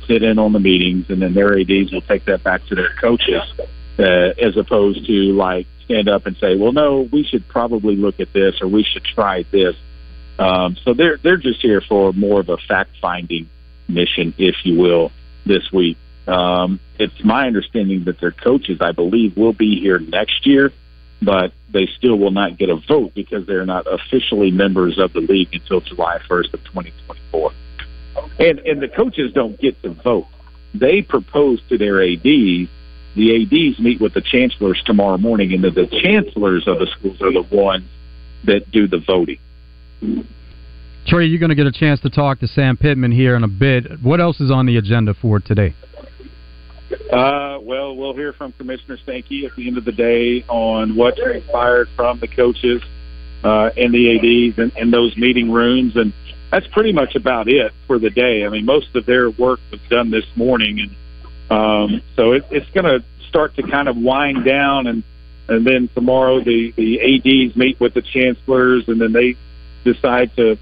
sit 0.09 0.23
in 0.23 0.39
on 0.39 0.53
the 0.53 0.61
meetings, 0.61 1.07
and 1.09 1.23
then 1.23 1.35
their 1.35 1.59
ads 1.59 1.93
will 1.93 2.03
take 2.03 2.25
that 2.25 2.43
back 2.43 2.67
to 2.67 2.75
their 2.75 2.93
coaches, 3.01 3.43
uh, 3.99 4.03
as 4.03 4.57
opposed 4.57 5.07
to 5.07 5.13
like 5.35 5.67
stand 5.85 6.09
up 6.09 6.27
and 6.27 6.37
say, 6.39 6.57
"Well, 6.57 6.73
no, 6.73 7.09
we 7.13 7.23
should 7.25 7.47
probably 7.47 7.95
look 7.97 8.19
at 8.19 8.33
this 8.33 8.61
or 8.61 8.67
we 8.67 8.83
should 8.83 9.05
try 9.05 9.45
this." 9.51 9.77
Um, 10.39 10.77
so 10.85 10.95
they're 10.95 11.19
they're 11.19 11.37
just 11.37 11.61
here 11.61 11.81
for 11.81 12.13
more 12.13 12.41
of 12.41 12.49
a 12.49 12.57
fact 12.57 12.91
finding 13.01 13.49
mission, 13.89 14.35
if 14.39 14.57
you 14.65 14.79
will, 14.79 15.13
this 15.47 15.71
week. 15.73 15.97
Um, 16.29 16.79
it's 16.99 17.25
my 17.25 17.47
understanding 17.47 18.05
that 18.05 18.21
their 18.21 18.33
coaches, 18.33 18.79
I 18.81 18.93
believe, 18.93 19.37
will 19.37 19.55
be 19.55 19.81
here 19.81 19.99
next 19.99 20.47
year, 20.47 20.73
but 21.23 21.53
they 21.73 21.89
still 21.97 22.19
will 22.19 22.31
not 22.31 22.59
get 22.59 22.69
a 22.69 22.77
vote 22.77 23.13
because 23.15 23.47
they're 23.47 23.67
not 23.67 23.87
officially 23.91 24.51
members 24.51 24.99
of 24.99 25.13
the 25.15 25.21
league 25.21 25.49
until 25.53 25.81
July 25.81 26.19
1st 26.29 26.55
of 26.55 26.65
2024. 26.65 27.53
And 28.39 28.59
and 28.61 28.83
the 28.83 28.89
coaches 28.89 29.33
don't 29.33 29.59
get 29.61 29.81
to 29.83 29.91
vote. 29.91 30.27
They 30.75 31.03
propose 31.03 31.61
to 31.69 31.79
their 31.79 32.03
ads. 32.03 32.23
The 32.23 32.69
ads 33.17 33.81
meet 33.81 34.01
with 34.01 34.15
the 34.15 34.21
chancellors 34.21 34.83
tomorrow 34.85 35.19
morning, 35.19 35.53
and 35.55 35.65
the, 35.65 35.71
the 35.71 35.87
chancellors 35.87 36.69
of 36.69 36.79
the 36.79 36.87
schools 36.99 37.21
are 37.23 37.33
the 37.33 37.43
ones 37.43 37.89
that 38.45 38.71
do 38.71 38.87
the 38.87 38.99
voting. 38.99 39.39
Trey, 41.07 41.25
you're 41.25 41.41
going 41.41 41.49
to 41.49 41.57
get 41.57 41.67
a 41.67 41.73
chance 41.73 42.01
to 42.01 42.11
talk 42.11 42.39
to 42.41 42.47
Sam 42.47 42.77
Pittman 42.77 43.13
here 43.13 43.35
in 43.35 43.43
a 43.43 43.49
bit. 43.49 44.01
What 44.03 44.21
else 44.21 44.41
is 44.41 44.51
on 44.51 44.67
the 44.67 44.77
agenda 44.77 45.15
for 45.15 45.41
today? 45.41 45.75
Uh, 46.91 47.59
well, 47.61 47.95
we'll 47.95 48.15
hear 48.15 48.33
from 48.33 48.53
Commissioner 48.53 48.99
Sankey 49.05 49.45
at 49.47 49.55
the 49.57 49.69
end 49.69 49.77
of 49.77 49.85
the 49.85 49.93
day 49.93 50.45
on 50.49 50.97
what 50.97 51.17
transpired 51.17 51.89
from 51.95 52.19
the 52.19 52.29
coaches 52.29 52.83
uh, 53.45 53.71
and 53.77 53.93
the 53.93 54.17
ads 54.17 54.59
and, 54.59 54.73
and 54.77 54.93
those 54.93 55.17
meeting 55.17 55.51
rooms, 55.51 55.97
and 55.97 56.13
that's 56.51 56.67
pretty 56.69 56.93
much 56.93 57.15
about 57.15 57.49
it 57.49 57.73
for 57.87 57.99
the 57.99 58.11
day. 58.11 58.45
I 58.45 58.49
mean, 58.49 58.65
most 58.65 58.95
of 58.97 59.05
their 59.05 59.31
work 59.31 59.61
was 59.71 59.81
done 59.91 60.11
this 60.11 60.25
morning, 60.35 60.81
and 60.81 60.97
um, 61.51 62.03
so 62.17 62.33
it, 62.33 62.47
it's 62.51 62.69
going 62.71 62.85
to 62.85 63.05
start 63.29 63.55
to 63.57 63.63
kind 63.63 63.89
of 63.89 63.97
wind 63.97 64.45
down, 64.45 64.87
and 64.87 65.03
and 65.49 65.67
then 65.67 65.89
tomorrow 65.95 66.43
the 66.43 66.73
the 66.77 67.01
ads 67.01 67.57
meet 67.57 67.79
with 67.81 67.95
the 67.95 68.03
chancellors, 68.03 68.85
and 68.89 69.01
then 69.01 69.13
they 69.13 69.37
decide 69.85 70.35
to 70.37 70.59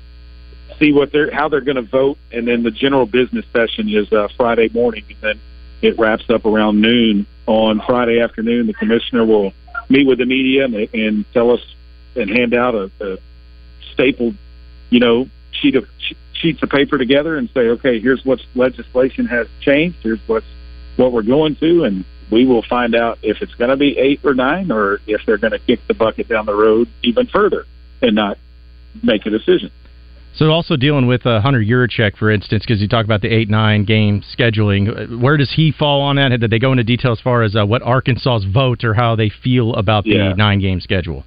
see 0.80 0.92
what 0.92 1.12
they're 1.12 1.32
how 1.32 1.48
they're 1.48 1.60
going 1.60 1.76
to 1.76 1.82
vote, 1.82 2.18
and 2.32 2.48
then 2.48 2.64
the 2.64 2.70
general 2.72 3.06
business 3.06 3.44
session 3.52 3.88
is 3.88 4.12
uh, 4.12 4.28
Friday 4.36 4.68
morning, 4.70 5.04
and 5.08 5.20
then 5.20 5.40
it 5.86 5.98
wraps 5.98 6.28
up 6.28 6.44
around 6.44 6.80
noon 6.80 7.26
on 7.46 7.80
Friday 7.86 8.20
afternoon. 8.20 8.66
The 8.66 8.74
commissioner 8.74 9.24
will 9.24 9.52
meet 9.88 10.06
with 10.06 10.18
the 10.18 10.26
media 10.26 10.64
and, 10.64 10.74
and 10.74 11.24
tell 11.32 11.52
us 11.52 11.60
and 12.14 12.30
hand 12.30 12.54
out 12.54 12.74
a, 12.74 12.90
a 13.00 13.18
stapled, 13.92 14.34
you 14.90 15.00
know, 15.00 15.28
sheet 15.52 15.76
of 15.76 15.86
sheets 16.32 16.62
of 16.62 16.68
paper 16.68 16.98
together 16.98 17.36
and 17.36 17.48
say, 17.54 17.68
okay, 17.68 18.00
here's 18.00 18.24
what 18.24 18.40
legislation 18.54 19.26
has 19.26 19.46
changed. 19.60 19.98
Here's 20.02 20.20
what's 20.26 20.46
what 20.96 21.12
we're 21.12 21.22
going 21.22 21.56
to, 21.56 21.84
and 21.84 22.04
we 22.30 22.46
will 22.46 22.62
find 22.62 22.94
out 22.94 23.18
if 23.22 23.42
it's 23.42 23.54
going 23.54 23.70
to 23.70 23.76
be 23.76 23.98
eight 23.98 24.20
or 24.24 24.34
nine, 24.34 24.72
or 24.72 25.00
if 25.06 25.24
they're 25.26 25.38
going 25.38 25.52
to 25.52 25.58
kick 25.58 25.86
the 25.86 25.94
bucket 25.94 26.28
down 26.28 26.46
the 26.46 26.54
road 26.54 26.88
even 27.02 27.26
further 27.26 27.66
and 28.02 28.14
not 28.14 28.38
make 29.02 29.26
a 29.26 29.30
decision. 29.30 29.70
So 30.36 30.50
also 30.50 30.76
dealing 30.76 31.06
with 31.06 31.24
uh, 31.26 31.40
Hunter 31.40 31.60
Yurachek, 31.60 32.16
for 32.18 32.30
instance, 32.30 32.62
because 32.66 32.82
you 32.82 32.88
talk 32.88 33.06
about 33.06 33.22
the 33.22 33.28
eight 33.34 33.48
nine 33.48 33.84
game 33.84 34.22
scheduling. 34.38 34.88
uh, 34.88 35.16
Where 35.16 35.38
does 35.38 35.52
he 35.56 35.72
fall 35.72 36.02
on 36.02 36.16
that? 36.16 36.28
Did 36.38 36.50
they 36.50 36.58
go 36.58 36.72
into 36.72 36.84
detail 36.84 37.12
as 37.12 37.20
far 37.20 37.42
as 37.42 37.56
uh, 37.56 37.64
what 37.64 37.80
Arkansas's 37.82 38.44
vote 38.44 38.84
or 38.84 38.92
how 38.92 39.16
they 39.16 39.30
feel 39.30 39.74
about 39.74 40.04
the 40.04 40.10
Yeah. 40.10 40.32
nine 40.34 40.60
game 40.60 40.80
schedule? 40.80 41.24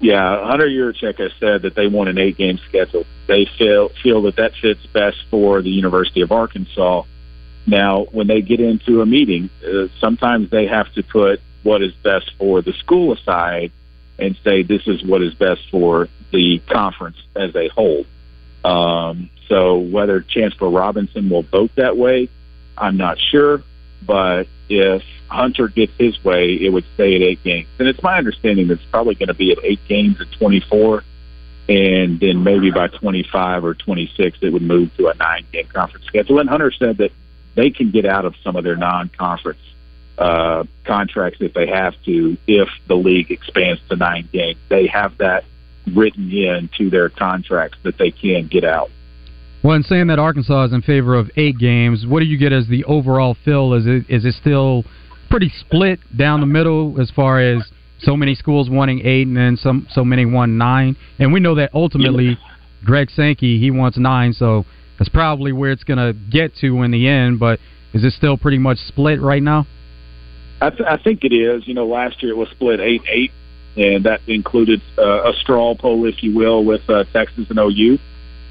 Yeah, 0.00 0.46
Hunter 0.46 0.66
Yurachek 0.66 1.18
has 1.18 1.30
said 1.38 1.62
that 1.62 1.76
they 1.76 1.86
want 1.86 2.08
an 2.08 2.18
eight-game 2.18 2.58
schedule. 2.68 3.04
They 3.28 3.46
feel 3.56 3.90
feel 4.02 4.22
that 4.22 4.34
that 4.36 4.52
fits 4.60 4.84
best 4.92 5.18
for 5.30 5.62
the 5.62 5.70
University 5.70 6.22
of 6.22 6.32
Arkansas. 6.32 7.04
Now, 7.66 8.06
when 8.10 8.26
they 8.26 8.40
get 8.40 8.58
into 8.58 9.00
a 9.02 9.06
meeting, 9.06 9.48
uh, 9.64 9.86
sometimes 10.00 10.50
they 10.50 10.66
have 10.66 10.92
to 10.94 11.04
put 11.04 11.40
what 11.62 11.82
is 11.82 11.92
best 12.02 12.32
for 12.36 12.62
the 12.62 12.72
school 12.72 13.12
aside 13.12 13.70
and 14.18 14.36
say 14.42 14.62
this 14.64 14.82
is 14.88 15.04
what 15.04 15.22
is 15.22 15.34
best 15.34 15.60
for 15.70 16.08
the 16.32 16.60
conference 16.68 17.18
as 17.36 17.54
a 17.54 17.68
whole. 17.68 18.04
Um, 18.64 19.30
so 19.48 19.78
whether 19.78 20.20
Chancellor 20.20 20.70
Robinson 20.70 21.28
will 21.28 21.42
vote 21.42 21.70
that 21.76 21.96
way, 21.96 22.28
I'm 22.76 22.96
not 22.96 23.18
sure. 23.18 23.62
But 24.04 24.48
if 24.68 25.02
Hunter 25.28 25.68
gets 25.68 25.92
his 25.98 26.22
way, 26.24 26.54
it 26.54 26.70
would 26.70 26.84
stay 26.94 27.14
at 27.16 27.22
eight 27.22 27.42
games. 27.42 27.68
And 27.78 27.88
it's 27.88 28.02
my 28.02 28.18
understanding 28.18 28.68
that 28.68 28.74
it's 28.74 28.84
probably 28.90 29.14
going 29.14 29.28
to 29.28 29.34
be 29.34 29.52
at 29.52 29.58
eight 29.62 29.80
games 29.86 30.20
at 30.20 30.30
24. 30.32 31.04
And 31.68 32.18
then 32.18 32.42
maybe 32.42 32.70
by 32.70 32.88
25 32.88 33.64
or 33.64 33.74
26, 33.74 34.38
it 34.42 34.52
would 34.52 34.62
move 34.62 34.94
to 34.96 35.08
a 35.08 35.14
nine 35.14 35.46
game 35.52 35.68
conference 35.68 36.06
schedule. 36.06 36.40
And 36.40 36.48
Hunter 36.48 36.72
said 36.72 36.98
that 36.98 37.12
they 37.54 37.70
can 37.70 37.90
get 37.90 38.04
out 38.04 38.24
of 38.24 38.34
some 38.42 38.56
of 38.56 38.64
their 38.64 38.76
non 38.76 39.10
conference 39.10 39.60
uh, 40.18 40.64
contracts 40.84 41.38
if 41.40 41.54
they 41.54 41.66
have 41.66 41.94
to, 42.04 42.36
if 42.46 42.68
the 42.86 42.96
league 42.96 43.30
expands 43.30 43.80
to 43.88 43.96
nine 43.96 44.28
games. 44.32 44.58
They 44.68 44.86
have 44.88 45.16
that 45.18 45.44
written 45.94 46.30
into 46.30 46.90
their 46.90 47.08
contracts 47.08 47.78
that 47.84 47.98
they 47.98 48.10
can 48.10 48.48
get 48.48 48.64
out. 48.64 48.90
Well, 49.62 49.76
in 49.76 49.84
saying 49.84 50.08
that 50.08 50.18
Arkansas 50.18 50.64
is 50.64 50.72
in 50.72 50.82
favor 50.82 51.14
of 51.14 51.30
eight 51.36 51.56
games, 51.56 52.04
what 52.06 52.20
do 52.20 52.26
you 52.26 52.36
get 52.36 52.52
as 52.52 52.66
the 52.66 52.84
overall 52.84 53.36
feel? 53.44 53.74
Is 53.74 53.86
it 53.86 54.04
is 54.08 54.24
it 54.24 54.34
still 54.34 54.84
pretty 55.30 55.50
split 55.60 56.00
down 56.16 56.40
the 56.40 56.46
middle 56.46 57.00
as 57.00 57.10
far 57.10 57.40
as 57.40 57.62
so 58.00 58.16
many 58.16 58.34
schools 58.34 58.68
wanting 58.68 59.06
eight 59.06 59.28
and 59.28 59.36
then 59.36 59.56
some 59.56 59.86
so 59.90 60.04
many 60.04 60.26
want 60.26 60.50
nine? 60.52 60.96
And 61.20 61.32
we 61.32 61.38
know 61.38 61.54
that 61.54 61.70
ultimately, 61.74 62.38
Greg 62.84 63.08
Sankey 63.10 63.60
he 63.60 63.70
wants 63.70 63.96
nine, 63.98 64.32
so 64.32 64.64
that's 64.98 65.08
probably 65.08 65.52
where 65.52 65.70
it's 65.70 65.84
going 65.84 65.98
to 65.98 66.12
get 66.12 66.56
to 66.56 66.82
in 66.82 66.90
the 66.90 67.06
end. 67.06 67.38
But 67.38 67.60
is 67.94 68.02
it 68.02 68.14
still 68.14 68.36
pretty 68.36 68.58
much 68.58 68.78
split 68.78 69.20
right 69.20 69.42
now? 69.42 69.68
I, 70.60 70.70
th- 70.70 70.88
I 70.88 70.96
think 70.96 71.24
it 71.24 71.32
is. 71.32 71.66
You 71.68 71.74
know, 71.74 71.86
last 71.86 72.20
year 72.20 72.32
it 72.32 72.36
was 72.36 72.48
split 72.50 72.80
eight 72.80 73.02
eight, 73.08 73.30
and 73.76 74.04
that 74.04 74.20
included 74.26 74.80
uh, 74.98 75.30
a 75.30 75.32
straw 75.40 75.74
poll, 75.74 76.06
if 76.06 76.22
you 76.22 76.34
will, 76.34 76.64
with 76.64 76.88
uh, 76.88 77.04
Texas 77.12 77.46
and 77.48 77.58
OU. 77.58 77.98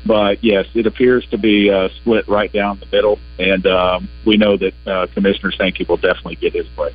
But 0.05 0.43
yes, 0.43 0.65
it 0.73 0.87
appears 0.87 1.25
to 1.29 1.37
be 1.37 1.69
uh, 1.69 1.89
split 2.01 2.27
right 2.27 2.51
down 2.51 2.79
the 2.79 2.87
middle, 2.87 3.19
and 3.37 3.65
um, 3.67 4.09
we 4.25 4.35
know 4.35 4.57
that 4.57 4.73
uh, 4.87 5.07
Commissioner 5.13 5.51
Sankey 5.51 5.85
will 5.87 5.97
definitely 5.97 6.35
get 6.35 6.53
his 6.53 6.65
way. 6.75 6.91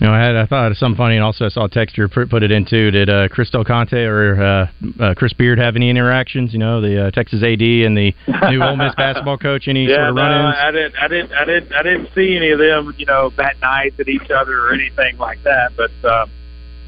You 0.00 0.06
know, 0.06 0.12
I 0.12 0.20
had 0.20 0.36
I 0.36 0.44
thought 0.44 0.70
of 0.70 0.76
something 0.76 0.96
funny, 0.96 1.16
and 1.16 1.24
also 1.24 1.46
I 1.46 1.48
saw 1.48 1.64
a 1.64 1.68
texture 1.70 2.06
put, 2.08 2.28
put 2.28 2.42
it 2.42 2.50
into. 2.50 2.90
Did 2.90 3.08
uh, 3.08 3.28
Chris 3.28 3.48
Del 3.48 3.64
Conte 3.64 3.96
or 3.96 4.42
uh, 4.42 4.66
uh, 5.00 5.14
Chris 5.14 5.32
Beard 5.32 5.58
have 5.58 5.74
any 5.74 5.88
interactions? 5.88 6.52
You 6.52 6.58
know, 6.58 6.82
the 6.82 7.06
uh, 7.06 7.10
Texas 7.12 7.42
AD 7.42 7.62
and 7.62 7.96
the 7.96 8.12
new 8.50 8.62
Ole 8.62 8.76
Miss 8.76 8.94
basketball 8.94 9.38
coach. 9.38 9.68
Any 9.68 9.84
yeah, 9.88 9.96
sort 9.96 10.08
of 10.10 10.14
no, 10.16 10.22
run-ins? 10.22 10.56
I 10.58 10.70
didn't, 10.70 10.96
I 10.96 11.08
didn't, 11.08 11.32
I 11.32 11.44
didn't, 11.46 11.72
I 11.72 11.82
didn't 11.82 12.08
see 12.14 12.36
any 12.36 12.50
of 12.50 12.58
them, 12.58 12.94
you 12.98 13.06
know, 13.06 13.30
that 13.38 13.58
night 13.62 13.94
at 13.98 14.08
each 14.08 14.30
other 14.30 14.66
or 14.66 14.74
anything 14.74 15.16
like 15.16 15.42
that. 15.44 15.72
But 15.76 15.92
uh, 16.04 16.26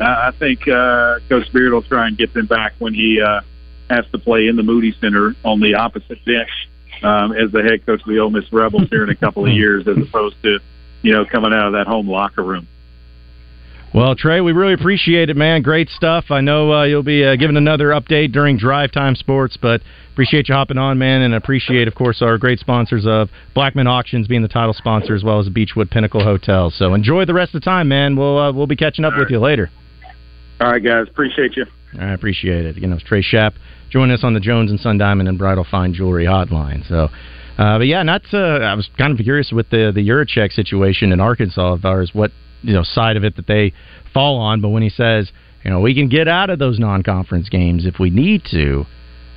I 0.01 0.29
I 0.29 0.31
think 0.39 0.67
uh, 0.69 1.19
Coach 1.29 1.53
Beard 1.53 1.73
will 1.73 1.83
try 1.83 2.07
and 2.09 2.17
get 2.17 2.33
them 2.35 2.47
back 2.47 2.75
when 2.79 2.95
he 2.95 3.21
uh, 3.21 3.41
has 3.91 4.05
to 4.13 4.19
play 4.19 4.49
in 4.49 4.57
the 4.57 4.63
Moody 4.63 4.95
Center 5.01 5.35
on 5.45 5.61
the 5.61 5.75
opposite 5.75 6.25
bench 6.25 6.51
um, 7.03 7.33
as 7.33 7.51
the 7.53 7.63
head 7.63 7.85
coach 7.87 8.01
of 8.01 8.07
the 8.07 8.19
Ole 8.19 8.31
Miss 8.31 8.53
Rebels 8.53 8.89
here 8.91 9.05
in 9.05 9.11
a 9.11 9.17
couple 9.17 9.47
of 9.47 9.53
years, 9.55 9.87
as 9.87 9.97
opposed 9.97 10.37
to 10.43 10.59
you 11.03 11.13
know 11.13 11.25
coming 11.25 11.53
out 11.53 11.69
of 11.69 11.73
that 11.75 11.87
home 11.87 12.09
locker 12.09 12.43
room. 12.43 12.67
Well, 13.95 14.15
Trey, 14.15 14.43
we 14.43 14.53
really 14.53 14.75
appreciate 14.75 15.31
it, 15.31 15.37
man. 15.37 15.63
Great 15.63 15.89
stuff. 15.89 16.27
I 16.31 16.43
know 16.43 16.73
uh, 16.73 16.85
you'll 16.85 17.03
be 17.03 17.25
uh, 17.25 17.37
giving 17.37 17.57
another 17.57 17.89
update 17.89 18.33
during 18.33 18.59
Drive 18.59 18.93
Time 18.93 19.15
Sports, 19.15 19.57
but 19.61 19.81
appreciate 20.13 20.49
you 20.49 20.55
hopping 20.55 20.77
on, 20.77 20.99
man, 20.99 21.23
and 21.23 21.35
appreciate, 21.35 21.89
of 21.89 21.95
course, 21.95 22.21
our 22.21 22.37
great 22.37 22.59
sponsors 22.61 23.07
of 23.07 23.31
Blackmon 23.57 23.87
Auctions 23.87 24.29
being 24.29 24.43
the 24.43 24.49
title 24.49 24.75
sponsor 24.75 25.15
as 25.15 25.25
well 25.25 25.39
as 25.39 25.47
the 25.47 25.51
Beechwood 25.51 25.91
Pinnacle 25.91 26.23
Hotel. 26.23 26.71
So 26.71 26.93
enjoy 26.93 27.25
the 27.25 27.33
rest 27.33 27.55
of 27.55 27.63
the 27.63 27.65
time, 27.65 27.89
man. 27.89 28.15
We'll 28.15 28.39
uh, 28.39 28.53
we'll 28.53 28.67
be 28.67 28.77
catching 28.77 29.07
up 29.07 29.15
with 29.17 29.31
you 29.31 29.41
later. 29.41 29.71
All 30.61 30.71
right, 30.71 30.83
guys. 30.83 31.07
Appreciate 31.09 31.57
you. 31.57 31.67
I 31.99 32.13
appreciate 32.13 32.67
it. 32.67 32.77
You 32.77 32.87
know, 32.87 32.97
it's 32.97 33.05
Trey 33.05 33.23
Schapp 33.23 33.55
joining 33.91 34.15
us 34.15 34.25
on 34.25 34.35
the 34.35 34.41
Jones 34.41 34.71
and 34.71 34.79
Son 34.79 34.99
Diamond 34.99 35.29
and 35.29 35.39
Bridal 35.39 35.67
Fine 35.69 35.95
Jewelry 35.95 36.27
Hotline. 36.27 36.87
So. 36.89 37.09
Uh, 37.59 37.79
but 37.79 37.89
yeah, 37.89 38.05
not. 38.05 38.23
Uh, 38.33 38.39
I 38.39 38.75
was 38.75 38.89
kind 38.99 39.19
of 39.19 39.25
curious 39.25 39.51
with 39.51 39.69
the 39.71 39.91
the 39.93 40.09
Yurachek 40.09 40.53
situation 40.53 41.11
in 41.11 41.19
Arkansas 41.19 41.75
as 41.75 41.81
far 41.81 42.01
as 42.01 42.15
what 42.15 42.31
you 42.63 42.73
know 42.73 42.85
side 42.85 43.17
of 43.17 43.25
it 43.25 43.35
that 43.35 43.49
they 43.49 43.73
fall 44.15 44.39
on. 44.39 44.61
But 44.61 44.69
when 44.69 44.85
he 44.85 44.91
says, 44.91 45.33
you 45.65 45.71
know, 45.73 45.81
we 45.81 45.93
can 45.93 46.09
get 46.09 46.29
out 46.29 46.51
of 46.51 46.61
those 46.61 46.79
non-conference 46.79 47.49
games 47.49 47.85
if 47.85 47.99
we 47.99 48.11
need 48.11 48.45
to, 48.53 48.87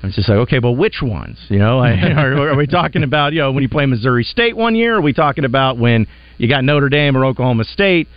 I'm 0.04 0.12
just 0.12 0.30
like, 0.30 0.38
okay, 0.40 0.60
but 0.60 0.74
which 0.74 1.00
ones? 1.02 1.40
You 1.50 1.60
know, 1.60 1.80
are, 1.84 2.50
are 2.50 2.56
we 2.56 2.68
talking 2.68 3.04
about 3.04 3.34
you 3.34 3.40
know 3.40 3.52
when 3.52 3.64
you 3.64 3.70
play 3.70 3.86
Missouri 3.86 4.24
State 4.24 4.56
one 4.56 4.76
year? 4.76 4.98
Are 4.98 5.02
we 5.02 5.14
talking 5.14 5.46
about 5.46 5.78
when 5.78 6.08
you 6.38 6.48
got 6.48 6.64
Notre 6.64 6.90
Dame 6.90 7.18
or 7.18 7.26
Oklahoma 7.26 7.64
State? 7.64 8.08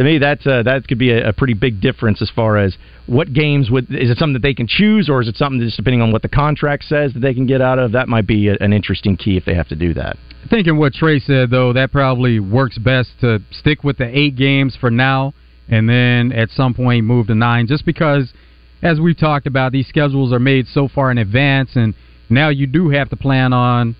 To 0.00 0.04
me, 0.04 0.16
that's 0.16 0.46
uh, 0.46 0.62
that 0.62 0.88
could 0.88 0.98
be 0.98 1.10
a, 1.10 1.28
a 1.28 1.32
pretty 1.34 1.52
big 1.52 1.82
difference 1.82 2.22
as 2.22 2.30
far 2.30 2.56
as 2.56 2.74
what 3.04 3.34
games 3.34 3.70
would 3.70 3.94
is 3.94 4.08
it 4.08 4.16
something 4.16 4.32
that 4.32 4.40
they 4.40 4.54
can 4.54 4.66
choose, 4.66 5.10
or 5.10 5.20
is 5.20 5.28
it 5.28 5.36
something 5.36 5.60
just 5.60 5.76
depending 5.76 6.00
on 6.00 6.10
what 6.10 6.22
the 6.22 6.28
contract 6.30 6.84
says 6.84 7.12
that 7.12 7.20
they 7.20 7.34
can 7.34 7.44
get 7.44 7.60
out 7.60 7.78
of? 7.78 7.92
That 7.92 8.08
might 8.08 8.26
be 8.26 8.48
a, 8.48 8.56
an 8.60 8.72
interesting 8.72 9.18
key 9.18 9.36
if 9.36 9.44
they 9.44 9.52
have 9.52 9.68
to 9.68 9.76
do 9.76 9.92
that. 9.92 10.16
Thinking 10.48 10.78
what 10.78 10.94
Trey 10.94 11.18
said 11.18 11.50
though, 11.50 11.74
that 11.74 11.92
probably 11.92 12.40
works 12.40 12.78
best 12.78 13.10
to 13.20 13.40
stick 13.50 13.84
with 13.84 13.98
the 13.98 14.06
eight 14.06 14.36
games 14.36 14.74
for 14.74 14.90
now, 14.90 15.34
and 15.68 15.86
then 15.86 16.32
at 16.32 16.48
some 16.48 16.72
point 16.72 17.04
move 17.04 17.26
to 17.26 17.34
nine. 17.34 17.66
Just 17.66 17.84
because, 17.84 18.32
as 18.80 18.98
we've 18.98 19.18
talked 19.18 19.46
about, 19.46 19.70
these 19.70 19.86
schedules 19.86 20.32
are 20.32 20.40
made 20.40 20.66
so 20.68 20.88
far 20.88 21.10
in 21.10 21.18
advance, 21.18 21.72
and 21.74 21.92
now 22.30 22.48
you 22.48 22.66
do 22.66 22.88
have 22.88 23.10
to 23.10 23.16
plan 23.16 23.52
on 23.52 23.94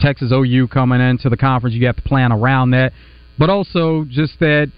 Texas 0.00 0.32
OU 0.32 0.68
coming 0.68 1.00
into 1.00 1.30
the 1.30 1.38
conference. 1.38 1.74
You 1.74 1.86
have 1.86 1.96
to 1.96 2.02
plan 2.02 2.30
around 2.30 2.72
that, 2.72 2.92
but 3.38 3.48
also 3.48 4.04
just 4.04 4.38
that 4.40 4.70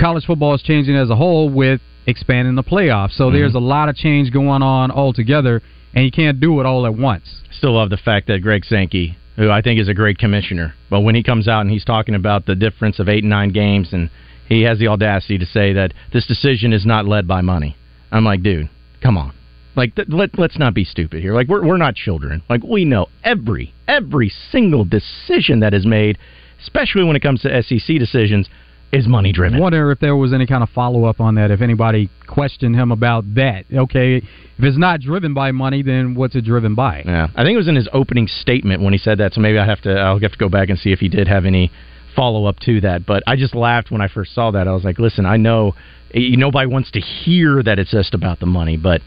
college 0.00 0.24
football 0.24 0.54
is 0.54 0.62
changing 0.62 0.96
as 0.96 1.10
a 1.10 1.16
whole 1.16 1.48
with 1.50 1.80
expanding 2.06 2.54
the 2.54 2.62
playoffs. 2.62 3.12
So 3.12 3.24
mm-hmm. 3.24 3.36
there's 3.36 3.54
a 3.54 3.60
lot 3.60 3.88
of 3.88 3.96
change 3.96 4.32
going 4.32 4.62
on 4.62 4.90
altogether, 4.90 5.62
and 5.94 6.04
you 6.04 6.10
can't 6.10 6.40
do 6.40 6.58
it 6.60 6.66
all 6.66 6.86
at 6.86 6.94
once. 6.94 7.42
Still 7.52 7.74
love 7.74 7.90
the 7.90 7.96
fact 7.96 8.26
that 8.28 8.42
Greg 8.42 8.64
Sankey, 8.64 9.16
who 9.36 9.50
I 9.50 9.60
think 9.60 9.78
is 9.78 9.88
a 9.88 9.94
great 9.94 10.18
commissioner, 10.18 10.74
but 10.88 11.00
when 11.00 11.14
he 11.14 11.22
comes 11.22 11.46
out 11.46 11.60
and 11.60 11.70
he's 11.70 11.84
talking 11.84 12.14
about 12.14 12.46
the 12.46 12.54
difference 12.54 12.98
of 12.98 13.08
eight 13.08 13.22
and 13.22 13.30
nine 13.30 13.52
games, 13.52 13.92
and 13.92 14.10
he 14.48 14.62
has 14.62 14.78
the 14.78 14.88
audacity 14.88 15.38
to 15.38 15.46
say 15.46 15.72
that 15.74 15.92
this 16.12 16.26
decision 16.26 16.72
is 16.72 16.86
not 16.86 17.06
led 17.06 17.28
by 17.28 17.40
money. 17.40 17.76
I'm 18.10 18.24
like, 18.24 18.42
dude, 18.42 18.68
come 19.02 19.16
on. 19.16 19.32
Like 19.76 19.94
th- 19.94 20.08
let 20.10 20.36
let's 20.36 20.58
not 20.58 20.74
be 20.74 20.84
stupid 20.84 21.22
here. 21.22 21.32
Like 21.32 21.46
we're 21.46 21.64
we're 21.64 21.76
not 21.76 21.94
children. 21.94 22.42
Like 22.50 22.62
we 22.64 22.84
know 22.84 23.06
every 23.22 23.72
every 23.86 24.32
single 24.50 24.84
decision 24.84 25.60
that 25.60 25.72
is 25.72 25.86
made, 25.86 26.18
especially 26.60 27.04
when 27.04 27.14
it 27.14 27.22
comes 27.22 27.42
to 27.42 27.62
SEC 27.62 27.98
decisions, 27.98 28.48
is 28.92 29.06
money 29.06 29.32
driven. 29.32 29.58
I 29.58 29.60
wonder 29.60 29.92
if 29.92 30.00
there 30.00 30.16
was 30.16 30.32
any 30.32 30.46
kind 30.46 30.62
of 30.62 30.68
follow 30.70 31.04
up 31.04 31.20
on 31.20 31.36
that. 31.36 31.50
If 31.50 31.60
anybody 31.60 32.10
questioned 32.26 32.74
him 32.74 32.90
about 32.90 33.34
that. 33.34 33.64
Okay, 33.72 34.16
if 34.16 34.24
it's 34.58 34.78
not 34.78 35.00
driven 35.00 35.32
by 35.32 35.52
money, 35.52 35.82
then 35.82 36.14
what's 36.14 36.34
it 36.34 36.44
driven 36.44 36.74
by? 36.74 37.02
Yeah, 37.06 37.28
I 37.34 37.44
think 37.44 37.54
it 37.54 37.58
was 37.58 37.68
in 37.68 37.76
his 37.76 37.88
opening 37.92 38.26
statement 38.26 38.82
when 38.82 38.92
he 38.92 38.98
said 38.98 39.18
that. 39.18 39.34
So 39.34 39.40
maybe 39.40 39.58
I 39.58 39.66
have 39.66 39.80
to 39.82 39.92
I'll 39.92 40.18
have 40.18 40.32
to 40.32 40.38
go 40.38 40.48
back 40.48 40.68
and 40.68 40.78
see 40.78 40.92
if 40.92 40.98
he 40.98 41.08
did 41.08 41.28
have 41.28 41.44
any 41.44 41.70
follow 42.16 42.46
up 42.46 42.58
to 42.60 42.80
that. 42.80 43.06
But 43.06 43.22
I 43.26 43.36
just 43.36 43.54
laughed 43.54 43.90
when 43.90 44.00
I 44.00 44.08
first 44.08 44.34
saw 44.34 44.50
that. 44.50 44.66
I 44.66 44.72
was 44.72 44.84
like, 44.84 44.98
listen, 44.98 45.24
I 45.24 45.36
know 45.36 45.74
nobody 46.14 46.66
wants 46.66 46.90
to 46.92 47.00
hear 47.00 47.62
that 47.62 47.78
it's 47.78 47.92
just 47.92 48.14
about 48.14 48.40
the 48.40 48.46
money, 48.46 48.76
but 48.76 49.00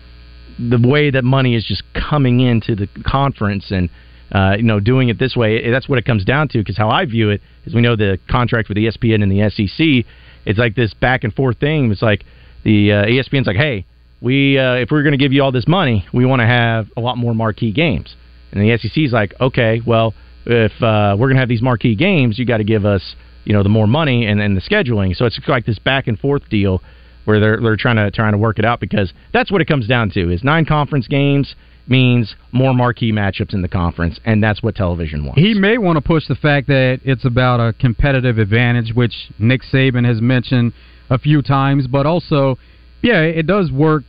the 0.57 0.79
way 0.87 1.11
that 1.11 1.23
money 1.23 1.55
is 1.55 1.65
just 1.65 1.83
coming 1.93 2.39
into 2.39 2.75
the 2.75 2.87
conference 3.05 3.71
and 3.71 3.89
uh, 4.33 4.55
you 4.57 4.63
know 4.63 4.79
doing 4.79 5.09
it 5.09 5.19
this 5.19 5.35
way, 5.35 5.69
that's 5.69 5.87
what 5.87 5.99
it 5.99 6.05
comes 6.05 6.25
down 6.25 6.47
to. 6.49 6.57
Because 6.57 6.77
how 6.77 6.89
I 6.89 7.05
view 7.05 7.29
it 7.29 7.41
is, 7.65 7.73
we 7.73 7.81
know 7.81 7.95
the 7.95 8.19
contract 8.29 8.69
with 8.69 8.77
ESPN 8.77 9.21
and 9.23 9.31
the 9.31 9.49
SEC, 9.49 10.05
it's 10.45 10.59
like 10.59 10.75
this 10.75 10.93
back 10.93 11.23
and 11.23 11.33
forth 11.33 11.59
thing. 11.59 11.91
It's 11.91 12.01
like 12.01 12.25
the 12.63 12.91
uh, 12.91 13.05
ESPN's 13.05 13.47
like, 13.47 13.55
hey, 13.55 13.85
we 14.21 14.57
uh, 14.57 14.75
if 14.75 14.89
we're 14.91 15.03
going 15.03 15.17
to 15.17 15.23
give 15.23 15.33
you 15.33 15.43
all 15.43 15.51
this 15.51 15.67
money, 15.67 16.05
we 16.13 16.25
want 16.25 16.41
to 16.41 16.47
have 16.47 16.87
a 16.97 17.01
lot 17.01 17.17
more 17.17 17.33
marquee 17.33 17.71
games, 17.71 18.15
and 18.51 18.61
the 18.61 18.77
SEC's 18.77 19.13
like, 19.13 19.33
okay, 19.39 19.81
well, 19.85 20.13
if 20.45 20.71
uh, 20.81 21.15
we're 21.17 21.27
going 21.27 21.35
to 21.35 21.41
have 21.41 21.49
these 21.49 21.61
marquee 21.61 21.95
games, 21.95 22.39
you 22.39 22.45
got 22.45 22.57
to 22.57 22.63
give 22.63 22.85
us 22.85 23.15
you 23.45 23.53
know 23.53 23.63
the 23.63 23.69
more 23.69 23.87
money 23.87 24.25
and, 24.25 24.41
and 24.41 24.57
the 24.57 24.61
scheduling. 24.61 25.15
So 25.15 25.25
it's 25.25 25.39
like 25.47 25.65
this 25.65 25.79
back 25.79 26.07
and 26.07 26.17
forth 26.17 26.49
deal 26.49 26.81
where 27.25 27.39
they're 27.39 27.59
they're 27.61 27.77
trying 27.77 27.97
to 27.97 28.11
trying 28.11 28.31
to 28.31 28.37
work 28.37 28.59
it 28.59 28.65
out 28.65 28.79
because 28.79 29.13
that's 29.31 29.51
what 29.51 29.61
it 29.61 29.65
comes 29.65 29.87
down 29.87 30.09
to 30.11 30.31
is 30.31 30.43
nine 30.43 30.65
conference 30.65 31.07
games 31.07 31.55
means 31.87 32.35
more 32.51 32.73
marquee 32.73 33.11
matchups 33.11 33.53
in 33.53 33.61
the 33.61 33.67
conference, 33.67 34.19
and 34.25 34.41
that's 34.41 34.63
what 34.63 34.75
television 34.75 35.25
wants. 35.25 35.41
He 35.41 35.53
may 35.53 35.77
want 35.77 35.97
to 35.97 36.01
push 36.01 36.27
the 36.27 36.35
fact 36.35 36.67
that 36.67 36.99
it's 37.03 37.25
about 37.25 37.59
a 37.59 37.73
competitive 37.73 38.37
advantage, 38.37 38.93
which 38.93 39.31
Nick 39.39 39.61
Saban 39.63 40.05
has 40.05 40.21
mentioned 40.21 40.73
a 41.09 41.17
few 41.17 41.41
times, 41.41 41.87
but 41.87 42.05
also, 42.05 42.57
yeah, 43.01 43.21
it 43.21 43.47
does 43.47 43.71
work 43.71 44.03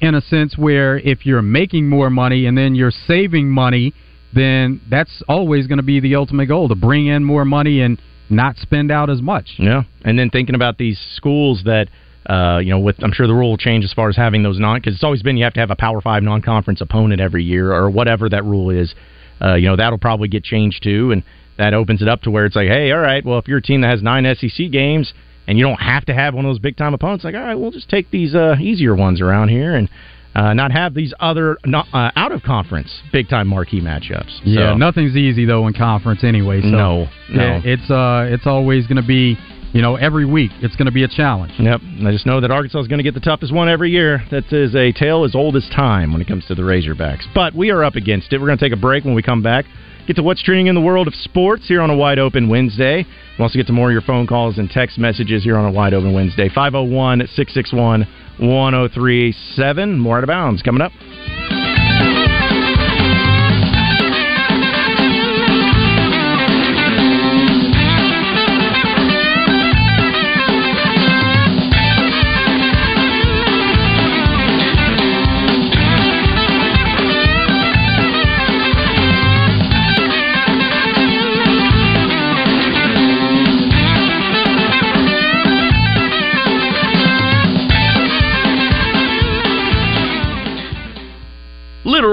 in 0.00 0.14
a 0.14 0.20
sense 0.20 0.56
where 0.56 0.98
if 0.98 1.26
you're 1.26 1.42
making 1.42 1.88
more 1.88 2.08
money 2.08 2.46
and 2.46 2.56
then 2.56 2.74
you're 2.74 2.90
saving 2.90 3.48
money, 3.48 3.92
then 4.34 4.80
that's 4.90 5.22
always 5.28 5.66
going 5.66 5.78
to 5.78 5.82
be 5.82 6.00
the 6.00 6.14
ultimate 6.14 6.46
goal 6.46 6.68
to 6.68 6.74
bring 6.74 7.06
in 7.06 7.24
more 7.24 7.44
money 7.44 7.80
and 7.80 8.00
not 8.30 8.56
spend 8.56 8.90
out 8.90 9.10
as 9.10 9.22
much. 9.22 9.54
Yeah, 9.58 9.82
and 10.04 10.18
then 10.18 10.30
thinking 10.30 10.54
about 10.54 10.78
these 10.78 10.98
schools 11.14 11.62
that 11.64 11.88
uh, 12.28 12.58
you 12.58 12.70
know, 12.70 12.78
with 12.78 13.02
I'm 13.02 13.12
sure 13.12 13.26
the 13.26 13.34
rule 13.34 13.50
will 13.50 13.56
change 13.56 13.84
as 13.84 13.92
far 13.92 14.08
as 14.08 14.16
having 14.16 14.42
those 14.42 14.58
non 14.58 14.78
because 14.78 14.94
it's 14.94 15.04
always 15.04 15.22
been 15.22 15.36
you 15.36 15.44
have 15.44 15.54
to 15.54 15.60
have 15.60 15.70
a 15.70 15.76
Power 15.76 16.00
Five 16.00 16.22
non-conference 16.22 16.80
opponent 16.80 17.20
every 17.20 17.42
year 17.42 17.72
or 17.72 17.90
whatever 17.90 18.28
that 18.28 18.44
rule 18.44 18.70
is. 18.70 18.94
Uh, 19.40 19.54
you 19.54 19.66
know, 19.66 19.76
that'll 19.76 19.98
probably 19.98 20.28
get 20.28 20.44
changed 20.44 20.82
too, 20.82 21.10
and 21.12 21.22
that 21.56 21.72
opens 21.72 22.02
it 22.02 22.08
up 22.08 22.22
to 22.22 22.30
where 22.30 22.44
it's 22.44 22.56
like, 22.56 22.68
hey, 22.68 22.92
all 22.92 22.98
right, 22.98 23.24
well, 23.24 23.38
if 23.38 23.48
you're 23.48 23.58
a 23.58 23.62
team 23.62 23.80
that 23.80 23.88
has 23.88 24.02
nine 24.02 24.26
SEC 24.36 24.70
games 24.70 25.12
and 25.46 25.56
you 25.56 25.64
don't 25.64 25.80
have 25.80 26.04
to 26.06 26.14
have 26.14 26.34
one 26.34 26.44
of 26.44 26.50
those 26.50 26.58
big 26.58 26.76
time 26.76 26.92
opponents, 26.92 27.24
like, 27.24 27.34
all 27.34 27.40
right, 27.40 27.54
we'll 27.54 27.70
just 27.70 27.88
take 27.88 28.10
these 28.10 28.34
uh, 28.34 28.56
easier 28.60 28.94
ones 28.94 29.20
around 29.20 29.48
here 29.48 29.74
and. 29.74 29.88
Uh, 30.34 30.52
not 30.52 30.70
have 30.70 30.94
these 30.94 31.12
other 31.18 31.56
not, 31.64 31.86
uh, 31.92 32.12
out 32.14 32.30
of 32.30 32.42
conference 32.42 33.00
big 33.12 33.28
time 33.28 33.48
marquee 33.48 33.80
matchups. 33.80 34.38
Yeah, 34.44 34.72
so. 34.72 34.76
nothing's 34.76 35.16
easy 35.16 35.46
though 35.46 35.66
in 35.66 35.72
conference 35.72 36.22
anyway. 36.22 36.60
So 36.60 36.68
no, 36.68 37.08
no, 37.32 37.60
it's 37.64 37.90
uh, 37.90 38.26
it's 38.28 38.46
always 38.46 38.86
going 38.86 39.00
to 39.00 39.08
be 39.08 39.36
you 39.72 39.82
know, 39.82 39.96
every 39.96 40.24
week 40.24 40.50
it's 40.60 40.76
going 40.76 40.86
to 40.86 40.92
be 40.92 41.04
a 41.04 41.08
challenge. 41.08 41.52
Yep. 41.58 41.80
And 41.82 42.08
I 42.08 42.12
just 42.12 42.26
know 42.26 42.40
that 42.40 42.50
Arkansas 42.50 42.80
is 42.80 42.88
going 42.88 42.98
to 42.98 43.04
get 43.04 43.14
the 43.14 43.20
toughest 43.20 43.52
one 43.52 43.68
every 43.68 43.90
year. 43.90 44.22
That 44.30 44.52
is 44.52 44.74
a 44.74 44.92
tale 44.92 45.24
as 45.24 45.34
old 45.34 45.56
as 45.56 45.68
time 45.74 46.12
when 46.12 46.22
it 46.22 46.28
comes 46.28 46.46
to 46.46 46.54
the 46.54 46.62
Razorbacks. 46.62 47.24
But 47.34 47.54
we 47.54 47.70
are 47.70 47.84
up 47.84 47.94
against 47.94 48.32
it. 48.32 48.40
We're 48.40 48.46
going 48.46 48.58
to 48.58 48.64
take 48.64 48.76
a 48.76 48.80
break 48.80 49.04
when 49.04 49.14
we 49.14 49.22
come 49.22 49.42
back. 49.42 49.66
Get 50.06 50.16
to 50.16 50.22
what's 50.22 50.42
trending 50.42 50.68
in 50.68 50.74
the 50.74 50.80
world 50.80 51.06
of 51.06 51.14
sports 51.14 51.68
here 51.68 51.82
on 51.82 51.90
a 51.90 51.96
wide 51.96 52.18
open 52.18 52.48
Wednesday. 52.48 53.04
We'll 53.38 53.44
also 53.44 53.58
get 53.58 53.66
to 53.66 53.74
more 53.74 53.88
of 53.88 53.92
your 53.92 54.00
phone 54.00 54.26
calls 54.26 54.56
and 54.56 54.70
text 54.70 54.98
messages 54.98 55.44
here 55.44 55.58
on 55.58 55.66
a 55.66 55.70
wide 55.70 55.92
open 55.92 56.14
Wednesday. 56.14 56.48
501 56.48 57.26
661 57.34 58.06
1037. 58.38 59.98
More 59.98 60.16
out 60.16 60.24
of 60.24 60.28
bounds 60.28 60.62
coming 60.62 60.80
up. 60.80 60.92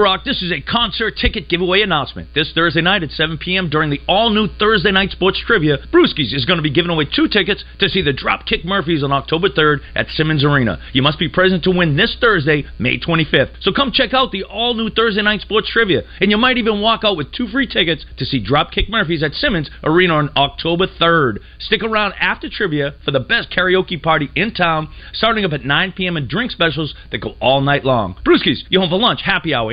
Rock, 0.00 0.24
this 0.24 0.42
is 0.42 0.52
a 0.52 0.60
concert 0.60 1.16
ticket 1.16 1.48
giveaway 1.48 1.82
announcement. 1.82 2.28
This 2.34 2.52
Thursday 2.54 2.80
night 2.80 3.02
at 3.02 3.10
7 3.10 3.38
p.m. 3.38 3.68
during 3.70 3.90
the 3.90 4.00
all 4.08 4.30
new 4.30 4.48
Thursday 4.58 4.90
Night 4.90 5.10
Sports 5.10 5.42
Trivia, 5.46 5.78
Brewskis 5.92 6.34
is 6.34 6.44
going 6.44 6.58
to 6.58 6.62
be 6.62 6.72
giving 6.72 6.90
away 6.90 7.04
two 7.04 7.28
tickets 7.28 7.64
to 7.80 7.88
see 7.88 8.02
the 8.02 8.12
Dropkick 8.12 8.64
Murphys 8.64 9.02
on 9.02 9.12
October 9.12 9.48
3rd 9.48 9.78
at 9.94 10.08
Simmons 10.08 10.44
Arena. 10.44 10.78
You 10.92 11.02
must 11.02 11.18
be 11.18 11.28
present 11.28 11.64
to 11.64 11.70
win 11.70 11.96
this 11.96 12.16
Thursday, 12.20 12.64
May 12.78 12.98
25th. 12.98 13.60
So 13.60 13.72
come 13.72 13.92
check 13.92 14.14
out 14.14 14.32
the 14.32 14.44
all 14.44 14.74
new 14.74 14.90
Thursday 14.90 15.22
Night 15.22 15.40
Sports 15.40 15.70
Trivia, 15.70 16.02
and 16.20 16.30
you 16.30 16.36
might 16.36 16.58
even 16.58 16.80
walk 16.80 17.02
out 17.04 17.16
with 17.16 17.32
two 17.32 17.48
free 17.48 17.66
tickets 17.66 18.04
to 18.18 18.24
see 18.24 18.44
Dropkick 18.44 18.88
Murphys 18.88 19.22
at 19.22 19.34
Simmons 19.34 19.70
Arena 19.82 20.14
on 20.14 20.30
October 20.36 20.86
3rd. 20.86 21.38
Stick 21.58 21.82
around 21.82 22.14
after 22.20 22.48
trivia 22.48 22.94
for 23.04 23.10
the 23.10 23.20
best 23.20 23.50
karaoke 23.50 24.02
party 24.02 24.30
in 24.34 24.52
town, 24.52 24.88
starting 25.12 25.44
up 25.44 25.52
at 25.52 25.64
9 25.64 25.92
p.m. 25.92 26.16
and 26.16 26.28
drink 26.28 26.50
specials 26.50 26.94
that 27.10 27.18
go 27.18 27.34
all 27.40 27.60
night 27.60 27.84
long. 27.84 28.16
Brewskis, 28.24 28.62
you 28.68 28.80
home 28.80 28.90
for 28.90 28.98
lunch, 28.98 29.20
happy 29.22 29.54
hour, 29.54 29.72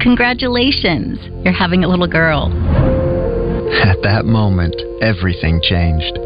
Congratulations, 0.00 1.18
you're 1.44 1.52
having 1.52 1.84
a 1.84 1.88
little 1.88 2.06
girl. 2.06 2.52
At 3.82 4.02
that 4.02 4.24
moment, 4.24 4.76
everything 5.02 5.60
changed. 5.62 6.18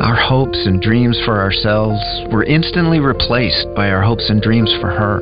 Our 0.00 0.16
hopes 0.16 0.58
and 0.66 0.80
dreams 0.80 1.20
for 1.24 1.38
ourselves 1.38 2.00
were 2.32 2.44
instantly 2.44 3.00
replaced 3.00 3.68
by 3.76 3.90
our 3.90 4.02
hopes 4.02 4.30
and 4.30 4.40
dreams 4.40 4.72
for 4.80 4.88
her. 4.88 5.20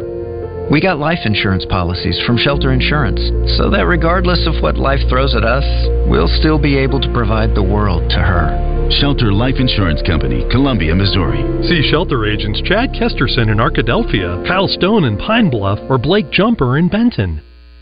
We 0.70 0.80
got 0.80 0.98
life 0.98 1.18
insurance 1.24 1.64
policies 1.64 2.20
from 2.26 2.36
Shelter 2.36 2.72
Insurance 2.72 3.20
so 3.56 3.70
that 3.70 3.86
regardless 3.86 4.46
of 4.46 4.62
what 4.62 4.76
life 4.76 5.00
throws 5.08 5.34
at 5.34 5.42
us, 5.42 5.64
we'll 6.06 6.28
still 6.28 6.58
be 6.58 6.76
able 6.76 7.00
to 7.00 7.12
provide 7.12 7.54
the 7.54 7.62
world 7.62 8.08
to 8.10 8.20
her. 8.20 8.90
Shelter 9.00 9.32
Life 9.32 9.56
Insurance 9.58 10.00
Company, 10.06 10.46
Columbia, 10.50 10.94
Missouri. 10.94 11.42
See 11.68 11.82
shelter 11.90 12.26
agents 12.26 12.62
Chad 12.64 12.92
Kesterson 12.92 13.50
in 13.50 13.58
Arkadelphia, 13.58 14.46
Kyle 14.46 14.68
Stone 14.68 15.04
in 15.04 15.16
Pine 15.16 15.50
Bluff, 15.50 15.78
or 15.90 15.98
Blake 15.98 16.30
Jumper 16.30 16.78
in 16.78 16.88
Benton. 16.88 17.42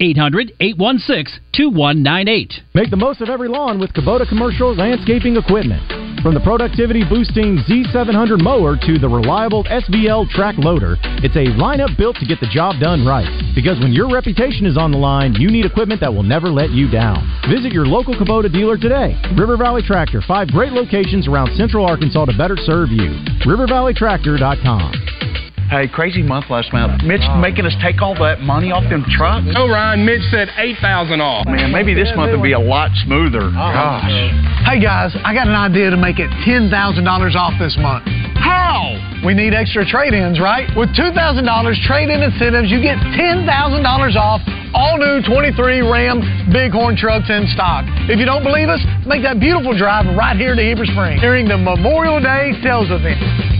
800 0.00 0.52
816 0.60 1.40
2198. 1.52 2.52
Make 2.74 2.90
the 2.90 2.96
most 2.96 3.20
of 3.20 3.28
every 3.28 3.48
lawn 3.48 3.78
with 3.78 3.92
Kubota 3.92 4.26
Commercial 4.26 4.74
Landscaping 4.74 5.36
Equipment. 5.36 5.82
From 6.22 6.34
the 6.34 6.40
productivity 6.40 7.02
boosting 7.08 7.56
Z700 7.64 8.42
mower 8.42 8.76
to 8.76 8.98
the 8.98 9.08
reliable 9.08 9.64
SVL 9.64 10.28
track 10.28 10.54
loader, 10.58 10.96
it's 11.24 11.36
a 11.36 11.48
lineup 11.56 11.96
built 11.96 12.16
to 12.16 12.26
get 12.26 12.40
the 12.40 12.48
job 12.52 12.76
done 12.80 13.06
right. 13.06 13.28
Because 13.54 13.80
when 13.80 13.92
your 13.92 14.10
reputation 14.10 14.66
is 14.66 14.76
on 14.76 14.90
the 14.92 14.98
line, 14.98 15.32
you 15.40 15.48
need 15.48 15.64
equipment 15.64 16.00
that 16.00 16.12
will 16.12 16.22
never 16.22 16.48
let 16.48 16.70
you 16.70 16.90
down. 16.90 17.24
Visit 17.48 17.72
your 17.72 17.86
local 17.86 18.14
Kubota 18.14 18.52
dealer 18.52 18.76
today. 18.76 19.16
River 19.36 19.56
Valley 19.56 19.80
Tractor, 19.80 20.20
five 20.20 20.48
great 20.48 20.72
locations 20.72 21.26
around 21.26 21.56
central 21.56 21.86
Arkansas 21.86 22.26
to 22.26 22.36
better 22.36 22.56
serve 22.56 22.90
you. 22.90 23.16
RiverValleyTractor.com. 23.48 25.19
Hey, 25.70 25.86
crazy 25.86 26.18
month 26.18 26.50
last 26.50 26.74
month. 26.74 27.06
Mitch 27.06 27.22
oh. 27.22 27.38
making 27.38 27.62
us 27.62 27.78
take 27.78 28.02
all 28.02 28.18
that 28.18 28.42
money 28.42 28.74
off 28.74 28.82
them 28.90 29.06
trucks. 29.06 29.46
Oh, 29.54 29.70
Ryan, 29.70 30.02
Mitch 30.02 30.26
said 30.26 30.50
8000 30.58 31.22
off. 31.22 31.46
Man, 31.46 31.70
maybe 31.70 31.94
this 31.94 32.10
month 32.18 32.34
will 32.34 32.42
be 32.42 32.58
a 32.58 32.58
lot 32.58 32.90
smoother. 33.06 33.54
Oh, 33.54 33.70
Gosh. 33.70 34.10
Hey, 34.66 34.82
guys, 34.82 35.14
I 35.22 35.30
got 35.30 35.46
an 35.46 35.54
idea 35.54 35.94
to 35.94 35.96
make 35.96 36.18
it 36.18 36.26
$10,000 36.42 36.74
off 36.74 37.54
this 37.62 37.78
month. 37.78 38.02
How? 38.34 38.98
We 39.22 39.30
need 39.30 39.54
extra 39.54 39.86
trade 39.86 40.10
ins, 40.10 40.42
right? 40.42 40.66
With 40.74 40.90
$2,000 40.98 41.14
trade 41.86 42.10
in 42.10 42.18
incentives, 42.18 42.66
you 42.66 42.82
get 42.82 42.98
$10,000 43.14 43.46
off 44.18 44.42
all 44.74 44.98
new 44.98 45.22
23 45.22 45.86
Ram 45.86 46.50
Bighorn 46.50 46.98
trucks 46.98 47.30
in 47.30 47.46
stock. 47.54 47.86
If 48.10 48.18
you 48.18 48.26
don't 48.26 48.42
believe 48.42 48.66
us, 48.66 48.82
make 49.06 49.22
that 49.22 49.38
beautiful 49.38 49.78
drive 49.78 50.10
right 50.18 50.34
here 50.34 50.58
to 50.58 50.62
Heber 50.62 50.86
Springs 50.86 51.22
during 51.22 51.46
the 51.46 51.58
Memorial 51.58 52.18
Day 52.18 52.58
sales 52.58 52.90
event. 52.90 53.59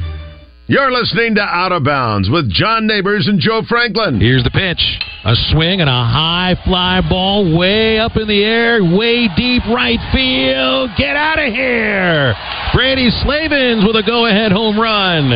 You're 0.71 0.87
listening 0.89 1.35
to 1.35 1.41
Out 1.41 1.73
of 1.73 1.83
Bounds 1.83 2.29
with 2.31 2.49
John 2.49 2.87
Neighbors 2.87 3.27
and 3.27 3.41
Joe 3.41 3.59
Franklin. 3.67 4.21
Here's 4.21 4.45
the 4.47 4.55
pitch. 4.55 4.79
A 5.27 5.35
swing 5.51 5.81
and 5.81 5.89
a 5.89 6.03
high 6.07 6.55
fly 6.63 7.03
ball 7.03 7.43
way 7.59 7.99
up 7.99 8.15
in 8.15 8.23
the 8.23 8.39
air, 8.39 8.79
way 8.79 9.27
deep 9.35 9.67
right 9.67 9.99
field. 10.15 10.95
Get 10.95 11.19
out 11.19 11.43
of 11.43 11.51
here. 11.51 12.31
Brady 12.71 13.11
Slavens 13.19 13.83
with 13.83 13.99
a 13.99 14.03
go 14.07 14.31
ahead 14.31 14.53
home 14.55 14.79
run. 14.79 15.27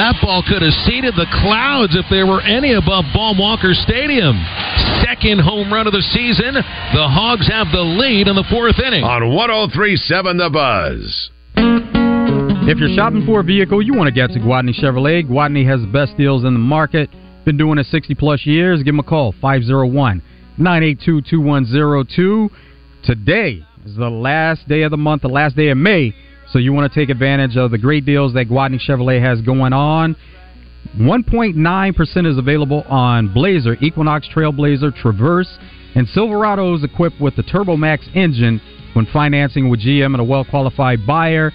That 0.00 0.16
ball 0.24 0.40
could 0.40 0.62
have 0.62 0.72
seeded 0.88 1.12
the 1.12 1.28
clouds 1.44 1.92
if 1.92 2.08
there 2.08 2.24
were 2.24 2.40
any 2.40 2.72
above 2.72 3.04
Baum 3.12 3.36
Walker 3.36 3.76
Stadium. 3.76 4.40
Second 5.04 5.44
home 5.44 5.68
run 5.68 5.86
of 5.86 5.92
the 5.92 6.00
season. 6.16 6.56
The 6.56 7.04
Hogs 7.12 7.52
have 7.52 7.68
the 7.68 7.84
lead 7.84 8.28
in 8.28 8.34
the 8.34 8.48
fourth 8.48 8.80
inning. 8.80 9.04
On 9.04 9.28
1037 9.28 10.40
The 10.40 10.48
Buzz. 10.48 12.03
If 12.66 12.78
you're 12.78 12.96
shopping 12.96 13.26
for 13.26 13.40
a 13.40 13.42
vehicle, 13.42 13.82
you 13.82 13.92
want 13.92 14.08
to 14.08 14.10
get 14.10 14.30
to 14.30 14.38
Gwatney 14.40 14.72
Chevrolet. 14.74 15.28
Gwatney 15.28 15.66
has 15.66 15.82
the 15.82 15.86
best 15.86 16.16
deals 16.16 16.44
in 16.44 16.54
the 16.54 16.58
market. 16.58 17.10
Been 17.44 17.58
doing 17.58 17.76
it 17.76 17.84
60 17.84 18.14
plus 18.14 18.46
years. 18.46 18.78
Give 18.78 18.94
them 18.94 19.00
a 19.00 19.02
call, 19.02 19.34
501 19.38 20.22
982 20.56 21.20
2102. 21.28 22.50
Today 23.04 23.62
is 23.84 23.96
the 23.96 24.08
last 24.08 24.66
day 24.66 24.80
of 24.80 24.90
the 24.90 24.96
month, 24.96 25.20
the 25.20 25.28
last 25.28 25.56
day 25.56 25.68
of 25.68 25.76
May. 25.76 26.14
So 26.52 26.58
you 26.58 26.72
want 26.72 26.90
to 26.90 26.98
take 26.98 27.10
advantage 27.10 27.54
of 27.58 27.70
the 27.70 27.76
great 27.76 28.06
deals 28.06 28.32
that 28.32 28.48
Gwatney 28.48 28.80
Chevrolet 28.80 29.20
has 29.20 29.42
going 29.42 29.74
on. 29.74 30.16
1.9% 30.96 32.26
is 32.26 32.38
available 32.38 32.82
on 32.88 33.32
Blazer, 33.34 33.76
Equinox 33.82 34.26
Trailblazer, 34.34 34.96
Traverse, 34.96 35.58
and 35.94 36.08
Silverado 36.08 36.74
is 36.74 36.82
equipped 36.82 37.20
with 37.20 37.36
the 37.36 37.42
TurboMax 37.42 38.16
engine 38.16 38.62
when 38.94 39.04
financing 39.12 39.68
with 39.68 39.80
GM 39.80 40.06
and 40.06 40.20
a 40.20 40.24
well 40.24 40.46
qualified 40.46 41.06
buyer. 41.06 41.52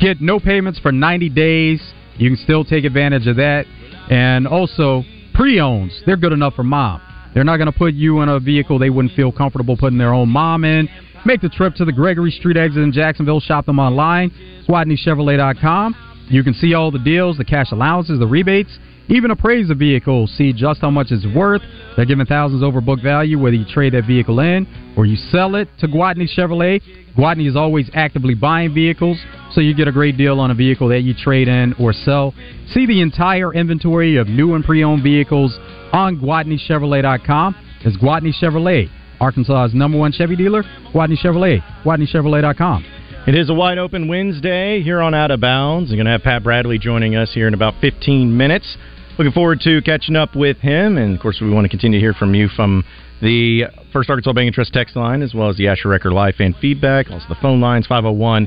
Get 0.00 0.20
no 0.20 0.38
payments 0.38 0.78
for 0.78 0.92
90 0.92 1.28
days. 1.30 1.82
You 2.16 2.28
can 2.30 2.38
still 2.38 2.64
take 2.64 2.84
advantage 2.84 3.26
of 3.26 3.36
that. 3.36 3.66
And 4.10 4.46
also, 4.46 5.02
pre 5.34 5.60
owns, 5.60 6.02
they're 6.06 6.16
good 6.16 6.32
enough 6.32 6.54
for 6.54 6.64
mom. 6.64 7.00
They're 7.34 7.44
not 7.44 7.58
going 7.58 7.70
to 7.70 7.78
put 7.78 7.94
you 7.94 8.20
in 8.22 8.28
a 8.28 8.40
vehicle 8.40 8.78
they 8.78 8.90
wouldn't 8.90 9.14
feel 9.14 9.30
comfortable 9.30 9.76
putting 9.76 9.98
their 9.98 10.14
own 10.14 10.28
mom 10.28 10.64
in. 10.64 10.88
Make 11.24 11.40
the 11.40 11.48
trip 11.48 11.74
to 11.74 11.84
the 11.84 11.92
Gregory 11.92 12.30
Street 12.30 12.56
exit 12.56 12.82
in 12.82 12.92
Jacksonville. 12.92 13.40
Shop 13.40 13.66
them 13.66 13.78
online, 13.78 14.30
GwatneyChevrolet.com. 14.68 15.96
You 16.28 16.42
can 16.42 16.54
see 16.54 16.74
all 16.74 16.90
the 16.90 16.98
deals, 16.98 17.36
the 17.36 17.44
cash 17.44 17.72
allowances, 17.72 18.18
the 18.18 18.26
rebates, 18.26 18.78
even 19.08 19.30
appraise 19.30 19.68
the 19.68 19.74
vehicle, 19.74 20.26
see 20.26 20.52
just 20.52 20.80
how 20.80 20.90
much 20.90 21.08
it's 21.10 21.26
worth. 21.34 21.62
They're 21.94 22.04
giving 22.04 22.26
thousands 22.26 22.62
over 22.62 22.80
book 22.80 23.00
value 23.00 23.38
whether 23.38 23.54
you 23.54 23.64
trade 23.64 23.94
that 23.94 24.06
vehicle 24.06 24.40
in 24.40 24.66
or 24.96 25.06
you 25.06 25.16
sell 25.16 25.54
it 25.54 25.68
to 25.78 25.86
Gwatney 25.86 26.28
Chevrolet. 26.36 26.82
Gwatney 27.16 27.48
is 27.48 27.54
always 27.56 27.88
actively 27.94 28.34
buying 28.34 28.74
vehicles, 28.74 29.18
so 29.56 29.62
you 29.62 29.74
get 29.74 29.88
a 29.88 29.92
great 29.92 30.18
deal 30.18 30.38
on 30.38 30.50
a 30.50 30.54
vehicle 30.54 30.88
that 30.88 31.00
you 31.00 31.14
trade 31.14 31.48
in 31.48 31.72
or 31.80 31.94
sell. 31.94 32.34
See 32.72 32.84
the 32.84 33.00
entire 33.00 33.54
inventory 33.54 34.18
of 34.18 34.28
new 34.28 34.54
and 34.54 34.62
pre-owned 34.62 35.02
vehicles 35.02 35.58
on 35.94 36.18
GwatneyChevrolet.com. 36.20 37.56
It's 37.80 37.96
Gwatney 37.96 38.34
Chevrolet, 38.38 38.90
Arkansas's 39.18 39.74
number 39.74 39.96
one 39.96 40.12
Chevy 40.12 40.36
dealer. 40.36 40.62
Gwatney 40.92 41.16
Chevrolet, 41.18 41.62
GwatneyChevrolet.com. 41.84 42.84
It 43.26 43.34
is 43.34 43.48
a 43.48 43.54
wide 43.54 43.78
open 43.78 44.08
Wednesday 44.08 44.82
here 44.82 45.00
on 45.00 45.14
Out 45.14 45.30
of 45.30 45.40
Bounds. 45.40 45.90
I'm 45.90 45.96
going 45.96 46.04
to 46.04 46.12
have 46.12 46.22
Pat 46.22 46.44
Bradley 46.44 46.78
joining 46.78 47.16
us 47.16 47.32
here 47.32 47.48
in 47.48 47.54
about 47.54 47.80
15 47.80 48.36
minutes. 48.36 48.76
Looking 49.18 49.32
forward 49.32 49.60
to 49.62 49.80
catching 49.80 50.16
up 50.16 50.36
with 50.36 50.58
him, 50.58 50.98
and 50.98 51.14
of 51.14 51.22
course, 51.22 51.38
we 51.40 51.48
want 51.48 51.64
to 51.64 51.70
continue 51.70 51.98
to 51.98 52.04
hear 52.04 52.12
from 52.12 52.34
you 52.34 52.48
from 52.48 52.84
the 53.22 53.62
First 53.90 54.10
Arkansas 54.10 54.34
Bank 54.34 54.48
and 54.48 54.54
Trust 54.54 54.74
text 54.74 54.96
line, 54.96 55.22
as 55.22 55.32
well 55.32 55.48
as 55.48 55.56
the 55.56 55.68
Asher 55.68 55.88
Record 55.88 56.12
Live 56.12 56.34
fan 56.34 56.54
feedback. 56.60 57.10
Also, 57.10 57.24
the 57.30 57.36
phone 57.40 57.62
lines 57.62 57.86
501 57.86 58.46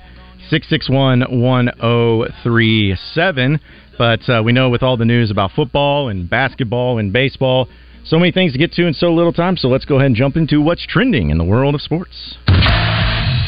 661 0.50 1.42
1037. 1.42 3.60
But 3.98 4.30
uh, 4.30 4.42
we 4.44 4.52
know 4.52 4.70
with 4.70 4.82
all 4.82 4.98
the 4.98 5.06
news 5.06 5.30
about 5.30 5.52
football 5.52 6.10
and 6.10 6.30
basketball 6.30 6.98
and 6.98 7.14
baseball, 7.14 7.70
so 8.06 8.18
many 8.18 8.32
things 8.32 8.54
to 8.54 8.58
get 8.58 8.72
to 8.74 8.88
in 8.88 8.94
so 8.94 9.14
little 9.14 9.34
time. 9.34 9.58
So 9.58 9.68
let's 9.68 9.86
go 9.86 9.98
ahead 9.98 10.08
and 10.08 10.16
jump 10.16 10.38
into 10.38 10.62
what's 10.62 10.86
trending 10.86 11.30
in 11.30 11.38
the 11.38 11.44
world 11.44 11.76
of 11.76 11.82
sports. 11.82 12.38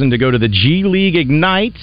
to 0.00 0.18
go 0.18 0.30
to 0.30 0.38
the 0.38 0.48
G 0.48 0.84
League 0.84 1.16
Ignite 1.16 1.78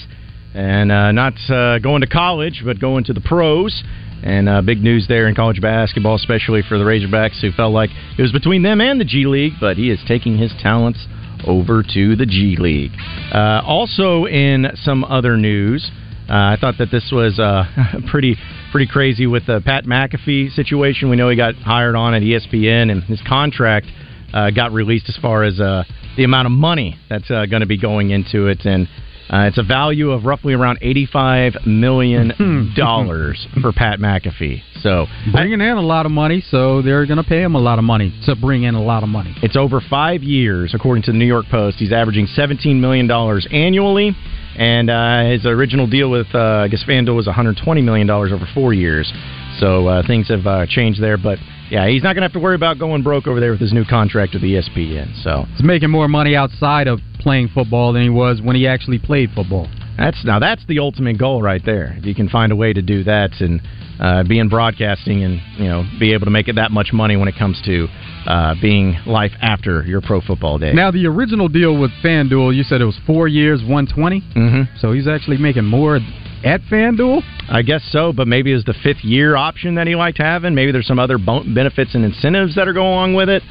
and 0.54 0.90
uh, 0.90 1.12
not 1.12 1.34
uh, 1.48 1.78
going 1.78 2.00
to 2.00 2.06
college, 2.06 2.62
but 2.64 2.80
going 2.80 3.04
to 3.04 3.12
the 3.12 3.20
pros. 3.20 3.82
And 4.22 4.48
uh, 4.48 4.60
big 4.60 4.82
news 4.82 5.06
there 5.08 5.28
in 5.28 5.34
college 5.34 5.60
basketball, 5.62 6.14
especially 6.14 6.62
for 6.68 6.76
the 6.76 6.84
Razorbacks, 6.84 7.40
who 7.40 7.52
felt 7.52 7.72
like 7.72 7.90
it 8.18 8.22
was 8.22 8.32
between 8.32 8.62
them 8.62 8.80
and 8.80 9.00
the 9.00 9.04
G 9.04 9.26
League, 9.26 9.54
but 9.60 9.76
he 9.76 9.90
is 9.90 9.98
taking 10.06 10.36
his 10.36 10.52
talents 10.60 11.06
over 11.46 11.82
to 11.82 12.16
the 12.16 12.26
G 12.26 12.56
League. 12.58 12.92
Uh, 13.32 13.62
also, 13.64 14.26
in 14.26 14.66
some 14.74 15.04
other 15.04 15.38
news, 15.38 15.90
uh, 16.28 16.34
I 16.34 16.58
thought 16.60 16.74
that 16.78 16.90
this 16.90 17.10
was 17.12 17.38
uh, 17.38 17.64
pretty 18.10 18.36
pretty 18.70 18.86
crazy 18.86 19.26
with 19.26 19.46
the 19.46 19.62
Pat 19.64 19.84
McAfee 19.84 20.52
situation. 20.52 21.10
We 21.10 21.16
know 21.16 21.28
he 21.28 21.36
got 21.36 21.54
hired 21.56 21.96
on 21.96 22.14
at 22.14 22.22
ESPN, 22.22 22.92
and 22.92 23.02
his 23.04 23.20
contract 23.26 23.86
uh, 24.32 24.50
got 24.50 24.72
released 24.72 25.08
as 25.08 25.16
far 25.16 25.44
as 25.44 25.60
uh, 25.60 25.84
the 26.16 26.24
amount 26.24 26.46
of 26.46 26.52
money 26.52 26.98
that's 27.08 27.30
uh, 27.30 27.46
going 27.46 27.60
to 27.60 27.66
be 27.66 27.78
going 27.78 28.10
into 28.10 28.46
it, 28.46 28.64
and 28.64 28.88
uh, 29.32 29.46
it's 29.46 29.58
a 29.58 29.62
value 29.62 30.10
of 30.10 30.24
roughly 30.24 30.54
around 30.54 30.78
eighty-five 30.82 31.54
million 31.66 32.72
dollars 32.76 33.46
for 33.62 33.72
Pat 33.72 34.00
McAfee. 34.00 34.62
So 34.82 35.06
bringing 35.30 35.60
in 35.60 35.76
a 35.76 35.82
lot 35.82 36.06
of 36.06 36.12
money, 36.12 36.42
so 36.50 36.82
they're 36.82 37.06
going 37.06 37.22
to 37.22 37.28
pay 37.28 37.42
him 37.42 37.54
a 37.54 37.60
lot 37.60 37.78
of 37.78 37.84
money 37.84 38.12
to 38.26 38.34
bring 38.34 38.64
in 38.64 38.74
a 38.74 38.82
lot 38.82 39.02
of 39.02 39.08
money. 39.08 39.34
It's 39.42 39.56
over 39.56 39.80
five 39.80 40.22
years, 40.22 40.74
according 40.74 41.04
to 41.04 41.12
the 41.12 41.18
New 41.18 41.26
York 41.26 41.46
Post. 41.50 41.78
He's 41.78 41.92
averaging 41.92 42.26
seventeen 42.26 42.80
million 42.80 43.06
dollars 43.06 43.46
annually. 43.52 44.16
And 44.56 44.90
uh, 44.90 45.30
his 45.30 45.46
original 45.46 45.86
deal 45.86 46.10
with, 46.10 46.26
uh, 46.34 46.64
I 46.64 46.68
guess, 46.68 46.84
FanDuel 46.86 47.14
was 47.16 47.26
$120 47.26 47.82
million 47.82 48.10
over 48.10 48.46
four 48.52 48.74
years. 48.74 49.10
So 49.58 49.86
uh, 49.86 50.06
things 50.06 50.28
have 50.28 50.46
uh, 50.46 50.66
changed 50.68 51.00
there. 51.00 51.16
But 51.16 51.38
yeah, 51.70 51.88
he's 51.88 52.02
not 52.02 52.14
going 52.14 52.22
to 52.22 52.28
have 52.28 52.32
to 52.32 52.40
worry 52.40 52.56
about 52.56 52.78
going 52.78 53.02
broke 53.02 53.26
over 53.26 53.40
there 53.40 53.52
with 53.52 53.60
his 53.60 53.72
new 53.72 53.84
contract 53.84 54.34
with 54.34 54.42
ESPN. 54.42 55.22
So 55.22 55.44
he's 55.52 55.62
making 55.62 55.90
more 55.90 56.08
money 56.08 56.34
outside 56.34 56.88
of 56.88 56.98
playing 57.20 57.48
football 57.54 57.92
than 57.92 58.02
he 58.02 58.10
was 58.10 58.40
when 58.42 58.56
he 58.56 58.66
actually 58.66 58.98
played 58.98 59.30
football. 59.34 59.68
That's 59.96 60.24
now 60.24 60.38
that's 60.38 60.64
the 60.66 60.78
ultimate 60.78 61.18
goal 61.18 61.42
right 61.42 61.60
there. 61.64 61.94
If 61.98 62.06
you 62.06 62.14
can 62.14 62.28
find 62.28 62.52
a 62.52 62.56
way 62.56 62.72
to 62.72 62.80
do 62.80 63.04
that 63.04 63.32
and 63.40 63.60
uh, 64.00 64.24
be 64.24 64.38
in 64.38 64.48
broadcasting 64.48 65.22
and 65.22 65.40
you 65.58 65.68
know 65.68 65.84
be 65.98 66.14
able 66.14 66.24
to 66.24 66.30
make 66.30 66.48
it 66.48 66.56
that 66.56 66.70
much 66.70 66.90
money 66.92 67.16
when 67.16 67.28
it 67.28 67.34
comes 67.38 67.60
to 67.66 67.86
uh, 68.26 68.54
being 68.62 68.96
life 69.06 69.32
after 69.42 69.84
your 69.84 70.00
pro 70.00 70.20
football 70.22 70.58
day. 70.58 70.72
Now 70.72 70.90
the 70.90 71.06
original 71.06 71.48
deal 71.48 71.78
with 71.78 71.90
FanDuel, 72.02 72.56
you 72.56 72.62
said 72.62 72.80
it 72.80 72.86
was 72.86 72.98
four 73.06 73.28
years, 73.28 73.62
one 73.62 73.86
twenty. 73.86 74.22
Mm-hmm. 74.34 74.76
So 74.78 74.92
he's 74.92 75.06
actually 75.06 75.36
making 75.36 75.66
more 75.66 76.00
at 76.44 76.60
FanDuel? 76.62 77.22
I 77.48 77.62
guess 77.62 77.82
so, 77.90 78.12
but 78.12 78.28
maybe 78.28 78.52
it's 78.52 78.64
the 78.64 78.74
fifth 78.82 79.04
year 79.04 79.36
option 79.36 79.74
that 79.74 79.86
he 79.86 79.94
liked 79.94 80.18
having. 80.18 80.54
Maybe 80.54 80.72
there's 80.72 80.86
some 80.86 80.98
other 80.98 81.18
benefits 81.18 81.94
and 81.94 82.04
incentives 82.04 82.54
that 82.54 82.68
are 82.68 82.72
going 82.72 82.92
along 82.92 83.14
with 83.14 83.28
it. 83.28 83.42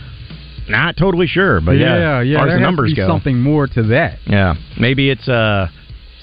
Not 0.68 0.98
totally 0.98 1.26
sure, 1.28 1.62
but 1.62 1.72
yeah, 1.74 1.98
yeah, 1.98 2.22
yeah. 2.22 2.46
As 2.46 2.54
the 2.54 2.60
numbers 2.60 2.94
go, 2.94 3.08
go, 3.08 3.14
something 3.14 3.40
more 3.40 3.66
to 3.68 3.84
that. 3.84 4.20
Yeah, 4.28 4.54
maybe 4.80 5.10
it's 5.10 5.28
uh, 5.28 5.68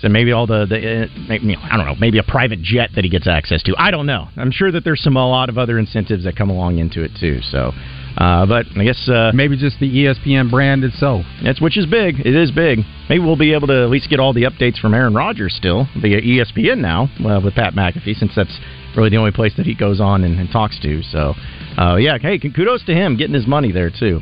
so 0.00 0.08
maybe 0.08 0.30
all 0.30 0.46
the 0.46 0.66
the 0.66 1.04
uh, 1.04 1.06
maybe, 1.28 1.56
I 1.56 1.76
don't 1.76 1.86
know, 1.86 1.96
maybe 1.98 2.18
a 2.18 2.22
private 2.22 2.62
jet 2.62 2.90
that 2.94 3.02
he 3.02 3.10
gets 3.10 3.26
access 3.26 3.62
to. 3.64 3.74
I 3.76 3.90
don't 3.90 4.06
know. 4.06 4.28
I'm 4.36 4.52
sure 4.52 4.70
that 4.70 4.84
there's 4.84 5.02
some 5.02 5.16
a 5.16 5.28
lot 5.28 5.48
of 5.48 5.58
other 5.58 5.80
incentives 5.80 6.24
that 6.24 6.36
come 6.36 6.50
along 6.50 6.78
into 6.78 7.02
it 7.02 7.12
too. 7.18 7.40
So. 7.50 7.72
Uh, 8.16 8.46
but 8.46 8.66
I 8.76 8.84
guess 8.84 9.08
uh, 9.08 9.30
maybe 9.34 9.56
just 9.56 9.78
the 9.78 9.88
ESPN 9.88 10.50
brand 10.50 10.84
itself. 10.84 11.24
That's 11.44 11.60
which 11.60 11.76
is 11.76 11.86
big. 11.86 12.20
It 12.20 12.34
is 12.34 12.50
big. 12.50 12.80
Maybe 13.08 13.22
we'll 13.22 13.36
be 13.36 13.52
able 13.52 13.66
to 13.68 13.82
at 13.82 13.90
least 13.90 14.08
get 14.08 14.20
all 14.20 14.32
the 14.32 14.44
updates 14.44 14.78
from 14.78 14.94
Aaron 14.94 15.14
Rodgers 15.14 15.54
still 15.54 15.86
via 16.00 16.20
ESPN 16.20 16.78
now 16.78 17.08
uh, 17.24 17.40
with 17.44 17.54
Pat 17.54 17.74
McAfee, 17.74 18.16
since 18.16 18.32
that's 18.34 18.58
really 18.96 19.10
the 19.10 19.16
only 19.16 19.32
place 19.32 19.52
that 19.58 19.66
he 19.66 19.74
goes 19.74 20.00
on 20.00 20.24
and, 20.24 20.40
and 20.40 20.50
talks 20.50 20.80
to. 20.80 21.02
So, 21.02 21.34
uh, 21.78 21.96
yeah, 21.96 22.16
hey, 22.18 22.38
kudos 22.38 22.84
to 22.86 22.94
him 22.94 23.16
getting 23.16 23.34
his 23.34 23.46
money 23.46 23.70
there 23.70 23.90
too. 23.90 24.20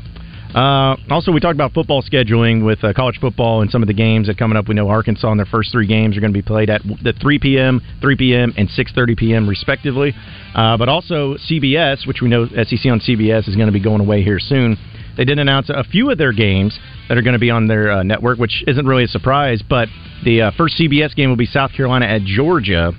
Uh, 0.54 0.96
also, 1.10 1.32
we 1.32 1.40
talked 1.40 1.56
about 1.56 1.72
football 1.72 2.00
scheduling 2.00 2.64
with 2.64 2.84
uh, 2.84 2.92
college 2.92 3.18
football 3.20 3.62
and 3.62 3.70
some 3.70 3.82
of 3.82 3.88
the 3.88 3.94
games 3.94 4.28
that 4.28 4.38
coming 4.38 4.56
up. 4.56 4.68
We 4.68 4.74
know 4.74 4.88
Arkansas 4.88 5.30
in 5.32 5.36
their 5.36 5.46
first 5.46 5.72
three 5.72 5.86
games 5.86 6.16
are 6.16 6.20
going 6.20 6.32
to 6.32 6.38
be 6.38 6.46
played 6.46 6.70
at 6.70 6.80
the 7.02 7.12
3 7.20 7.40
p.m., 7.40 7.80
3 8.00 8.16
p.m., 8.16 8.54
and 8.56 8.68
6:30 8.68 9.16
p.m. 9.16 9.48
respectively. 9.48 10.14
Uh, 10.54 10.76
but 10.76 10.88
also 10.88 11.34
CBS, 11.34 12.06
which 12.06 12.22
we 12.22 12.28
know 12.28 12.46
SEC 12.46 12.86
on 12.86 13.00
CBS 13.00 13.48
is 13.48 13.56
going 13.56 13.66
to 13.66 13.72
be 13.72 13.82
going 13.82 14.00
away 14.00 14.22
here 14.22 14.38
soon. 14.38 14.76
They 15.16 15.24
did 15.24 15.40
announce 15.40 15.70
a 15.70 15.82
few 15.82 16.10
of 16.10 16.18
their 16.18 16.32
games 16.32 16.78
that 17.08 17.18
are 17.18 17.22
going 17.22 17.34
to 17.34 17.40
be 17.40 17.50
on 17.50 17.66
their 17.66 17.90
uh, 17.90 18.02
network, 18.04 18.38
which 18.38 18.62
isn't 18.68 18.86
really 18.86 19.04
a 19.04 19.08
surprise. 19.08 19.60
But 19.68 19.88
the 20.24 20.42
uh, 20.42 20.50
first 20.56 20.78
CBS 20.80 21.16
game 21.16 21.30
will 21.30 21.36
be 21.36 21.46
South 21.46 21.72
Carolina 21.72 22.06
at 22.06 22.22
Georgia 22.22 22.92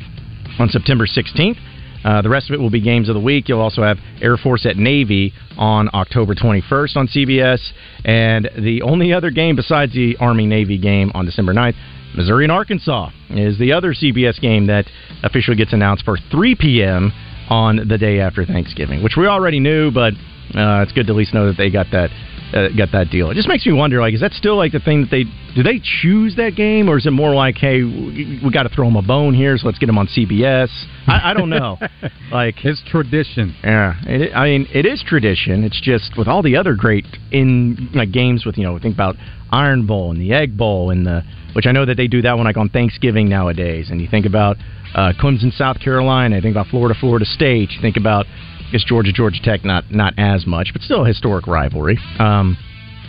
on 0.60 0.68
September 0.70 1.06
16th. 1.06 1.58
Uh, 2.06 2.22
the 2.22 2.30
rest 2.30 2.50
of 2.50 2.54
it 2.54 2.62
will 2.62 2.70
be 2.70 2.80
games 2.80 3.10
of 3.10 3.16
the 3.16 3.22
week. 3.22 3.50
You'll 3.50 3.62
also 3.62 3.82
have 3.82 3.98
Air 4.22 4.38
Force 4.38 4.66
at 4.68 4.78
Navy 4.78 5.34
on 5.58 5.90
October 5.92 6.36
21st 6.36 6.96
on 6.96 7.08
CBS. 7.08 7.60
And 8.06 8.48
the 8.56 8.84
only 8.84 9.12
other 9.12 9.32
game 9.32 9.56
besides 9.56 9.94
the 9.94 10.16
Army 10.20 10.46
Navy 10.46 10.78
game 10.78 11.12
on 11.16 11.26
December 11.26 11.54
9th, 11.54 11.74
Missouri 12.16 12.46
and 12.46 12.52
Arkansas, 12.52 13.10
is 13.32 13.58
the 13.58 13.74
other 13.74 13.94
CBS 13.94 14.40
game 14.40 14.68
that 14.68 14.86
officially 15.24 15.58
gets 15.58 15.74
announced 15.74 16.06
for 16.06 16.18
3 16.32 16.56
p.m. 16.56 17.12
on 17.50 17.88
the 17.88 17.98
day 17.98 18.20
after 18.20 18.46
Thanksgiving, 18.46 19.04
which 19.04 19.16
we 19.18 19.26
already 19.26 19.60
knew, 19.60 19.90
but 19.92 20.14
uh, 20.54 20.84
it's 20.84 20.92
good 20.92 21.08
to 21.08 21.14
at 21.14 21.18
least 21.18 21.34
know 21.34 21.48
that 21.48 21.58
they 21.58 21.72
got 21.72 21.88
that 21.92 22.12
uh, 22.56 22.70
got 22.70 22.92
that 22.94 23.10
deal. 23.10 23.30
It 23.30 23.36
just 23.36 23.50
makes 23.50 23.66
me 23.66 23.74
wonder, 23.74 24.00
like, 24.00 24.14
is 24.14 24.22
that 24.22 24.32
still 24.32 24.56
like 24.56 24.72
the 24.72 24.80
thing 24.80 25.02
that 25.02 25.12
they 25.12 25.26
do? 25.54 25.62
They 25.62 25.82
choose 26.02 26.36
that 26.38 26.56
game, 26.56 26.90
or 26.90 26.98
is 26.98 27.06
it 27.06 27.12
more 27.12 27.36
like, 27.36 27.58
hey, 27.58 27.84
we, 27.84 28.40
we 28.44 28.52
got 28.52 28.64
to 28.64 28.70
throw 28.70 28.86
them 28.86 28.96
a 28.96 29.02
bone 29.02 29.34
here, 29.34 29.58
so 29.58 29.68
let's 29.68 29.78
get 29.78 29.88
them 29.88 29.98
on 29.98 30.08
CBS? 30.08 30.70
I, 31.08 31.32
I 31.32 31.34
don't 31.34 31.50
know. 31.50 31.78
like 32.32 32.56
it's 32.64 32.82
tradition. 32.90 33.56
Yeah, 33.64 33.94
it, 34.06 34.34
I 34.34 34.46
mean, 34.46 34.68
it 34.74 34.86
is 34.86 35.04
tradition. 35.06 35.64
It's 35.64 35.82
just 35.82 36.18
with 36.18 36.28
all 36.28 36.42
the 36.42 36.56
other 36.56 36.76
great 36.76 37.06
in 37.32 37.90
like 37.94 38.12
games 38.12 38.46
with 38.46 38.58
you 38.58 38.64
know 38.64 38.80
think 38.80 38.96
about 38.96 39.16
Iron 39.52 39.86
Bowl 39.86 40.12
and 40.12 40.22
the 40.22 40.34
Egg 40.34 40.58
Bowl 40.58 40.92
and 40.92 41.06
the 41.06 41.24
which 41.54 41.66
I 41.66 41.72
know 41.72 41.86
that 41.86 41.96
they 41.96 42.08
do 42.08 42.22
that 42.22 42.36
one 42.36 42.46
like 42.46 42.58
on 42.58 42.70
Thanksgiving 42.70 43.30
nowadays. 43.30 43.90
And 43.90 44.02
you 44.02 44.08
think 44.10 44.26
about 44.26 44.58
uh, 44.94 45.14
Clemson, 45.20 45.54
South 45.54 45.80
Carolina. 45.80 46.36
You 46.36 46.42
think 46.42 46.54
about 46.54 46.68
Florida, 46.68 46.98
Florida 47.00 47.26
State. 47.26 47.72
You 47.72 47.82
think 47.82 47.98
about 47.98 48.26
I 48.68 48.72
guess 48.72 48.84
Georgia, 48.84 49.12
Georgia 49.12 49.40
Tech, 49.42 49.64
not 49.64 49.92
not 49.92 50.14
as 50.18 50.46
much, 50.46 50.70
but 50.74 50.82
still 50.82 51.04
a 51.04 51.08
historic 51.08 51.48
rivalry. 51.48 51.98
Um, 52.20 52.58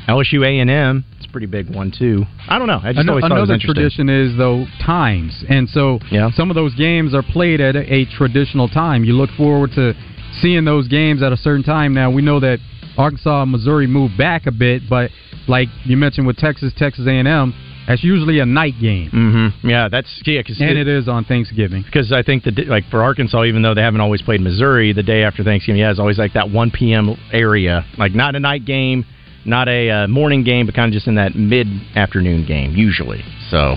LSU 0.09 0.47
A 0.47 0.61
and 0.61 0.71
M, 0.71 1.05
it's 1.17 1.27
a 1.27 1.29
pretty 1.31 1.47
big 1.47 1.75
one 1.75 1.93
too. 1.97 2.25
I 2.49 2.59
don't 2.59 2.69
know. 2.69 2.81
I 2.83 2.93
just 2.93 3.01
An- 3.01 3.09
always 3.09 3.23
thought 3.23 3.37
it 3.37 3.41
was 3.41 3.51
another 3.51 3.63
tradition 3.63 4.09
is 4.09 4.37
though 4.37 4.67
times, 4.85 5.45
and 5.49 5.69
so 5.69 5.99
yeah. 6.11 6.31
some 6.31 6.51
of 6.51 6.55
those 6.55 6.75
games 6.75 7.15
are 7.15 7.23
played 7.23 7.61
at 7.61 7.75
a, 7.75 7.93
a 7.93 8.05
traditional 8.05 8.69
time. 8.69 9.03
You 9.03 9.15
look 9.15 9.31
forward 9.31 9.71
to 9.75 9.95
seeing 10.41 10.65
those 10.65 10.87
games 10.89 11.23
at 11.23 11.33
a 11.33 11.37
certain 11.37 11.65
time. 11.65 11.95
Now 11.95 12.11
we 12.11 12.23
know 12.23 12.39
that 12.41 12.59
Arkansas 12.97 13.43
and 13.43 13.51
Missouri 13.51 13.87
moved 13.87 14.17
back 14.17 14.47
a 14.47 14.53
bit, 14.53 14.83
but 14.89 15.11
like 15.49 15.69
you 15.85 15.97
mentioned 15.97 16.27
with 16.27 16.37
Texas, 16.37 16.73
Texas 16.77 17.07
A 17.07 17.11
and 17.11 17.27
M, 17.27 17.55
That's 17.87 18.03
usually 18.03 18.41
a 18.41 18.47
night 18.47 18.75
game. 18.81 19.11
Mm-hmm. 19.11 19.69
Yeah, 19.69 19.89
that's 19.89 20.23
yeah, 20.25 20.43
cause 20.43 20.61
and 20.61 20.77
it 20.77 20.89
is 20.89 21.09
on 21.09 21.25
Thanksgiving. 21.25 21.83
because 21.83 22.13
I 22.13 22.23
think 22.23 22.45
that 22.45 22.67
like 22.67 22.85
for 22.91 23.03
Arkansas, 23.03 23.45
even 23.45 23.63
though 23.63 23.75
they 23.75 23.83
haven't 23.83 24.01
always 24.01 24.23
played 24.23 24.41
Missouri, 24.41 24.93
the 24.93 25.03
day 25.03 25.23
after 25.23 25.45
Thanksgiving, 25.45 25.81
yeah, 25.81 25.91
it's 25.91 26.01
always 26.01 26.19
like 26.19 26.33
that 26.35 26.51
1 26.51 26.71
p.m. 26.73 27.17
area, 27.33 27.85
like 27.99 28.15
not 28.15 28.35
a 28.35 28.41
night 28.41 28.65
game, 28.65 29.05
not 29.45 29.69
a 29.69 29.91
uh, 29.91 30.09
morning 30.09 30.43
game, 30.43 30.67
but 30.67 30.75
kind 30.75 30.89
of 30.89 30.93
just 30.93 31.07
in 31.07 31.15
that 31.15 31.37
mid 31.37 31.69
afternoon 31.95 32.45
game 32.45 32.75
usually. 32.75 33.23
So, 33.51 33.77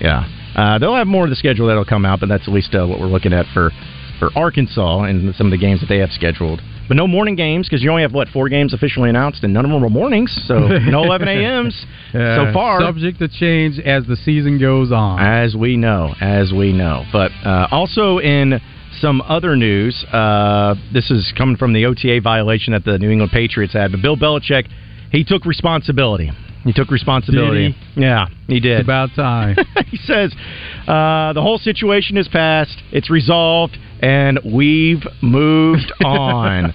yeah, 0.00 0.24
uh, 0.56 0.78
they'll 0.78 0.96
have 0.96 1.06
more 1.06 1.24
of 1.24 1.30
the 1.30 1.36
schedule 1.36 1.66
that'll 1.66 1.84
come 1.84 2.06
out, 2.06 2.20
but 2.20 2.28
that's 2.28 2.48
at 2.48 2.54
least 2.54 2.74
uh, 2.74 2.86
what 2.86 3.00
we're 3.00 3.06
looking 3.06 3.32
at 3.34 3.46
for 3.52 3.70
for 4.22 4.30
Arkansas 4.38 5.02
and 5.02 5.34
some 5.34 5.48
of 5.48 5.50
the 5.50 5.58
games 5.58 5.80
that 5.80 5.88
they 5.88 5.98
have 5.98 6.10
scheduled. 6.10 6.60
But 6.86 6.96
no 6.96 7.08
morning 7.08 7.34
games 7.34 7.68
because 7.68 7.82
you 7.82 7.90
only 7.90 8.02
have 8.02 8.12
what 8.12 8.28
four 8.28 8.48
games 8.48 8.72
officially 8.72 9.10
announced, 9.10 9.42
and 9.42 9.52
none 9.52 9.64
of 9.64 9.70
them 9.72 9.84
are 9.84 9.88
mornings. 9.90 10.30
So 10.46 10.58
no 10.60 11.02
11 11.04 11.26
a.m.s 11.26 11.86
Uh, 12.14 12.46
so 12.46 12.52
far. 12.52 12.80
subject 12.80 13.18
to 13.18 13.26
change 13.28 13.80
as 13.80 14.06
the 14.06 14.14
season 14.16 14.60
goes 14.60 14.92
on. 14.92 15.18
As 15.18 15.56
we 15.56 15.76
know, 15.76 16.14
as 16.20 16.52
we 16.52 16.72
know. 16.72 17.04
But 17.12 17.32
uh, 17.44 17.66
also 17.72 18.18
in 18.18 18.60
some 19.00 19.20
other 19.22 19.56
news, 19.56 20.04
uh, 20.12 20.76
this 20.92 21.10
is 21.10 21.32
coming 21.36 21.56
from 21.56 21.72
the 21.72 21.86
OTA 21.86 22.20
violation 22.22 22.74
that 22.74 22.84
the 22.84 22.98
New 22.98 23.10
England 23.10 23.32
Patriots 23.32 23.72
had. 23.72 23.90
But 23.90 24.02
Bill 24.02 24.16
Belichick, 24.16 24.68
he 25.10 25.24
took 25.24 25.44
responsibility. 25.46 26.30
He 26.64 26.72
took 26.72 26.90
responsibility. 26.90 27.72
Did 27.94 28.02
Yeah, 28.02 28.26
he 28.46 28.60
did. 28.60 28.80
It's 28.80 28.84
about 28.86 29.10
time. 29.16 29.56
he 29.86 29.96
says 29.98 30.32
uh, 30.86 31.32
the 31.32 31.42
whole 31.42 31.58
situation 31.58 32.16
is 32.16 32.28
past. 32.28 32.82
It's 32.92 33.10
resolved. 33.10 33.76
And 34.00 34.40
we've 34.44 35.02
moved 35.22 35.92
on. 36.04 36.74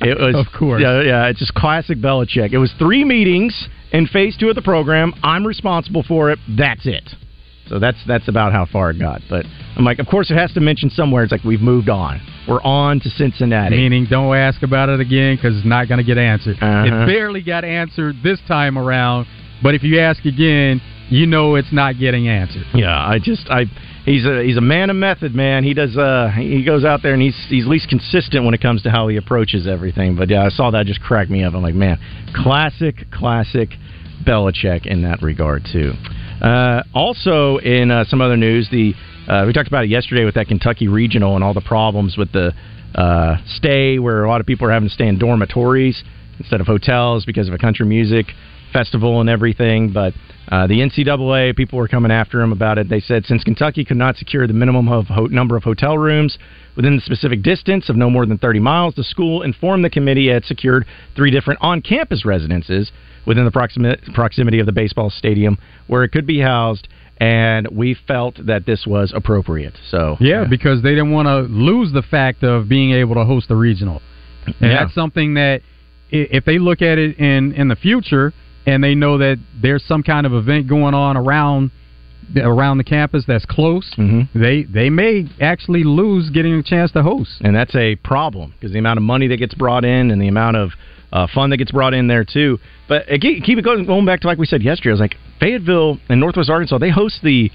It 0.00 0.18
was, 0.18 0.34
Of 0.34 0.52
course. 0.58 0.80
yeah, 0.82 1.02
yeah. 1.02 1.26
It's 1.28 1.38
just 1.38 1.52
classic 1.54 1.98
Belichick. 1.98 2.52
It 2.52 2.58
was 2.58 2.72
three 2.78 3.04
meetings 3.04 3.68
in 3.92 4.06
phase 4.06 4.36
two 4.38 4.48
of 4.48 4.54
the 4.54 4.62
program. 4.62 5.12
I'm 5.22 5.46
responsible 5.46 6.02
for 6.02 6.30
it. 6.30 6.38
That's 6.48 6.86
it. 6.86 7.10
So 7.68 7.78
that's 7.78 7.98
that's 8.06 8.28
about 8.28 8.52
how 8.52 8.66
far 8.66 8.90
it 8.90 8.98
got. 8.98 9.22
But 9.30 9.46
I'm 9.76 9.84
like, 9.84 9.98
of 9.98 10.06
course, 10.06 10.30
it 10.30 10.34
has 10.34 10.52
to 10.52 10.60
mention 10.60 10.90
somewhere. 10.90 11.22
It's 11.22 11.32
like 11.32 11.44
we've 11.44 11.60
moved 11.60 11.88
on. 11.88 12.20
We're 12.48 12.62
on 12.62 13.00
to 13.00 13.10
Cincinnati. 13.10 13.76
Meaning, 13.76 14.06
don't 14.10 14.34
ask 14.36 14.62
about 14.62 14.88
it 14.88 15.00
again 15.00 15.36
because 15.36 15.56
it's 15.56 15.66
not 15.66 15.88
going 15.88 15.98
to 15.98 16.04
get 16.04 16.18
answered. 16.18 16.56
Uh-huh. 16.60 16.84
It 16.86 17.06
barely 17.06 17.42
got 17.42 17.64
answered 17.64 18.16
this 18.22 18.40
time 18.48 18.76
around, 18.76 19.26
but 19.62 19.74
if 19.74 19.82
you 19.82 20.00
ask 20.00 20.24
again, 20.24 20.80
you 21.08 21.26
know 21.26 21.54
it's 21.54 21.72
not 21.72 21.98
getting 21.98 22.28
answered. 22.28 22.64
Yeah, 22.74 22.94
I 22.94 23.18
just 23.22 23.48
I 23.48 23.64
he's 24.04 24.24
a 24.24 24.42
he's 24.42 24.56
a 24.56 24.62
man 24.62 24.90
of 24.90 24.96
method, 24.96 25.34
man. 25.34 25.64
He 25.64 25.74
does 25.74 25.96
uh 25.96 26.30
he 26.34 26.64
goes 26.64 26.84
out 26.84 27.00
there 27.02 27.12
and 27.12 27.22
he's 27.22 27.36
he's 27.48 27.64
at 27.64 27.70
least 27.70 27.88
consistent 27.88 28.44
when 28.44 28.54
it 28.54 28.60
comes 28.60 28.82
to 28.82 28.90
how 28.90 29.08
he 29.08 29.16
approaches 29.16 29.66
everything. 29.66 30.16
But 30.16 30.30
yeah, 30.30 30.44
I 30.44 30.48
saw 30.48 30.70
that 30.70 30.86
just 30.86 31.00
crack 31.00 31.28
me 31.30 31.44
up. 31.44 31.54
I'm 31.54 31.62
like, 31.62 31.74
man, 31.74 31.98
classic, 32.34 33.10
classic 33.12 33.70
Belichick 34.24 34.86
in 34.86 35.02
that 35.02 35.22
regard 35.22 35.66
too. 35.70 35.92
Uh, 36.42 36.82
also, 36.92 37.58
in 37.58 37.92
uh, 37.92 38.04
some 38.04 38.20
other 38.20 38.36
news, 38.36 38.68
the 38.70 38.94
uh, 39.28 39.44
we 39.46 39.52
talked 39.52 39.68
about 39.68 39.84
it 39.84 39.90
yesterday 39.90 40.24
with 40.24 40.34
that 40.34 40.48
Kentucky 40.48 40.88
regional 40.88 41.36
and 41.36 41.44
all 41.44 41.54
the 41.54 41.60
problems 41.60 42.16
with 42.16 42.32
the 42.32 42.52
uh, 42.96 43.36
stay, 43.46 44.00
where 44.00 44.24
a 44.24 44.28
lot 44.28 44.40
of 44.40 44.46
people 44.46 44.66
are 44.66 44.72
having 44.72 44.88
to 44.88 44.94
stay 44.94 45.06
in 45.06 45.18
dormitories 45.18 46.02
instead 46.40 46.60
of 46.60 46.66
hotels 46.66 47.24
because 47.24 47.46
of 47.46 47.54
a 47.54 47.58
country 47.58 47.86
music 47.86 48.26
festival 48.72 49.20
and 49.20 49.30
everything. 49.30 49.92
But 49.92 50.14
uh, 50.52 50.66
the 50.66 50.80
NCAA 50.80 51.56
people 51.56 51.78
were 51.78 51.88
coming 51.88 52.12
after 52.12 52.42
him 52.42 52.52
about 52.52 52.76
it. 52.76 52.88
They 52.90 53.00
said 53.00 53.24
since 53.24 53.42
Kentucky 53.42 53.86
could 53.86 53.96
not 53.96 54.16
secure 54.16 54.46
the 54.46 54.52
minimum 54.52 54.86
of 54.88 55.06
ho- 55.06 55.26
number 55.26 55.56
of 55.56 55.64
hotel 55.64 55.96
rooms 55.96 56.36
within 56.76 56.94
the 56.94 57.00
specific 57.00 57.42
distance 57.42 57.88
of 57.88 57.96
no 57.96 58.10
more 58.10 58.26
than 58.26 58.36
30 58.36 58.60
miles, 58.60 58.94
the 58.94 59.02
school 59.02 59.40
informed 59.42 59.82
the 59.82 59.88
committee 59.88 60.28
it 60.28 60.34
had 60.34 60.44
secured 60.44 60.84
three 61.16 61.30
different 61.30 61.58
on-campus 61.62 62.26
residences 62.26 62.92
within 63.26 63.46
the 63.46 63.50
proximi- 63.50 63.98
proximity 64.14 64.58
of 64.58 64.66
the 64.66 64.72
baseball 64.72 65.08
stadium 65.08 65.56
where 65.86 66.04
it 66.04 66.10
could 66.10 66.26
be 66.26 66.40
housed. 66.40 66.86
And 67.18 67.68
we 67.70 67.94
felt 68.06 68.44
that 68.46 68.66
this 68.66 68.84
was 68.86 69.12
appropriate. 69.14 69.74
So 69.90 70.18
Yeah, 70.20 70.44
because 70.44 70.82
they 70.82 70.90
didn't 70.90 71.12
want 71.12 71.28
to 71.28 71.40
lose 71.50 71.92
the 71.92 72.02
fact 72.02 72.42
of 72.42 72.68
being 72.68 72.92
able 72.92 73.14
to 73.14 73.24
host 73.24 73.48
the 73.48 73.56
regional. 73.56 74.02
And 74.46 74.54
Yeah. 74.60 74.68
that's 74.80 74.94
something 74.94 75.34
that 75.34 75.62
if 76.10 76.44
they 76.44 76.58
look 76.58 76.82
at 76.82 76.98
it 76.98 77.16
in 77.18 77.52
in 77.54 77.68
the 77.68 77.76
future 77.76 78.34
and 78.66 78.82
they 78.82 78.94
know 78.94 79.18
that 79.18 79.38
there's 79.60 79.84
some 79.84 80.02
kind 80.02 80.26
of 80.26 80.32
event 80.34 80.68
going 80.68 80.94
on 80.94 81.16
around 81.16 81.70
around 82.36 82.78
the 82.78 82.84
campus 82.84 83.24
that's 83.26 83.44
close, 83.44 83.92
Mm-hmm. 83.98 84.40
they 84.40 84.62
they 84.62 84.88
may 84.90 85.26
actually 85.40 85.84
lose 85.84 86.30
getting 86.30 86.54
a 86.54 86.62
chance 86.62 86.90
to 86.92 87.02
host. 87.02 87.40
and 87.42 87.54
that's 87.54 87.74
a 87.74 87.96
problem 87.96 88.52
because 88.52 88.72
the 88.72 88.78
amount 88.78 88.96
of 88.98 89.02
money 89.02 89.26
that 89.28 89.36
gets 89.38 89.54
brought 89.54 89.84
in 89.84 90.10
and 90.10 90.22
the 90.22 90.28
amount 90.28 90.56
of 90.56 90.70
uh, 91.12 91.26
fun 91.34 91.50
that 91.50 91.58
gets 91.58 91.72
brought 91.72 91.92
in 91.92 92.06
there 92.06 92.24
too. 92.24 92.58
But 92.88 93.02
uh, 93.12 93.18
keep 93.20 93.42
keep 93.44 93.58
it 93.58 93.62
going, 93.62 93.84
going 93.84 94.06
back 94.06 94.20
to 94.20 94.26
like 94.28 94.38
we 94.38 94.46
said 94.46 94.62
yesterday. 94.62 94.90
I 94.90 94.92
was 94.92 95.00
like 95.00 95.16
Fayetteville 95.40 95.98
and 96.08 96.20
Northwest 96.20 96.48
Arkansas. 96.48 96.78
They 96.78 96.90
host 96.90 97.18
the 97.22 97.50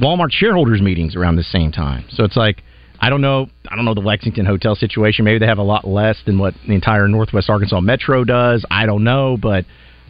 Walmart 0.00 0.30
shareholders 0.30 0.80
meetings 0.80 1.16
around 1.16 1.36
the 1.36 1.42
same 1.42 1.72
time. 1.72 2.04
So 2.10 2.24
it's 2.24 2.36
like 2.36 2.62
I 3.00 3.10
don't 3.10 3.20
know. 3.20 3.48
I 3.68 3.74
don't 3.74 3.84
know 3.84 3.94
the 3.94 4.00
Lexington 4.00 4.46
hotel 4.46 4.76
situation. 4.76 5.24
Maybe 5.24 5.38
they 5.38 5.46
have 5.46 5.58
a 5.58 5.62
lot 5.62 5.84
less 5.86 6.18
than 6.24 6.38
what 6.38 6.54
the 6.68 6.74
entire 6.74 7.08
Northwest 7.08 7.50
Arkansas 7.50 7.80
Metro 7.80 8.22
does. 8.24 8.64
I 8.70 8.86
don't 8.86 9.02
know, 9.02 9.36
but. 9.40 9.64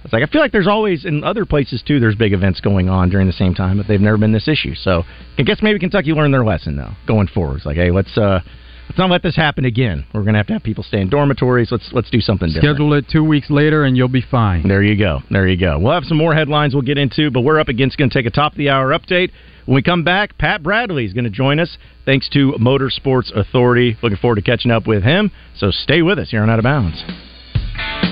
It's 0.04 0.12
like 0.12 0.22
I 0.22 0.26
feel 0.26 0.40
like 0.40 0.52
there's 0.52 0.68
always 0.68 1.04
in 1.04 1.24
other 1.24 1.44
places 1.44 1.82
too. 1.86 2.00
There's 2.00 2.16
big 2.16 2.32
events 2.32 2.60
going 2.60 2.88
on 2.88 3.10
during 3.10 3.26
the 3.26 3.32
same 3.32 3.54
time, 3.54 3.76
but 3.76 3.86
they've 3.86 4.00
never 4.00 4.18
been 4.18 4.32
this 4.32 4.48
issue. 4.48 4.74
So 4.74 5.04
I 5.38 5.42
guess 5.42 5.60
maybe 5.62 5.78
Kentucky 5.78 6.12
learned 6.12 6.34
their 6.34 6.44
lesson 6.44 6.76
though, 6.76 6.92
going 7.06 7.28
forward. 7.28 7.58
It's 7.58 7.66
like, 7.66 7.76
hey, 7.76 7.90
let's 7.90 8.16
uh, 8.18 8.40
let's 8.88 8.98
not 8.98 9.10
let 9.10 9.22
this 9.22 9.36
happen 9.36 9.64
again. 9.64 10.04
We're 10.12 10.24
gonna 10.24 10.38
have 10.38 10.48
to 10.48 10.54
have 10.54 10.62
people 10.62 10.82
stay 10.82 11.00
in 11.00 11.08
dormitories. 11.08 11.70
Let's 11.70 11.88
let's 11.92 12.10
do 12.10 12.20
something 12.20 12.48
different. 12.48 12.76
Schedule 12.76 12.94
it 12.94 13.06
two 13.10 13.24
weeks 13.24 13.48
later 13.50 13.84
and 13.84 13.96
you'll 13.96 14.08
be 14.08 14.24
fine. 14.28 14.66
There 14.66 14.82
you 14.82 14.98
go. 14.98 15.20
There 15.30 15.46
you 15.46 15.56
go. 15.56 15.78
We'll 15.78 15.92
have 15.94 16.04
some 16.04 16.18
more 16.18 16.34
headlines 16.34 16.74
we'll 16.74 16.82
get 16.82 16.98
into, 16.98 17.30
but 17.30 17.42
we're 17.42 17.60
up 17.60 17.68
against 17.68 17.96
going 17.96 18.10
to 18.10 18.14
take 18.14 18.26
a 18.26 18.30
top 18.30 18.52
of 18.52 18.58
the 18.58 18.70
hour 18.70 18.90
update. 18.90 19.30
When 19.66 19.76
we 19.76 19.82
come 19.82 20.02
back, 20.02 20.36
Pat 20.38 20.62
Bradley 20.62 21.04
is 21.04 21.12
going 21.12 21.24
to 21.24 21.30
join 21.30 21.60
us 21.60 21.78
thanks 22.04 22.28
to 22.30 22.54
Motorsports 22.58 23.32
Authority. 23.32 23.96
Looking 24.02 24.18
forward 24.18 24.36
to 24.36 24.42
catching 24.42 24.72
up 24.72 24.88
with 24.88 25.04
him. 25.04 25.30
So 25.56 25.70
stay 25.70 26.02
with 26.02 26.18
us 26.18 26.30
here 26.30 26.42
on 26.42 26.50
Out 26.50 26.58
of 26.58 26.64
Bounds. 26.64 28.11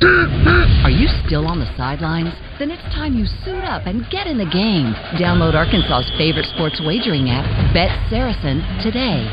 Are 0.00 0.94
you 0.94 1.08
still 1.26 1.46
on 1.46 1.58
the 1.58 1.66
sidelines? 1.76 2.30
Then 2.58 2.70
it's 2.70 2.82
time 2.94 3.14
you 3.18 3.26
suit 3.42 3.64
up 3.66 3.86
and 3.86 4.06
get 4.10 4.26
in 4.26 4.38
the 4.38 4.46
game. 4.46 4.94
Download 5.18 5.54
Arkansas's 5.58 6.10
favorite 6.16 6.46
sports 6.54 6.80
wagering 6.84 7.30
app, 7.30 7.46
Bet 7.74 7.90
Saracen, 8.08 8.62
today. 8.78 9.26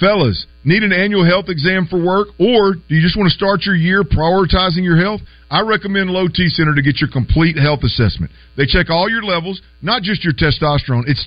Fellas, 0.00 0.46
need 0.64 0.82
an 0.82 0.94
annual 0.94 1.28
health 1.28 1.52
exam 1.52 1.86
for 1.86 2.02
work, 2.02 2.28
or 2.40 2.72
do 2.72 2.94
you 2.96 3.02
just 3.02 3.18
want 3.18 3.28
to 3.28 3.36
start 3.36 3.68
your 3.68 3.76
year 3.76 4.02
prioritizing 4.02 4.82
your 4.82 4.96
health? 4.96 5.20
I 5.50 5.60
recommend 5.60 6.08
Low 6.08 6.26
T 6.26 6.48
Center 6.48 6.74
to 6.74 6.80
get 6.80 7.00
your 7.00 7.10
complete 7.12 7.58
health 7.58 7.84
assessment. 7.84 8.32
They 8.56 8.64
check 8.64 8.88
all 8.88 9.10
your 9.10 9.22
levels, 9.22 9.60
not 9.82 10.00
just 10.00 10.24
your 10.24 10.32
testosterone. 10.32 11.04
It's 11.04 11.26